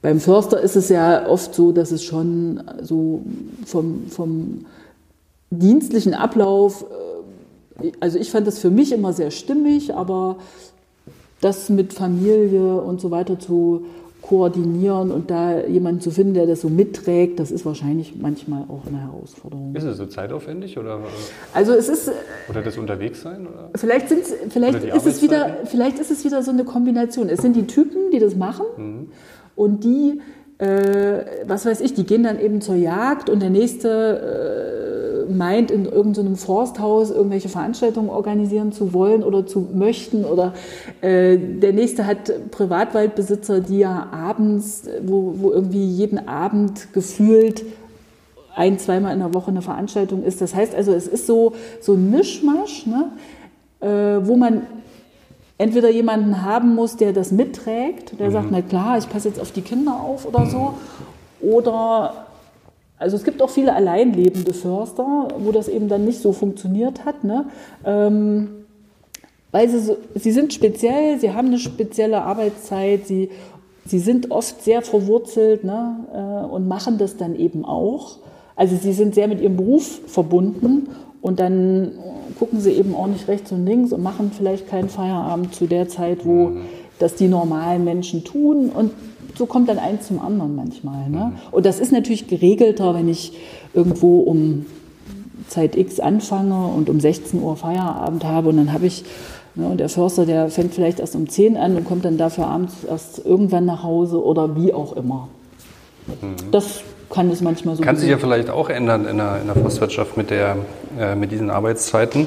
Beim 0.00 0.20
Förster 0.20 0.60
ist 0.60 0.76
es 0.76 0.88
ja 0.88 1.28
oft 1.28 1.54
so, 1.54 1.72
dass 1.72 1.92
es 1.92 2.02
schon 2.02 2.62
so 2.82 3.22
vom, 3.64 4.04
vom 4.08 4.64
dienstlichen 5.50 6.14
Ablauf, 6.14 6.84
äh, 7.80 7.92
also 8.00 8.18
ich 8.18 8.30
fand 8.30 8.46
das 8.46 8.58
für 8.58 8.70
mich 8.70 8.92
immer 8.92 9.12
sehr 9.12 9.30
stimmig, 9.30 9.94
aber 9.94 10.36
das 11.40 11.68
mit 11.68 11.92
Familie 11.92 12.80
und 12.80 13.00
so 13.00 13.10
weiter 13.10 13.38
zu 13.38 13.84
koordinieren 14.22 15.10
und 15.10 15.30
da 15.30 15.66
jemanden 15.66 16.00
zu 16.00 16.12
finden, 16.12 16.34
der 16.34 16.46
das 16.46 16.60
so 16.60 16.68
mitträgt, 16.68 17.40
das 17.40 17.50
ist 17.50 17.66
wahrscheinlich 17.66 18.14
manchmal 18.18 18.62
auch 18.62 18.86
eine 18.86 19.02
Herausforderung. 19.02 19.74
Ist 19.74 19.82
es 19.82 19.96
so 19.96 20.06
zeitaufwendig 20.06 20.78
oder? 20.78 21.00
Also 21.52 21.72
es 21.72 21.88
ist. 21.88 22.10
Oder 22.48 22.62
das 22.62 22.78
Unterwegssein? 22.78 23.46
Oder? 23.46 23.70
Vielleicht, 23.74 24.08
sind's, 24.08 24.32
vielleicht, 24.48 24.84
ist 24.84 25.06
es 25.06 25.22
wieder, 25.22 25.58
vielleicht 25.64 25.98
ist 25.98 26.10
es 26.12 26.24
wieder 26.24 26.42
so 26.42 26.52
eine 26.52 26.64
Kombination. 26.64 27.28
Es 27.28 27.42
sind 27.42 27.56
die 27.56 27.66
Typen, 27.66 28.12
die 28.12 28.20
das 28.20 28.36
machen 28.36 28.64
mhm. 28.76 29.08
und 29.56 29.82
die, 29.82 30.20
äh, 30.58 31.24
was 31.46 31.66
weiß 31.66 31.80
ich, 31.80 31.94
die 31.94 32.04
gehen 32.04 32.22
dann 32.22 32.40
eben 32.40 32.60
zur 32.60 32.76
Jagd 32.76 33.28
und 33.28 33.42
der 33.42 33.50
nächste. 33.50 34.78
Äh, 34.78 34.81
meint, 35.28 35.70
in 35.70 35.84
irgendeinem 35.86 36.36
Forsthaus 36.36 37.10
irgendwelche 37.10 37.48
Veranstaltungen 37.48 38.10
organisieren 38.10 38.72
zu 38.72 38.92
wollen 38.92 39.22
oder 39.22 39.46
zu 39.46 39.68
möchten. 39.74 40.24
Oder 40.24 40.54
äh, 41.00 41.36
der 41.36 41.72
nächste 41.72 42.06
hat 42.06 42.32
Privatwaldbesitzer, 42.50 43.60
die 43.60 43.78
ja 43.78 44.08
abends, 44.12 44.84
wo, 45.02 45.34
wo 45.36 45.50
irgendwie 45.50 45.84
jeden 45.84 46.28
Abend 46.28 46.92
gefühlt 46.92 47.64
ein, 48.54 48.78
zweimal 48.78 49.12
in 49.12 49.20
der 49.20 49.34
Woche 49.34 49.50
eine 49.50 49.62
Veranstaltung 49.62 50.22
ist. 50.22 50.40
Das 50.40 50.54
heißt 50.54 50.74
also, 50.74 50.92
es 50.92 51.06
ist 51.06 51.26
so, 51.26 51.54
so 51.80 51.94
ein 51.94 52.10
Mischmasch, 52.10 52.86
ne, 52.86 53.10
äh, 53.80 54.26
wo 54.26 54.36
man 54.36 54.66
entweder 55.58 55.90
jemanden 55.90 56.42
haben 56.42 56.74
muss, 56.74 56.96
der 56.96 57.12
das 57.12 57.30
mitträgt, 57.30 58.18
der 58.18 58.28
mhm. 58.28 58.32
sagt, 58.32 58.48
na 58.50 58.62
klar, 58.62 58.98
ich 58.98 59.08
passe 59.08 59.28
jetzt 59.28 59.40
auf 59.40 59.52
die 59.52 59.62
Kinder 59.62 59.92
auf 59.92 60.26
oder 60.26 60.46
so, 60.46 60.74
oder 61.40 62.26
also 63.02 63.16
es 63.16 63.24
gibt 63.24 63.42
auch 63.42 63.50
viele 63.50 63.74
alleinlebende 63.74 64.54
Förster, 64.54 65.28
wo 65.38 65.52
das 65.52 65.68
eben 65.68 65.88
dann 65.88 66.04
nicht 66.04 66.20
so 66.20 66.32
funktioniert 66.32 67.04
hat. 67.04 67.24
Ne? 67.24 67.46
Ähm, 67.84 68.48
weil 69.50 69.68
sie, 69.68 69.80
so, 69.80 69.96
sie 70.14 70.32
sind 70.32 70.54
speziell, 70.54 71.18
sie 71.18 71.32
haben 71.32 71.48
eine 71.48 71.58
spezielle 71.58 72.22
Arbeitszeit, 72.22 73.06
sie, 73.06 73.30
sie 73.84 73.98
sind 73.98 74.30
oft 74.30 74.62
sehr 74.62 74.82
verwurzelt 74.82 75.64
ne? 75.64 75.96
Äh, 76.14 76.46
und 76.46 76.68
machen 76.68 76.96
das 76.96 77.16
dann 77.16 77.36
eben 77.36 77.64
auch. 77.64 78.18
Also 78.56 78.76
sie 78.76 78.92
sind 78.92 79.14
sehr 79.14 79.28
mit 79.28 79.40
ihrem 79.40 79.56
Beruf 79.56 80.00
verbunden 80.06 80.88
und 81.20 81.40
dann 81.40 81.92
gucken 82.38 82.60
sie 82.60 82.72
eben 82.72 82.94
auch 82.94 83.06
nicht 83.06 83.28
rechts 83.28 83.52
und 83.52 83.66
links 83.66 83.92
und 83.92 84.02
machen 84.02 84.30
vielleicht 84.36 84.68
keinen 84.68 84.88
Feierabend 84.88 85.54
zu 85.54 85.66
der 85.66 85.88
Zeit, 85.88 86.24
wo 86.24 86.50
mhm. 86.50 86.60
das 86.98 87.14
die 87.14 87.28
normalen 87.28 87.84
Menschen 87.84 88.24
tun. 88.24 88.70
Und 88.70 88.92
so 89.34 89.46
kommt 89.46 89.68
dann 89.68 89.78
eins 89.78 90.06
zum 90.06 90.20
anderen 90.20 90.54
manchmal. 90.56 91.08
Ne? 91.08 91.32
Mhm. 91.32 91.32
Und 91.50 91.66
das 91.66 91.80
ist 91.80 91.92
natürlich 91.92 92.26
geregelter, 92.26 92.94
wenn 92.94 93.08
ich 93.08 93.32
irgendwo 93.74 94.20
um 94.20 94.66
Zeit 95.48 95.76
X 95.76 96.00
anfange 96.00 96.66
und 96.66 96.88
um 96.88 97.00
16 97.00 97.42
Uhr 97.42 97.56
Feierabend 97.56 98.24
habe 98.24 98.48
und 98.48 98.56
dann 98.56 98.72
habe 98.72 98.86
ich, 98.86 99.04
ne, 99.54 99.66
und 99.66 99.78
der 99.78 99.88
Förster, 99.88 100.24
der 100.24 100.48
fängt 100.48 100.74
vielleicht 100.74 101.00
erst 101.00 101.14
um 101.14 101.28
10 101.28 101.56
an 101.56 101.76
und 101.76 101.84
kommt 101.84 102.04
dann 102.04 102.16
dafür 102.16 102.46
abends 102.46 102.84
erst 102.88 103.24
irgendwann 103.24 103.64
nach 103.66 103.82
Hause 103.82 104.22
oder 104.22 104.56
wie 104.56 104.72
auch 104.72 104.94
immer. 104.94 105.28
Mhm. 106.06 106.50
Das 106.50 106.80
kann 107.10 107.30
es 107.30 107.42
manchmal 107.42 107.76
so 107.76 107.82
Kann 107.82 107.96
sich 107.96 108.08
ja 108.08 108.18
vielleicht 108.18 108.50
auch 108.50 108.70
ändern 108.70 109.06
in 109.06 109.18
der, 109.18 109.40
in 109.40 109.46
der 109.46 109.56
Forstwirtschaft 109.56 110.16
mit, 110.16 110.30
der, 110.30 110.56
äh, 110.98 111.14
mit 111.14 111.30
diesen 111.30 111.50
Arbeitszeiten. 111.50 112.26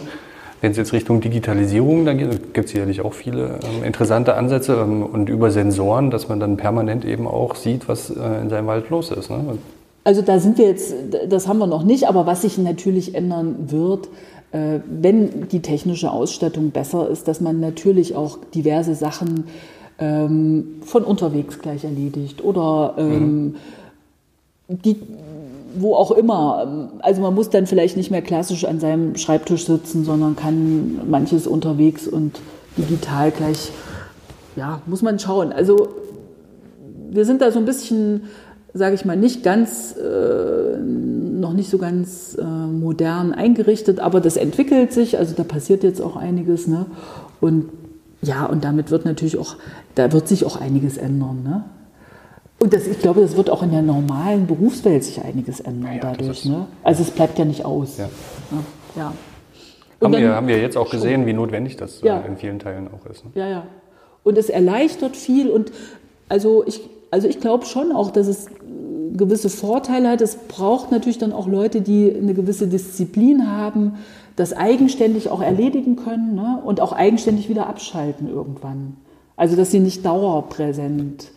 Wenn 0.66 0.72
es 0.72 0.78
jetzt 0.78 0.94
Richtung 0.94 1.22
Digitalisierung, 1.22 2.06
dann 2.06 2.18
gibt 2.18 2.58
es 2.58 2.72
sicherlich 2.72 3.02
auch 3.02 3.14
viele 3.14 3.60
ähm, 3.64 3.84
interessante 3.84 4.34
Ansätze 4.34 4.74
ähm, 4.82 5.04
und 5.04 5.30
über 5.30 5.52
Sensoren, 5.52 6.10
dass 6.10 6.28
man 6.28 6.40
dann 6.40 6.58
permanent 6.58 7.06
eben 7.06 7.28
auch 7.28 7.54
sieht, 7.54 7.88
was 7.88 8.10
äh, 8.10 8.42
in 8.42 8.50
seinem 8.50 8.66
Wald 8.66 8.90
los 8.90 9.12
ist. 9.12 9.30
Ne? 9.30 9.60
Also 10.04 10.24
da 10.24 10.40
sind 10.40 10.58
wir 10.58 10.66
jetzt, 10.66 10.96
das 11.30 11.48
haben 11.48 11.60
wir 11.60 11.68
noch 11.68 11.84
nicht, 11.84 12.08
aber 12.08 12.26
was 12.26 12.42
sich 12.42 12.58
natürlich 12.58 13.14
ändern 13.14 13.68
wird, 13.68 14.10
äh, 14.54 14.80
wenn 14.90 15.50
die 15.50 15.60
technische 15.60 16.10
Ausstattung 16.10 16.72
besser 16.72 17.12
ist, 17.12 17.28
dass 17.28 17.42
man 17.42 17.60
natürlich 17.60 18.16
auch 18.16 18.40
diverse 18.56 18.96
Sachen 18.96 19.44
ähm, 20.00 20.78
von 20.82 21.04
unterwegs 21.04 21.60
gleich 21.60 21.84
erledigt 21.84 22.44
oder 22.44 22.96
ähm, 22.98 23.44
mhm. 24.68 24.82
die 24.84 24.98
wo 25.78 25.96
auch 25.96 26.12
immer. 26.12 26.90
Also 27.00 27.22
man 27.22 27.34
muss 27.34 27.50
dann 27.50 27.68
vielleicht 27.68 27.98
nicht 27.98 28.12
mehr 28.12 28.22
klassisch 28.22 28.66
an 28.66 28.80
seinem 28.80 29.16
Schreibtisch 29.16 29.66
sitzen, 29.66 30.06
sondern 30.06 30.36
kann 30.36 31.10
manches 31.10 31.48
unterwegs 31.48 32.08
und 32.08 32.40
digital 32.78 33.32
gleich, 33.32 33.72
ja, 34.56 34.82
muss 34.86 35.02
man 35.02 35.20
schauen. 35.20 35.52
Also 35.52 35.90
wir 37.10 37.26
sind 37.26 37.42
da 37.42 37.52
so 37.52 37.60
ein 37.60 37.66
bisschen, 37.66 38.24
sage 38.74 38.96
ich 38.96 39.06
mal, 39.06 39.16
nicht 39.16 39.44
ganz, 39.44 39.96
äh, 39.96 40.78
noch 40.78 41.54
nicht 41.54 41.70
so 41.70 41.78
ganz 41.78 42.38
äh, 42.40 42.44
modern 42.44 43.34
eingerichtet, 43.34 44.00
aber 44.00 44.20
das 44.20 44.38
entwickelt 44.38 44.92
sich, 44.94 45.18
also 45.18 45.34
da 45.36 45.44
passiert 45.44 45.84
jetzt 45.84 46.02
auch 46.02 46.16
einiges, 46.16 46.68
ne? 46.68 46.86
Und 47.40 47.70
ja, 48.22 48.46
und 48.46 48.64
damit 48.64 48.92
wird 48.92 49.06
natürlich 49.06 49.38
auch, 49.38 49.56
da 49.94 50.12
wird 50.12 50.28
sich 50.28 50.46
auch 50.46 50.60
einiges 50.60 50.98
ändern, 50.98 51.44
ne? 51.44 51.64
Und 52.60 52.74
das, 52.74 52.88
ich 52.88 53.00
glaube, 53.00 53.22
das 53.22 53.36
wird 53.36 53.50
auch 53.50 53.64
in 53.64 53.72
der 53.72 53.82
normalen 53.82 54.48
Berufswelt 54.48 55.04
sich 55.04 55.24
einiges 55.24 55.60
ändern 55.60 55.96
ja, 55.96 56.00
dadurch. 56.02 56.46
Ne? 56.46 56.68
Also 56.84 57.04
es 57.04 57.12
bleibt 57.12 57.38
ja 57.38 57.46
nicht 57.46 57.66
aus. 57.66 57.98
Ja. 57.98 58.10
ja. 58.96 59.14
Haben, 60.02 60.14
dann, 60.14 60.22
wir, 60.22 60.36
haben 60.36 60.48
wir 60.48 60.60
jetzt 60.60 60.78
auch 60.78 60.90
gesehen, 60.90 61.26
wie 61.26 61.34
notwendig 61.34 61.76
das 61.76 62.02
äh, 62.02 62.08
ja. 62.08 62.20
in 62.22 62.38
vielen 62.38 62.60
Teilen 62.60 62.88
auch 62.88 63.10
ist. 63.10 63.26
Ne? 63.26 63.32
Ja, 63.36 63.48
ja. 63.48 63.68
Und 64.24 64.38
es 64.38 64.50
erleichtert 64.50 65.18
viel. 65.18 65.50
Und 65.50 65.72
also 66.30 66.64
ich, 66.66 66.82
also 67.12 67.28
ich 67.28 67.40
glaube 67.40 67.66
schon 67.66 67.92
auch, 67.92 68.12
dass 68.12 68.28
es 68.28 68.48
gewisse 69.14 69.50
Vorteile 69.50 70.10
hat. 70.10 70.22
Es 70.22 70.36
braucht 70.36 70.92
natürlich 70.92 71.18
dann 71.18 71.34
auch 71.34 71.48
Leute, 71.48 71.82
die 71.82 72.14
eine 72.14 72.34
gewisse 72.34 72.68
Disziplin 72.68 73.52
haben, 73.52 73.98
das 74.36 74.54
eigenständig 74.54 75.30
auch 75.30 75.42
erledigen 75.42 75.98
können 75.98 76.36
ne? 76.36 76.62
und 76.64 76.82
auch 76.82 76.94
eigenständig 76.94 77.50
wieder 77.50 77.68
abschalten 77.68 78.30
irgendwann. 78.30 78.98
Also 79.38 79.56
dass 79.56 79.72
sie 79.72 79.80
nicht 79.80 80.06
dauerpräsent 80.06 81.22
sind 81.22 81.35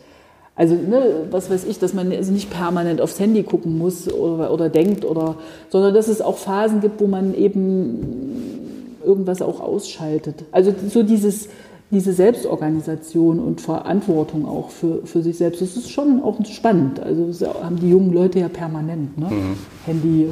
also, 0.59 0.75
ne, 0.75 1.27
was 1.31 1.49
weiß 1.49 1.63
ich, 1.63 1.79
dass 1.79 1.93
man 1.93 2.11
also 2.11 2.33
nicht 2.33 2.49
permanent 2.49 2.99
aufs 2.99 3.17
Handy 3.17 3.43
gucken 3.43 3.77
muss 3.77 4.11
oder, 4.11 4.51
oder 4.51 4.67
denkt, 4.67 5.05
oder, 5.05 5.35
sondern 5.69 5.93
dass 5.93 6.09
es 6.09 6.19
auch 6.19 6.35
Phasen 6.35 6.81
gibt, 6.81 6.99
wo 6.99 7.07
man 7.07 7.33
eben 7.33 8.99
irgendwas 9.05 9.41
auch 9.41 9.61
ausschaltet. 9.61 10.43
Also 10.51 10.75
so 10.89 11.01
dieses, 11.01 11.47
diese 11.91 12.11
Selbstorganisation 12.11 13.39
und 13.39 13.61
Verantwortung 13.61 14.45
auch 14.45 14.69
für, 14.69 15.05
für 15.05 15.21
sich 15.21 15.37
selbst, 15.37 15.61
das 15.61 15.77
ist 15.77 15.91
schon 15.91 16.21
auch 16.21 16.43
spannend. 16.45 16.99
Also 16.99 17.27
das 17.27 17.41
haben 17.63 17.79
die 17.79 17.89
jungen 17.89 18.11
Leute 18.11 18.39
ja 18.39 18.49
permanent. 18.49 19.17
Ne? 19.17 19.27
Mhm. 19.27 19.57
Handy 19.85 20.29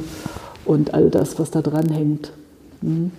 und 0.66 0.92
all 0.92 1.08
das, 1.08 1.38
was 1.38 1.50
da 1.50 1.62
dran 1.62 1.88
hängt. 1.88 2.32
Mhm. 2.82 3.12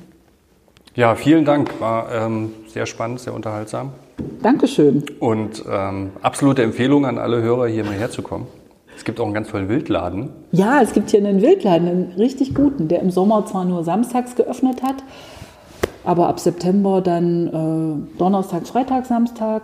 Ja, 0.93 1.15
vielen 1.15 1.43
Dank. 1.43 1.81
War 1.81 2.11
ähm, 2.11 2.51
sehr 2.71 2.85
spannend, 2.85 3.19
sehr 3.19 3.33
unterhaltsam. 3.33 3.93
Dankeschön. 4.41 5.03
Und 5.19 5.63
ähm, 5.69 6.11
absolute 6.21 6.63
Empfehlung 6.63 7.05
an 7.05 7.17
alle 7.17 7.41
Hörer, 7.41 7.67
hier 7.67 7.83
mal 7.83 7.93
herzukommen. 7.93 8.47
Es 8.95 9.05
gibt 9.05 9.19
auch 9.19 9.25
einen 9.25 9.33
ganz 9.33 9.49
tollen 9.49 9.69
Wildladen. 9.69 10.29
Ja, 10.51 10.81
es 10.81 10.91
gibt 10.91 11.09
hier 11.11 11.19
einen 11.19 11.41
Wildladen, 11.41 11.87
einen 11.87 12.11
richtig 12.17 12.53
guten, 12.53 12.89
der 12.89 13.01
im 13.01 13.11
Sommer 13.11 13.45
zwar 13.45 13.63
nur 13.63 13.83
samstags 13.83 14.35
geöffnet 14.35 14.83
hat, 14.83 14.97
aber 16.03 16.27
ab 16.27 16.39
September 16.39 17.01
dann 17.01 17.47
äh, 17.47 18.17
Donnerstag, 18.17 18.67
Freitag, 18.67 19.05
Samstag, 19.05 19.63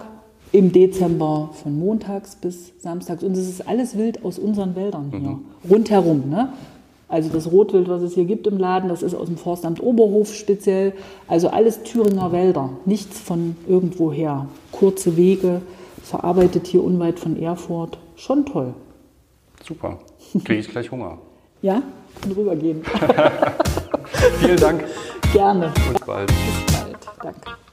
im 0.52 0.72
Dezember 0.72 1.50
von 1.52 1.78
montags 1.78 2.38
bis 2.38 2.72
samstags. 2.80 3.24
Und 3.24 3.34
es 3.34 3.50
ist 3.50 3.68
alles 3.68 3.98
wild 3.98 4.24
aus 4.24 4.40
unseren 4.40 4.76
Wäldern 4.76 5.12
hier, 5.12 5.20
mhm. 5.20 5.46
rundherum. 5.70 6.30
Ne? 6.30 6.54
Also 7.08 7.30
das 7.30 7.52
Rotwild, 7.52 7.88
was 7.88 8.02
es 8.02 8.16
hier 8.16 8.26
gibt 8.26 8.48
im 8.48 8.58
Laden, 8.58 8.90
das 8.90 9.04
ist 9.04 9.14
aus 9.14 9.28
dem 9.28 9.38
Forstamt 9.38 9.82
Oberhof 9.82 10.34
speziell. 10.34 10.94
Also 11.28 11.50
alles 11.50 11.84
Thüringer 11.84 12.32
Wälder, 12.32 12.70
nichts 12.86 13.20
von 13.20 13.56
irgendwoher. 13.68 14.48
Kurze 14.72 15.16
Wege, 15.16 15.62
verarbeitet 16.04 16.68
hier 16.68 16.84
unweit 16.84 17.20
von 17.20 17.40
Erfurt. 17.42 17.98
Schon 18.16 18.46
toll. 18.46 18.74
Super. 19.64 20.00
Kriege 20.44 20.60
ich 20.60 20.68
gleich 20.70 20.92
Hunger. 20.92 21.18
ja, 21.62 21.82
kann 22.22 22.32
rübergehen. 22.32 22.84
Vielen 24.40 24.58
Dank. 24.58 24.84
Gerne. 25.34 25.72
Und 25.88 26.06
bald. 26.06 26.28
Bis 26.28 26.76
bald. 26.76 26.98
Danke. 27.22 27.65